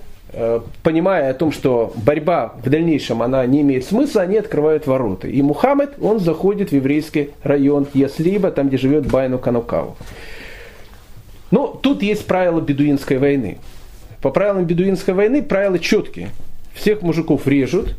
понимая 0.82 1.30
о 1.30 1.34
том, 1.34 1.52
что 1.52 1.92
борьба 1.94 2.54
в 2.64 2.68
дальнейшем 2.68 3.22
она 3.22 3.46
не 3.46 3.60
имеет 3.60 3.84
смысла, 3.84 4.22
они 4.22 4.36
открывают 4.36 4.86
ворота. 4.86 5.28
И 5.28 5.40
Мухаммед, 5.42 5.94
он 6.00 6.18
заходит 6.18 6.70
в 6.70 6.74
еврейский 6.74 7.30
район 7.44 7.86
Яслиба, 7.94 8.50
там, 8.50 8.68
где 8.68 8.76
живет 8.76 9.06
Байну 9.06 9.38
Канукау. 9.38 9.96
Но 11.50 11.68
тут 11.68 12.02
есть 12.02 12.26
правила 12.26 12.60
бедуинской 12.60 13.18
войны. 13.18 13.58
По 14.24 14.30
правилам 14.30 14.64
бедуинской 14.64 15.12
войны 15.12 15.42
правила 15.42 15.78
четкие. 15.78 16.30
всех 16.72 17.02
мужиков 17.02 17.46
режут, 17.46 17.94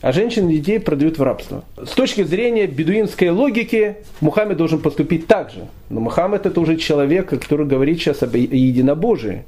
а 0.00 0.10
женщин 0.10 0.48
и 0.48 0.56
детей 0.56 0.80
продают 0.80 1.20
в 1.20 1.22
рабство. 1.22 1.62
С 1.76 1.92
точки 1.92 2.24
зрения 2.24 2.66
бедуинской 2.66 3.30
логики, 3.30 3.98
Мухаммед 4.20 4.56
должен 4.56 4.80
поступить 4.80 5.28
так 5.28 5.52
же. 5.52 5.68
Но 5.88 6.00
Мухаммед 6.00 6.46
это 6.46 6.60
уже 6.60 6.76
человек, 6.76 7.28
который 7.28 7.64
говорит 7.64 8.00
сейчас 8.00 8.24
об 8.24 8.34
единобожии. 8.34 9.44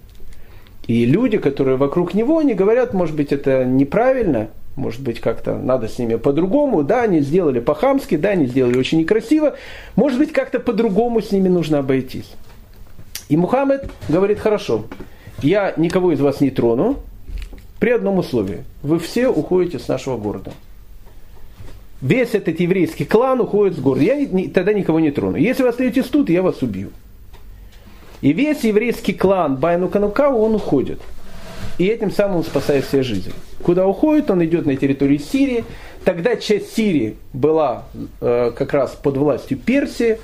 И 0.86 1.04
люди, 1.04 1.36
которые 1.36 1.76
вокруг 1.76 2.14
него, 2.14 2.38
они 2.38 2.54
говорят, 2.54 2.94
может 2.94 3.16
быть, 3.16 3.32
это 3.32 3.64
неправильно, 3.64 4.50
может 4.76 5.00
быть, 5.00 5.18
как-то 5.18 5.56
надо 5.58 5.88
с 5.88 5.98
ними 5.98 6.14
по-другому. 6.14 6.84
Да, 6.84 7.02
они 7.02 7.22
сделали 7.22 7.58
по-хамски, 7.58 8.16
да, 8.16 8.28
они 8.28 8.46
сделали 8.46 8.78
очень 8.78 9.00
некрасиво. 9.00 9.56
Может 9.96 10.20
быть, 10.20 10.32
как-то 10.32 10.60
по-другому 10.60 11.22
с 11.22 11.32
ними 11.32 11.48
нужно 11.48 11.80
обойтись. 11.80 12.30
И 13.28 13.36
Мухаммед 13.36 13.90
говорит, 14.08 14.38
хорошо, 14.38 14.84
я 15.42 15.74
никого 15.76 16.12
из 16.12 16.20
вас 16.20 16.40
не 16.40 16.50
трону, 16.50 16.98
при 17.78 17.90
одном 17.90 18.18
условии. 18.18 18.64
Вы 18.82 18.98
все 18.98 19.28
уходите 19.28 19.78
с 19.78 19.88
нашего 19.88 20.16
города. 20.16 20.52
Весь 22.00 22.34
этот 22.34 22.58
еврейский 22.60 23.04
клан 23.04 23.40
уходит 23.40 23.76
с 23.76 23.80
города. 23.80 24.04
Я 24.04 24.16
не, 24.16 24.48
тогда 24.48 24.72
никого 24.72 25.00
не 25.00 25.10
трону. 25.10 25.36
Если 25.36 25.62
вы 25.62 25.70
остаетесь 25.70 26.06
тут, 26.06 26.30
я 26.30 26.42
вас 26.42 26.62
убью. 26.62 26.90
И 28.20 28.32
весь 28.32 28.64
еврейский 28.64 29.12
клан 29.12 29.56
Байну 29.56 29.88
Канукау, 29.88 30.38
он 30.38 30.54
уходит. 30.54 31.00
И 31.78 31.86
этим 31.86 32.10
самым 32.10 32.42
спасает 32.42 32.84
все 32.84 33.02
жизни. 33.02 33.32
Куда 33.62 33.86
уходит? 33.86 34.30
Он 34.30 34.44
идет 34.44 34.66
на 34.66 34.74
территорию 34.76 35.20
Сирии. 35.20 35.64
Тогда 36.04 36.34
часть 36.36 36.74
Сирии 36.74 37.16
была 37.32 37.84
э, 38.20 38.52
как 38.56 38.72
раз 38.72 38.98
под 39.00 39.16
властью 39.16 39.58
Персии. 39.58 40.18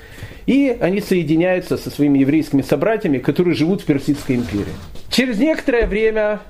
И 0.47 0.77
они 0.81 1.01
соединяются 1.01 1.77
со 1.77 1.91
своими 1.91 2.19
еврейскими 2.19 2.63
собратьями, 2.63 3.19
которые 3.19 3.55
живут 3.55 3.83
в 3.83 3.85
Персидской 3.85 4.37
империи. 4.37 4.75
Через 5.15 5.39
некоторое 5.39 5.87
время 5.87 6.41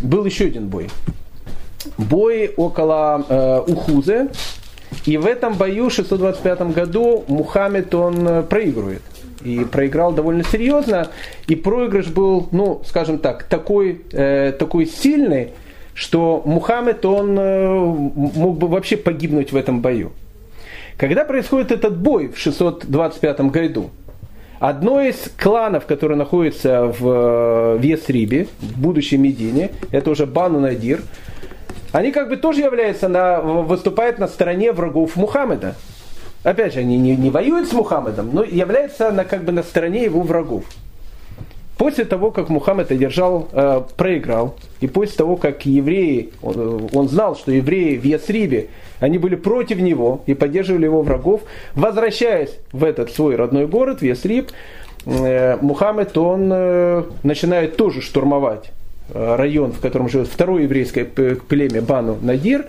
был 0.00 0.24
еще 0.24 0.46
один 0.46 0.68
бой. 0.68 0.88
Бой 1.98 2.50
около 2.56 3.22
э, 3.28 3.60
Ухузы. 3.70 4.30
И 5.04 5.18
в 5.18 5.26
этом 5.26 5.52
бою 5.56 5.90
в 5.90 5.92
625 5.92 6.72
году 6.72 7.22
Мухаммед 7.28 7.94
он 7.94 8.26
э, 8.26 8.42
проигрывает. 8.44 9.02
И 9.44 9.66
проиграл 9.70 10.12
довольно 10.12 10.42
серьезно. 10.42 11.08
И 11.48 11.54
проигрыш 11.54 12.06
был, 12.06 12.48
ну, 12.50 12.80
скажем 12.86 13.18
так, 13.18 13.42
такой, 13.42 14.00
э, 14.12 14.52
такой 14.58 14.86
сильный, 14.86 15.50
что 15.92 16.42
Мухаммед 16.46 17.04
он 17.04 17.38
э, 17.38 17.68
мог 17.74 18.56
бы 18.56 18.68
вообще 18.68 18.96
погибнуть 18.96 19.52
в 19.52 19.56
этом 19.56 19.82
бою. 19.82 20.12
Когда 20.96 21.26
происходит 21.26 21.70
этот 21.70 21.98
бой 21.98 22.28
в 22.28 22.38
625 22.38 23.40
году, 23.50 23.90
Одно 24.62 25.00
из 25.00 25.28
кланов, 25.36 25.86
который 25.86 26.16
находится 26.16 26.84
в 26.84 27.02
э, 27.02 27.78
Весрибе, 27.80 28.46
в 28.60 28.80
будущей 28.80 29.16
Медине, 29.16 29.72
это 29.90 30.08
уже 30.08 30.24
Бану 30.24 30.60
Надир, 30.60 31.00
они 31.90 32.12
как 32.12 32.28
бы 32.28 32.36
тоже 32.36 32.60
являются 32.60 33.08
на, 33.08 33.40
выступают 33.40 34.20
на 34.20 34.28
стороне 34.28 34.70
врагов 34.70 35.16
Мухаммеда. 35.16 35.74
Опять 36.44 36.74
же, 36.74 36.78
они 36.78 36.96
не, 36.96 37.16
не 37.16 37.30
воюют 37.30 37.70
с 37.70 37.72
Мухаммедом, 37.72 38.30
но 38.32 38.44
являются 38.44 39.10
на, 39.10 39.24
как 39.24 39.42
бы 39.42 39.50
на 39.50 39.64
стороне 39.64 40.04
его 40.04 40.20
врагов. 40.20 40.62
После 41.82 42.04
того, 42.04 42.30
как 42.30 42.48
Мухаммед 42.48 42.92
одержал, 42.92 43.48
э, 43.50 43.82
проиграл, 43.96 44.54
и 44.80 44.86
после 44.86 45.16
того, 45.16 45.34
как 45.34 45.66
евреи, 45.66 46.30
он, 46.40 46.88
он 46.92 47.08
знал, 47.08 47.34
что 47.34 47.50
евреи 47.50 47.96
в 47.96 48.04
Ясрибе, 48.04 48.68
они 49.00 49.18
были 49.18 49.34
против 49.34 49.80
него 49.80 50.22
и 50.26 50.34
поддерживали 50.34 50.84
его 50.84 51.02
врагов, 51.02 51.40
возвращаясь 51.74 52.56
в 52.70 52.84
этот 52.84 53.10
свой 53.10 53.34
родной 53.34 53.66
город, 53.66 53.98
в 53.98 54.04
Ясриб, 54.04 54.52
э, 55.06 55.56
Мухаммед, 55.60 56.16
он 56.16 56.52
э, 56.52 57.02
начинает 57.24 57.76
тоже 57.76 58.00
штурмовать 58.00 58.70
э, 59.08 59.34
район, 59.34 59.72
в 59.72 59.80
котором 59.80 60.08
живет 60.08 60.28
второе 60.28 60.62
еврейское 60.62 61.04
племя 61.04 61.82
Бану 61.82 62.16
Надир. 62.22 62.66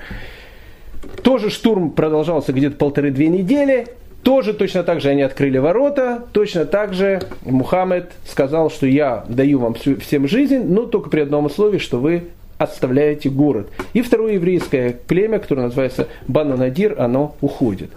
Тоже 1.21 1.51
штурм 1.51 1.91
продолжался 1.91 2.51
где-то 2.51 2.77
полторы-две 2.77 3.27
недели. 3.27 3.89
Тоже 4.23 4.53
точно 4.53 4.83
так 4.83 5.01
же 5.01 5.09
они 5.09 5.21
открыли 5.21 5.57
ворота, 5.57 6.23
точно 6.31 6.65
так 6.65 6.93
же 6.93 7.21
Мухаммед 7.43 8.11
сказал, 8.25 8.71
что 8.71 8.87
я 8.87 9.25
даю 9.27 9.59
вам 9.59 9.75
всем 9.75 10.27
жизнь, 10.27 10.63
но 10.63 10.85
только 10.85 11.09
при 11.09 11.21
одном 11.21 11.45
условии, 11.45 11.77
что 11.77 11.99
вы 11.99 12.23
оставляете 12.57 13.29
город. 13.29 13.67
И 13.91 14.01
второе 14.01 14.33
еврейское 14.33 14.97
племя, 15.07 15.39
которое 15.39 15.63
называется 15.63 16.07
Бану 16.27 16.55
Надир, 16.55 16.95
оно 16.99 17.35
уходит. 17.41 17.89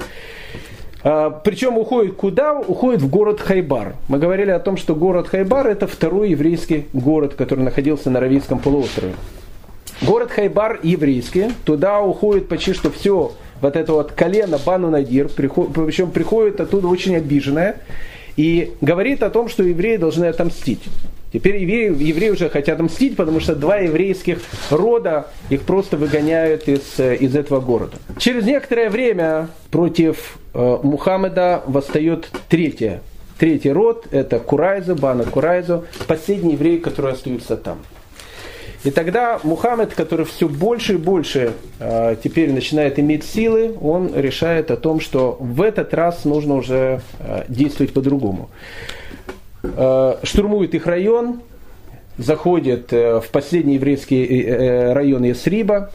А, 1.05 1.31
причем 1.31 1.79
уходит 1.79 2.16
куда? 2.16 2.59
Уходит 2.59 3.03
в 3.03 3.09
город 3.09 3.41
Хайбар. 3.41 3.95
Мы 4.09 4.18
говорили 4.18 4.51
о 4.51 4.59
том, 4.59 4.77
что 4.77 4.97
город 4.97 5.29
Хайбар 5.29 5.68
это 5.68 5.87
второй 5.87 6.31
еврейский 6.31 6.87
город, 6.93 7.35
который 7.35 7.61
находился 7.61 8.11
на 8.11 8.18
Равийском 8.18 8.59
полуострове. 8.59 9.14
Город 10.03 10.33
Хайбар 10.33 10.81
еврейский, 10.83 11.51
туда 11.64 12.03
уходит 12.03 12.49
почти 12.49 12.72
что 12.72 12.91
все 12.91 13.33
вот 13.61 13.76
это 13.76 13.92
вот 13.92 14.12
колено 14.12 14.59
Бану 14.59 14.90
Надир, 14.90 15.28
причем 15.28 16.11
приходит 16.11 16.61
оттуда 16.61 16.88
очень 16.88 17.16
обиженное, 17.16 17.76
и 18.36 18.74
говорит 18.80 19.22
о 19.22 19.30
том, 19.30 19.48
что 19.48 19.62
евреи 19.62 19.96
должны 19.96 20.26
отомстить. 20.26 20.82
Теперь 21.32 21.57
евреи, 21.57 21.86
евреи 22.02 22.30
уже 22.30 22.48
хотят 22.48 22.78
мстить, 22.80 23.16
потому 23.16 23.40
что 23.40 23.54
два 23.54 23.78
еврейских 23.78 24.38
рода 24.70 25.26
их 25.50 25.62
просто 25.62 25.96
выгоняют 25.96 26.68
из, 26.68 26.98
из 26.98 27.34
этого 27.34 27.61
города. 27.61 27.96
Через 28.18 28.44
некоторое 28.44 28.90
время 28.90 29.48
против 29.70 30.38
э, 30.54 30.78
Мухаммеда 30.82 31.62
восстает 31.66 32.30
третье. 32.48 33.02
Третий 33.38 33.70
род– 33.70 34.07
это 34.12 34.38
Курайза, 34.38 34.94
Бана 34.94 35.24
Курайза, 35.24 35.84
последние 36.07 36.54
евреи, 36.54 36.78
которые 36.78 37.14
остаются 37.14 37.57
там. 37.57 37.78
И 38.87 38.93
тогда 38.93 39.41
Мухаммед, 39.43 39.95
который 39.95 40.24
все 40.24 40.49
больше 40.49 40.95
и 40.95 40.97
больше 40.97 41.55
э, 41.80 42.14
теперь 42.22 42.53
начинает 42.53 43.01
иметь 43.01 43.24
силы, 43.24 43.74
он 43.80 44.14
решает 44.14 44.70
о 44.70 44.76
том, 44.76 45.01
что 45.01 45.37
в 45.41 45.61
этот 45.61 45.93
раз 45.93 46.24
нужно 46.24 46.55
уже 46.55 47.01
э, 47.18 47.43
действовать 47.49 47.93
по-другому. 47.93 48.49
Э, 49.64 50.18
штурмует 50.22 50.76
их 50.76 50.87
район, 50.87 51.41
заходит 52.16 52.93
э, 52.93 53.20
в 53.20 53.28
последний 53.30 53.74
еврейский 53.74 54.24
э, 54.24 54.93
район 54.93 55.24
Ясриба, 55.24 55.91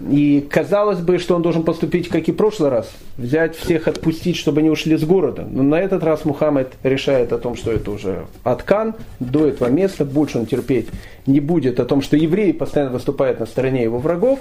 и 0.00 0.46
казалось 0.50 0.98
бы, 0.98 1.18
что 1.18 1.36
он 1.36 1.42
должен 1.42 1.62
поступить, 1.62 2.08
как 2.08 2.28
и 2.28 2.32
в 2.32 2.36
прошлый 2.36 2.70
раз, 2.70 2.90
взять 3.16 3.56
всех, 3.56 3.88
отпустить, 3.88 4.36
чтобы 4.36 4.60
они 4.60 4.70
ушли 4.70 4.96
с 4.96 5.04
города. 5.04 5.46
Но 5.50 5.62
на 5.62 5.76
этот 5.76 6.02
раз 6.02 6.24
Мухаммед 6.24 6.74
решает 6.82 7.32
о 7.32 7.38
том, 7.38 7.56
что 7.56 7.72
это 7.72 7.90
уже 7.90 8.26
откан, 8.44 8.94
до 9.20 9.46
этого 9.46 9.68
места, 9.68 10.04
больше 10.04 10.38
он 10.38 10.46
терпеть 10.46 10.88
не 11.26 11.40
будет, 11.40 11.80
о 11.80 11.84
том, 11.84 12.02
что 12.02 12.16
евреи 12.16 12.52
постоянно 12.52 12.92
выступают 12.92 13.40
на 13.40 13.46
стороне 13.46 13.82
его 13.82 13.98
врагов, 13.98 14.40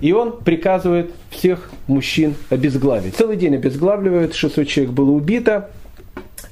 и 0.00 0.12
он 0.12 0.38
приказывает 0.38 1.10
всех 1.30 1.70
мужчин 1.88 2.34
обезглавить. 2.48 3.16
Целый 3.16 3.36
день 3.36 3.56
обезглавливает, 3.56 4.34
600 4.34 4.66
человек 4.66 4.94
было 4.94 5.10
убито. 5.10 5.70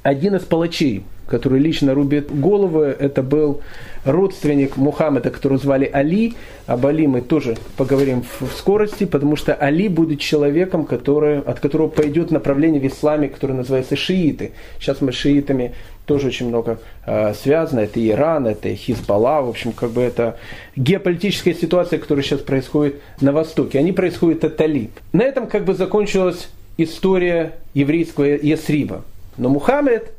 Один 0.02 0.34
из 0.34 0.42
палачей, 0.42 1.04
который 1.30 1.60
лично 1.60 1.94
рубит 1.94 2.30
головы, 2.30 2.94
это 2.98 3.22
был 3.22 3.60
родственник 4.04 4.76
Мухаммеда, 4.76 5.30
которого 5.30 5.58
звали 5.58 5.88
Али. 5.90 6.34
Об 6.66 6.86
Али 6.86 7.06
мы 7.06 7.20
тоже 7.20 7.56
поговорим 7.76 8.24
в, 8.40 8.46
скорости, 8.52 9.04
потому 9.04 9.36
что 9.36 9.54
Али 9.54 9.88
будет 9.88 10.20
человеком, 10.20 10.84
который, 10.84 11.38
от 11.38 11.60
которого 11.60 11.88
пойдет 11.88 12.30
направление 12.30 12.80
в 12.80 12.86
исламе, 12.86 13.28
которое 13.28 13.54
называется 13.54 13.96
шииты. 13.96 14.52
Сейчас 14.78 15.00
мы 15.00 15.12
с 15.12 15.16
шиитами 15.16 15.74
тоже 16.06 16.26
очень 16.28 16.48
много 16.48 16.80
э, 17.06 17.34
связано. 17.34 17.80
Это 17.80 18.06
Иран, 18.06 18.48
это 18.48 18.74
Хизбалла. 18.74 19.42
В 19.42 19.48
общем, 19.48 19.72
как 19.72 19.90
бы 19.90 20.02
это 20.02 20.36
геополитическая 20.74 21.54
ситуация, 21.54 22.00
которая 22.00 22.24
сейчас 22.24 22.40
происходит 22.40 23.00
на 23.20 23.32
Востоке. 23.32 23.78
Они 23.78 23.92
происходят 23.92 24.44
от 24.44 24.60
Али. 24.60 24.90
На 25.12 25.22
этом 25.22 25.46
как 25.46 25.64
бы 25.64 25.74
закончилась 25.74 26.48
история 26.76 27.52
еврейского 27.74 28.24
Ясриба. 28.24 29.04
Но 29.36 29.48
Мухаммед 29.48 30.12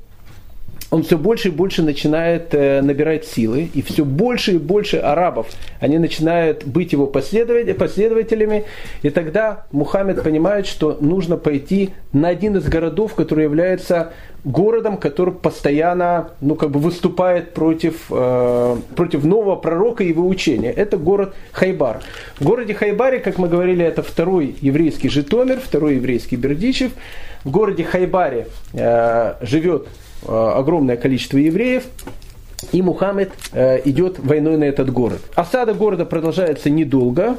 он 0.92 1.04
все 1.04 1.18
больше 1.18 1.48
и 1.48 1.52
больше 1.52 1.82
начинает 1.82 2.54
э, 2.54 2.82
набирать 2.82 3.26
силы, 3.26 3.70
и 3.74 3.82
все 3.82 4.04
больше 4.04 4.54
и 4.54 4.58
больше 4.58 4.98
арабов, 4.98 5.48
они 5.80 5.98
начинают 5.98 6.66
быть 6.66 6.92
его 6.92 7.08
последователями, 7.08 8.66
и 9.02 9.10
тогда 9.10 9.66
Мухаммед 9.72 10.22
понимает, 10.22 10.68
что 10.68 10.98
нужно 11.00 11.38
пойти 11.38 11.92
на 12.12 12.28
один 12.28 12.58
из 12.58 12.66
городов, 12.66 13.16
который 13.16 13.46
является 13.46 14.12
городом, 14.44 14.98
который 14.98 15.34
постоянно 15.34 16.32
ну, 16.42 16.56
как 16.56 16.72
бы 16.72 16.80
выступает 16.80 17.54
против, 17.54 18.08
э, 18.10 18.76
против 18.96 19.24
нового 19.24 19.56
пророка 19.56 20.04
и 20.04 20.10
его 20.10 20.28
учения. 20.28 20.72
Это 20.72 20.98
город 20.98 21.36
Хайбар. 21.54 22.02
В 22.38 22.44
городе 22.44 22.74
Хайбаре, 22.74 23.20
как 23.20 23.38
мы 23.38 23.48
говорили, 23.48 23.86
это 23.86 24.04
второй 24.04 24.58
еврейский 24.60 25.08
Житомир, 25.08 25.60
второй 25.60 25.96
еврейский 25.96 26.36
Бердичев. 26.36 26.92
В 27.46 27.52
городе 27.52 27.84
Хайбаре 27.84 28.48
э, 28.74 29.36
живет 29.42 29.88
огромное 30.28 30.98
количество 30.98 31.38
евреев, 31.38 31.84
и 32.72 32.82
Мухаммед 32.82 33.32
э, 33.54 33.82
идет 33.86 34.20
войной 34.20 34.58
на 34.58 34.66
этот 34.66 34.92
город. 34.92 35.22
Осада 35.36 35.74
города 35.74 36.06
продолжается 36.06 36.70
недолго. 36.70 37.38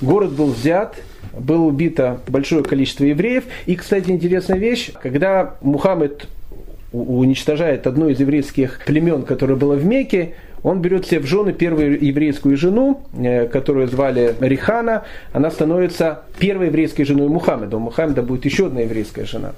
Город 0.00 0.32
был 0.32 0.46
взят, 0.46 0.96
было 1.38 1.62
убито 1.62 2.20
большое 2.28 2.62
количество 2.62 3.04
евреев. 3.04 3.44
И, 3.66 3.76
кстати, 3.76 4.10
интересная 4.10 4.58
вещь, 4.58 4.90
когда 5.02 5.54
Мухаммед 5.60 6.26
уничтожает 6.92 7.86
одно 7.86 8.08
из 8.08 8.20
еврейских 8.20 8.80
племен, 8.86 9.22
которое 9.22 9.56
было 9.56 9.74
в 9.74 9.84
Мекке, 9.84 10.34
он 10.62 10.80
берет 10.80 11.06
себе 11.06 11.20
в 11.20 11.26
жены 11.26 11.52
первую 11.52 12.02
еврейскую 12.02 12.56
жену, 12.56 13.02
э, 13.16 13.46
которую 13.46 13.88
звали 13.88 14.34
Рихана. 14.40 15.04
Она 15.32 15.50
становится 15.50 16.22
первой 16.38 16.66
еврейской 16.66 17.04
женой 17.04 17.28
Мухаммеда. 17.28 17.76
У 17.76 17.80
Мухаммеда 17.80 18.22
будет 18.22 18.44
еще 18.44 18.66
одна 18.66 18.80
еврейская 18.80 19.26
жена. 19.26 19.52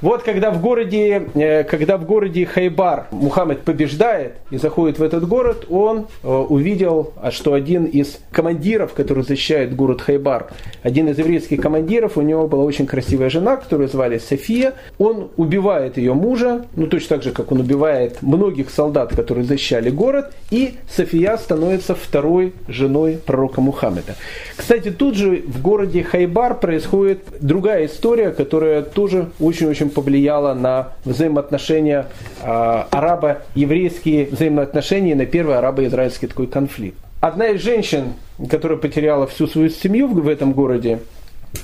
Вот 0.00 0.22
когда 0.22 0.52
в 0.52 0.60
городе, 0.60 1.26
э, 1.34 1.64
когда 1.64 1.96
в 1.96 2.04
городе 2.04 2.46
Хайбар 2.46 3.08
Мухаммед 3.10 3.62
побеждает 3.62 4.34
и 4.50 4.56
заходит 4.56 4.98
в 4.98 5.02
этот 5.02 5.26
город, 5.26 5.66
он 5.68 6.06
э, 6.22 6.28
увидел, 6.28 7.12
а 7.20 7.32
что 7.32 7.52
один 7.52 7.84
из 7.84 8.20
командиров, 8.30 8.94
который 8.94 9.24
защищает 9.24 9.74
город 9.74 10.00
Хайбар, 10.00 10.50
один 10.82 11.08
из 11.08 11.18
еврейских 11.18 11.60
командиров, 11.60 12.16
у 12.16 12.22
него 12.22 12.46
была 12.46 12.62
очень 12.62 12.86
красивая 12.86 13.28
жена, 13.28 13.56
которую 13.56 13.88
звали 13.88 14.18
София. 14.18 14.74
Он 14.98 15.30
убивает 15.36 15.96
ее 15.96 16.14
мужа, 16.14 16.66
ну 16.76 16.86
точно 16.86 17.16
так 17.16 17.24
же, 17.24 17.32
как 17.32 17.50
он 17.50 17.60
убивает 17.60 18.22
многих 18.22 18.70
солдат, 18.70 19.14
которые 19.14 19.44
защищали 19.44 19.90
город, 19.90 20.32
и 20.52 20.74
София 20.88 21.36
становится 21.36 21.96
второй 21.96 22.52
женой 22.68 23.18
пророка 23.24 23.60
Мухаммеда. 23.60 24.14
Кстати, 24.56 24.90
тут 24.90 25.16
же 25.16 25.42
в 25.46 25.60
городе 25.60 26.04
Хайбар 26.04 26.58
происходит 26.58 27.24
другая 27.40 27.86
история, 27.86 28.30
которая 28.30 28.82
тоже 28.82 29.30
очень-очень 29.40 29.87
очень 29.88 29.94
повлияло 29.94 30.54
на 30.54 30.92
взаимоотношения 31.04 32.06
э, 32.42 32.84
арабо-еврейские 32.90 34.26
взаимоотношения, 34.26 35.14
на 35.14 35.26
первый 35.26 35.56
арабо-израильский 35.58 36.26
такой 36.26 36.46
конфликт. 36.46 36.98
Одна 37.20 37.48
из 37.48 37.62
женщин, 37.62 38.14
которая 38.48 38.78
потеряла 38.78 39.26
всю 39.26 39.46
свою 39.46 39.70
семью 39.70 40.08
в 40.08 40.28
этом 40.28 40.52
городе, 40.52 41.00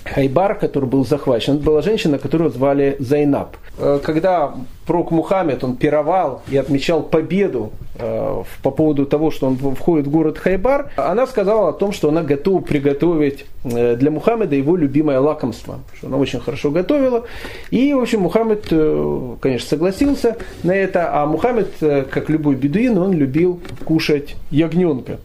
Хайбар, 0.05 0.55
который 0.55 0.89
был 0.89 1.05
захвачен, 1.05 1.59
была 1.59 1.83
женщина, 1.83 2.19
которую 2.19 2.51
звали 2.51 2.97
Зайнаб. 2.99 3.57
Э, 3.79 4.01
когда 4.03 4.55
пророк 4.87 5.11
Мухаммед, 5.11 5.65
он 5.65 5.77
пировал 5.77 6.43
и 6.49 6.57
отмечал 6.57 7.03
победу 7.03 7.73
э, 7.97 8.43
по 8.63 8.71
поводу 8.71 9.07
того, 9.07 9.31
что 9.31 9.47
он 9.47 9.57
входит 9.57 10.07
в 10.07 10.11
город 10.11 10.39
Хайбар, 10.39 10.91
она 10.97 11.27
сказала 11.27 11.71
о 11.71 11.73
том, 11.73 11.93
что 11.93 12.11
она 12.11 12.23
готова 12.23 12.61
приготовить 12.61 13.47
э, 13.65 13.97
для 13.97 14.11
Мухаммеда 14.11 14.55
его 14.55 14.77
любимое 14.77 15.21
лакомство, 15.21 15.81
что 15.97 16.07
она 16.07 16.19
очень 16.19 16.41
хорошо 16.41 16.71
готовила. 16.71 17.25
И, 17.71 17.93
в 17.95 17.99
общем, 17.99 18.21
Мухаммед, 18.21 18.67
конечно, 19.41 19.69
согласился 19.69 20.37
на 20.63 20.73
это, 20.73 21.11
а 21.13 21.27
Мухаммед, 21.27 21.73
как 22.11 22.29
любой 22.29 22.57
бедуин, 22.57 22.99
он 22.99 23.13
любил 23.13 23.61
кушать 23.85 24.37
ягненка. 24.51 25.19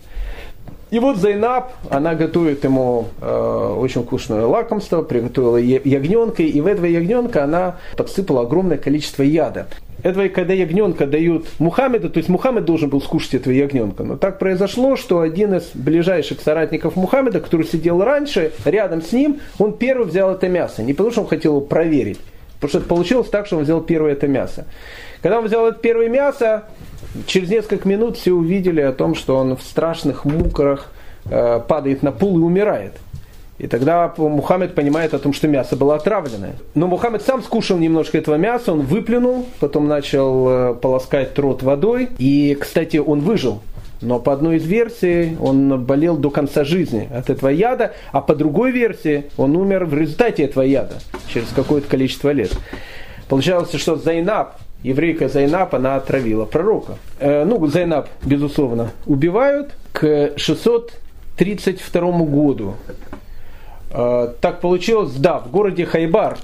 И 0.91 0.97
вот 0.97 1.17
Зайнаб, 1.17 1.71
она 1.89 2.15
готовит 2.15 2.63
ему 2.63 3.09
э, 3.21 3.75
очень 3.77 4.03
вкусное 4.03 4.45
лакомство, 4.45 5.03
приготовила 5.03 5.57
ягненка, 5.57 6.41
и 6.41 6.61
в 6.61 6.65
этого 6.65 6.85
ягненка 6.85 7.43
она 7.43 7.77
подсыпала 7.95 8.41
огромное 8.41 8.77
количество 8.77 9.21
яда. 9.21 9.67
Этого, 10.01 10.29
когда 10.29 10.53
ягненка 10.53 11.05
дают 11.05 11.45
Мухаммеду, 11.59 12.09
то 12.09 12.17
есть 12.17 12.29
Мухаммед 12.29 12.65
должен 12.65 12.89
был 12.89 13.01
скушать 13.01 13.35
этого 13.35 13.53
ягненка. 13.53 14.03
Но 14.03 14.15
так 14.17 14.39
произошло, 14.39 14.95
что 14.95 15.19
один 15.19 15.53
из 15.53 15.69
ближайших 15.73 16.39
соратников 16.41 16.95
Мухаммеда, 16.95 17.41
который 17.41 17.65
сидел 17.65 18.01
раньше, 18.03 18.53
рядом 18.65 19.01
с 19.01 19.11
ним, 19.11 19.41
он 19.59 19.73
первый 19.73 20.07
взял 20.07 20.31
это 20.31 20.47
мясо. 20.47 20.81
Не 20.81 20.93
потому, 20.93 21.11
что 21.11 21.21
он 21.21 21.27
хотел 21.27 21.57
его 21.57 21.61
проверить, 21.61 22.19
потому 22.59 22.69
что 22.81 22.89
получилось 22.89 23.29
так, 23.29 23.45
что 23.45 23.57
он 23.57 23.63
взял 23.63 23.81
первое 23.81 24.13
это 24.13 24.27
мясо. 24.27 24.65
Когда 25.21 25.39
он 25.39 25.45
взял 25.45 25.67
это 25.67 25.79
первое 25.79 26.09
мясо, 26.09 26.65
Через 27.25 27.49
несколько 27.49 27.87
минут 27.87 28.17
все 28.17 28.31
увидели 28.31 28.81
о 28.81 28.91
том, 28.91 29.15
что 29.15 29.37
он 29.37 29.55
в 29.55 29.63
страшных 29.63 30.25
муках 30.25 30.91
э, 31.25 31.59
падает 31.67 32.03
на 32.03 32.11
пол 32.11 32.37
и 32.37 32.41
умирает. 32.41 32.93
И 33.57 33.67
тогда 33.67 34.13
Мухаммед 34.15 34.73
понимает 34.73 35.13
о 35.13 35.19
том, 35.19 35.33
что 35.33 35.47
мясо 35.47 35.75
было 35.75 35.95
отравленное. 35.95 36.53
Но 36.75 36.87
Мухаммед 36.87 37.23
сам 37.23 37.43
скушал 37.43 37.77
немножко 37.77 38.17
этого 38.17 38.35
мяса, 38.35 38.71
он 38.71 38.81
выплюнул, 38.81 39.47
потом 39.59 39.87
начал 39.87 40.49
э, 40.49 40.73
полоскать 40.75 41.37
рот 41.37 41.63
водой. 41.63 42.09
И, 42.19 42.55
кстати, 42.59 42.97
он 42.97 43.21
выжил. 43.21 43.61
Но 44.01 44.19
по 44.19 44.31
одной 44.31 44.57
из 44.57 44.65
версий 44.65 45.35
он 45.41 45.83
болел 45.83 46.15
до 46.15 46.29
конца 46.29 46.63
жизни 46.63 47.09
от 47.11 47.29
этого 47.29 47.49
яда, 47.49 47.93
а 48.13 48.21
по 48.21 48.33
другой 48.33 48.71
версии 48.71 49.25
он 49.35 49.57
умер 49.57 49.85
в 49.85 49.93
результате 49.93 50.43
этого 50.43 50.63
яда 50.63 50.99
через 51.27 51.47
какое-то 51.49 51.89
количество 51.89 52.29
лет. 52.29 52.51
Получалось, 53.27 53.73
что 53.73 53.97
Зайнаб, 53.97 54.53
еврейка 54.83 55.29
Зайнаб, 55.29 55.75
она 55.75 55.95
отравила 55.95 56.45
пророка. 56.45 56.97
Э, 57.19 57.43
ну, 57.45 57.65
Зайнаб, 57.67 58.07
безусловно, 58.23 58.91
убивают 59.05 59.71
к 59.91 60.33
632 60.37 62.11
году. 62.25 62.75
Э, 63.91 64.33
так 64.39 64.61
получилось, 64.61 65.13
да, 65.13 65.39
в 65.39 65.51
городе 65.51 65.85
Хайбар, 65.85 66.37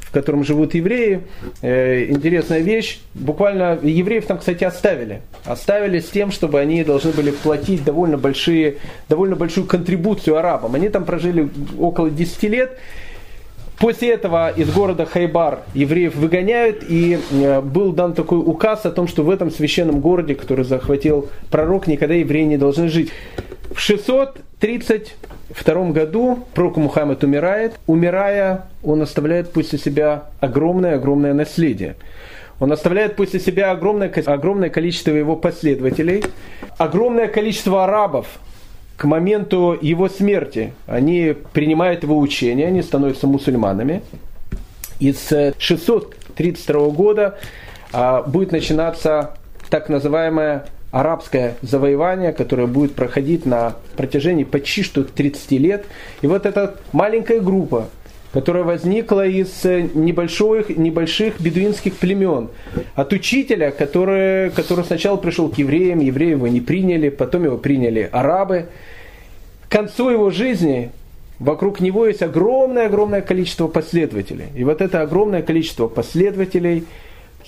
в 0.00 0.12
котором 0.12 0.44
живут 0.44 0.74
евреи. 0.74 1.22
Э, 1.62 2.06
интересная 2.08 2.60
вещь. 2.60 3.00
Буквально 3.14 3.78
евреев 3.82 4.26
там, 4.26 4.38
кстати, 4.38 4.64
оставили. 4.64 5.22
Оставили 5.44 6.00
с 6.00 6.08
тем, 6.08 6.30
чтобы 6.30 6.60
они 6.60 6.84
должны 6.84 7.12
были 7.12 7.30
платить 7.30 7.84
довольно, 7.84 8.18
большие, 8.18 8.76
довольно 9.08 9.36
большую 9.36 9.66
контрибуцию 9.66 10.36
арабам. 10.36 10.74
Они 10.74 10.88
там 10.88 11.04
прожили 11.04 11.48
около 11.78 12.10
10 12.10 12.42
лет. 12.44 12.78
После 13.78 14.10
этого 14.10 14.50
из 14.50 14.70
города 14.72 15.06
Хайбар 15.06 15.60
евреев 15.72 16.16
выгоняют, 16.16 16.82
и 16.88 17.20
э, 17.30 17.60
был 17.60 17.92
дан 17.92 18.12
такой 18.12 18.38
указ 18.38 18.84
о 18.86 18.90
том, 18.90 19.06
что 19.06 19.22
в 19.22 19.30
этом 19.30 19.52
священном 19.52 20.00
городе, 20.00 20.34
который 20.34 20.64
захватил 20.64 21.28
пророк, 21.48 21.86
никогда 21.86 22.14
евреи 22.14 22.44
не 22.44 22.56
должны 22.56 22.88
жить. 22.88 23.12
В 23.72 23.78
632 23.78 25.90
году 25.90 26.40
пророк 26.54 26.76
Мухаммед 26.76 27.22
умирает. 27.22 27.78
Умирая, 27.86 28.64
он 28.82 29.00
оставляет 29.00 29.52
после 29.52 29.78
себя 29.78 30.24
огромное-огромное 30.40 31.32
наследие. 31.32 31.94
Он 32.58 32.72
оставляет 32.72 33.14
после 33.14 33.38
себя 33.38 33.70
огромное, 33.70 34.12
огромное 34.26 34.70
количество 34.70 35.12
его 35.12 35.36
последователей, 35.36 36.24
огромное 36.78 37.28
количество 37.28 37.84
арабов, 37.84 38.40
к 38.98 39.04
моменту 39.04 39.78
его 39.80 40.08
смерти 40.08 40.74
они 40.88 41.34
принимают 41.52 42.02
его 42.02 42.18
учение, 42.18 42.66
они 42.66 42.82
становятся 42.82 43.28
мусульманами. 43.28 44.02
И 44.98 45.12
с 45.12 45.54
632 45.56 46.88
года 46.88 47.38
а, 47.92 48.22
будет 48.22 48.50
начинаться 48.50 49.36
так 49.70 49.88
называемое 49.88 50.66
арабское 50.90 51.54
завоевание, 51.62 52.32
которое 52.32 52.66
будет 52.66 52.96
проходить 52.96 53.46
на 53.46 53.76
протяжении 53.96 54.42
почти 54.42 54.82
что 54.82 55.04
30 55.04 55.50
лет. 55.52 55.86
И 56.20 56.26
вот 56.26 56.44
эта 56.44 56.74
маленькая 56.90 57.38
группа, 57.38 57.88
которая 58.38 58.62
возникла 58.62 59.26
из 59.26 59.64
небольших, 59.64 60.68
небольших 60.68 61.40
бедуинских 61.40 61.94
племен. 61.94 62.50
От 62.94 63.12
учителя, 63.12 63.72
который, 63.72 64.50
который 64.50 64.84
сначала 64.84 65.16
пришел 65.16 65.48
к 65.48 65.58
евреям, 65.58 65.98
евреи 65.98 66.30
его 66.30 66.46
не 66.46 66.60
приняли, 66.60 67.08
потом 67.08 67.42
его 67.42 67.56
приняли 67.56 68.08
арабы. 68.12 68.68
К 69.68 69.72
концу 69.72 70.10
его 70.10 70.30
жизни 70.30 70.92
вокруг 71.40 71.80
него 71.80 72.06
есть 72.06 72.22
огромное-огромное 72.22 73.22
количество 73.22 73.66
последователей. 73.66 74.46
И 74.54 74.62
вот 74.62 74.82
это 74.82 75.00
огромное 75.02 75.42
количество 75.42 75.88
последователей– 75.88 76.84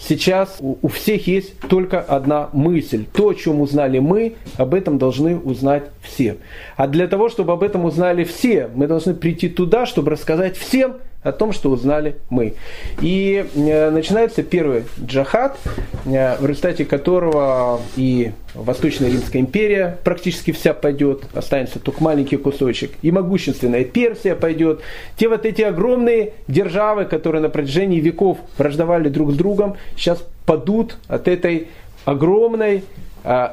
Сейчас 0.00 0.58
у 0.60 0.88
всех 0.88 1.26
есть 1.26 1.58
только 1.60 2.00
одна 2.00 2.48
мысль. 2.52 3.04
То, 3.12 3.28
о 3.28 3.34
чем 3.34 3.60
узнали 3.60 3.98
мы, 3.98 4.34
об 4.56 4.74
этом 4.74 4.98
должны 4.98 5.36
узнать 5.36 5.84
все. 6.00 6.38
А 6.76 6.86
для 6.88 7.06
того, 7.06 7.28
чтобы 7.28 7.52
об 7.52 7.62
этом 7.62 7.84
узнали 7.84 8.24
все, 8.24 8.70
мы 8.74 8.86
должны 8.86 9.14
прийти 9.14 9.48
туда, 9.48 9.84
чтобы 9.84 10.10
рассказать 10.10 10.56
всем, 10.56 10.96
о 11.22 11.32
том, 11.32 11.52
что 11.52 11.70
узнали 11.70 12.16
мы. 12.30 12.54
И 13.02 13.44
э, 13.54 13.90
начинается 13.90 14.42
первый 14.42 14.84
джахад, 14.98 15.58
э, 16.06 16.36
в 16.38 16.46
результате 16.46 16.84
которого 16.84 17.80
и 17.96 18.32
Восточная 18.54 19.10
Римская 19.10 19.42
империя 19.42 19.98
практически 20.02 20.50
вся 20.50 20.72
пойдет, 20.72 21.24
останется 21.34 21.78
только 21.78 22.02
маленький 22.02 22.36
кусочек, 22.36 22.92
и 23.02 23.10
могущественная 23.10 23.84
Персия 23.84 24.34
пойдет. 24.34 24.80
Те 25.16 25.28
вот 25.28 25.44
эти 25.44 25.62
огромные 25.62 26.32
державы, 26.48 27.04
которые 27.04 27.42
на 27.42 27.50
протяжении 27.50 28.00
веков 28.00 28.38
враждовали 28.56 29.08
друг 29.08 29.32
с 29.32 29.34
другом, 29.34 29.76
сейчас 29.96 30.24
падут 30.46 30.96
от 31.06 31.28
этой 31.28 31.68
огромной 32.06 32.82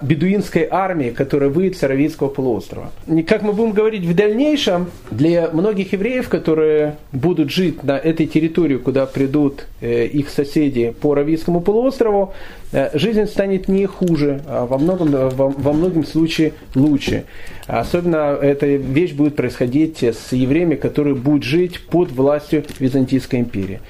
бедуинской 0.01 0.67
армии, 0.69 1.09
которая 1.09 1.49
выйдет 1.49 1.77
с 1.77 1.83
Аравийского 1.83 2.29
полуострова. 2.29 2.91
И 3.07 3.23
как 3.23 3.41
мы 3.41 3.53
будем 3.53 3.71
говорить 3.71 4.05
в 4.05 4.15
дальнейшем, 4.15 4.91
для 5.11 5.49
многих 5.51 5.93
евреев, 5.93 6.29
которые 6.29 6.97
будут 7.11 7.51
жить 7.51 7.83
на 7.83 7.97
этой 7.97 8.27
территории, 8.27 8.77
куда 8.77 9.05
придут 9.05 9.65
э, 9.81 10.05
их 10.05 10.29
соседи 10.29 10.93
по 11.01 11.11
Аравийскому 11.11 11.61
полуострову, 11.61 12.33
э, 12.71 12.97
жизнь 12.97 13.25
станет 13.25 13.67
не 13.67 13.85
хуже, 13.85 14.41
а 14.47 14.65
во 14.65 14.77
многом, 14.77 15.11
во, 15.11 15.49
во 15.49 15.73
многом 15.73 16.05
случае 16.05 16.53
лучше. 16.75 17.25
Особенно 17.67 18.37
эта 18.41 18.65
вещь 18.67 19.13
будет 19.13 19.35
происходить 19.35 20.01
с 20.01 20.31
евреями, 20.31 20.75
которые 20.75 21.15
будут 21.15 21.43
жить 21.43 21.81
под 21.81 22.11
властью 22.11 22.63
Византийской 22.79 23.39
империи. 23.39 23.81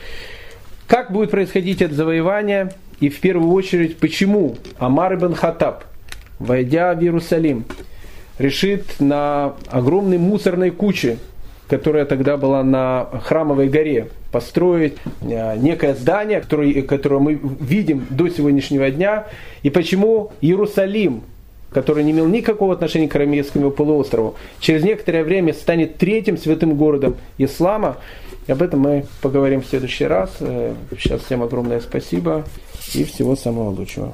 Как 0.88 1.12
будет 1.12 1.32
происходить 1.32 1.82
это 1.82 1.94
завоевание? 1.94 2.72
И 3.00 3.10
в 3.10 3.20
первую 3.20 3.52
очередь, 3.54 3.98
почему 3.98 4.56
Амар 4.80 5.16
ибн 5.16 5.34
Хатаб, 5.34 5.84
войдя 6.40 6.94
в 6.94 7.02
Иерусалим, 7.02 7.66
решит 8.40 9.00
на 9.00 9.54
огромной 9.70 10.18
мусорной 10.18 10.72
куче, 10.72 11.18
которая 11.68 12.06
тогда 12.06 12.38
была 12.38 12.64
на 12.64 13.08
Храмовой 13.24 13.68
горе, 13.68 14.10
построить 14.32 14.96
э, 15.22 15.58
некое 15.58 15.94
здание, 15.96 16.42
которое, 16.42 16.82
которое 16.82 17.20
мы 17.20 17.40
видим 17.60 18.06
до 18.10 18.30
сегодняшнего 18.30 18.90
дня, 18.90 19.28
и 19.64 19.70
почему 19.70 20.32
Иерусалим 20.42 21.24
который 21.70 22.04
не 22.04 22.12
имел 22.12 22.28
никакого 22.28 22.74
отношения 22.74 23.08
к 23.08 23.16
Арамейскому 23.16 23.72
полуострову, 23.72 24.36
через 24.60 24.84
некоторое 24.84 25.24
время 25.24 25.54
станет 25.54 25.98
третьим 25.98 26.38
святым 26.38 26.76
городом 26.76 27.18
ислама. 27.38 27.98
И 28.48 28.52
об 28.52 28.62
этом 28.62 28.80
мы 28.80 29.06
поговорим 29.22 29.62
в 29.62 29.66
следующий 29.68 30.06
раз. 30.06 30.32
Э, 30.40 30.74
сейчас 30.98 31.22
всем 31.22 31.44
огромное 31.44 31.82
спасибо 31.82 32.46
и 32.94 33.04
всего 33.04 33.36
самого 33.36 33.70
лучшего. 33.70 34.14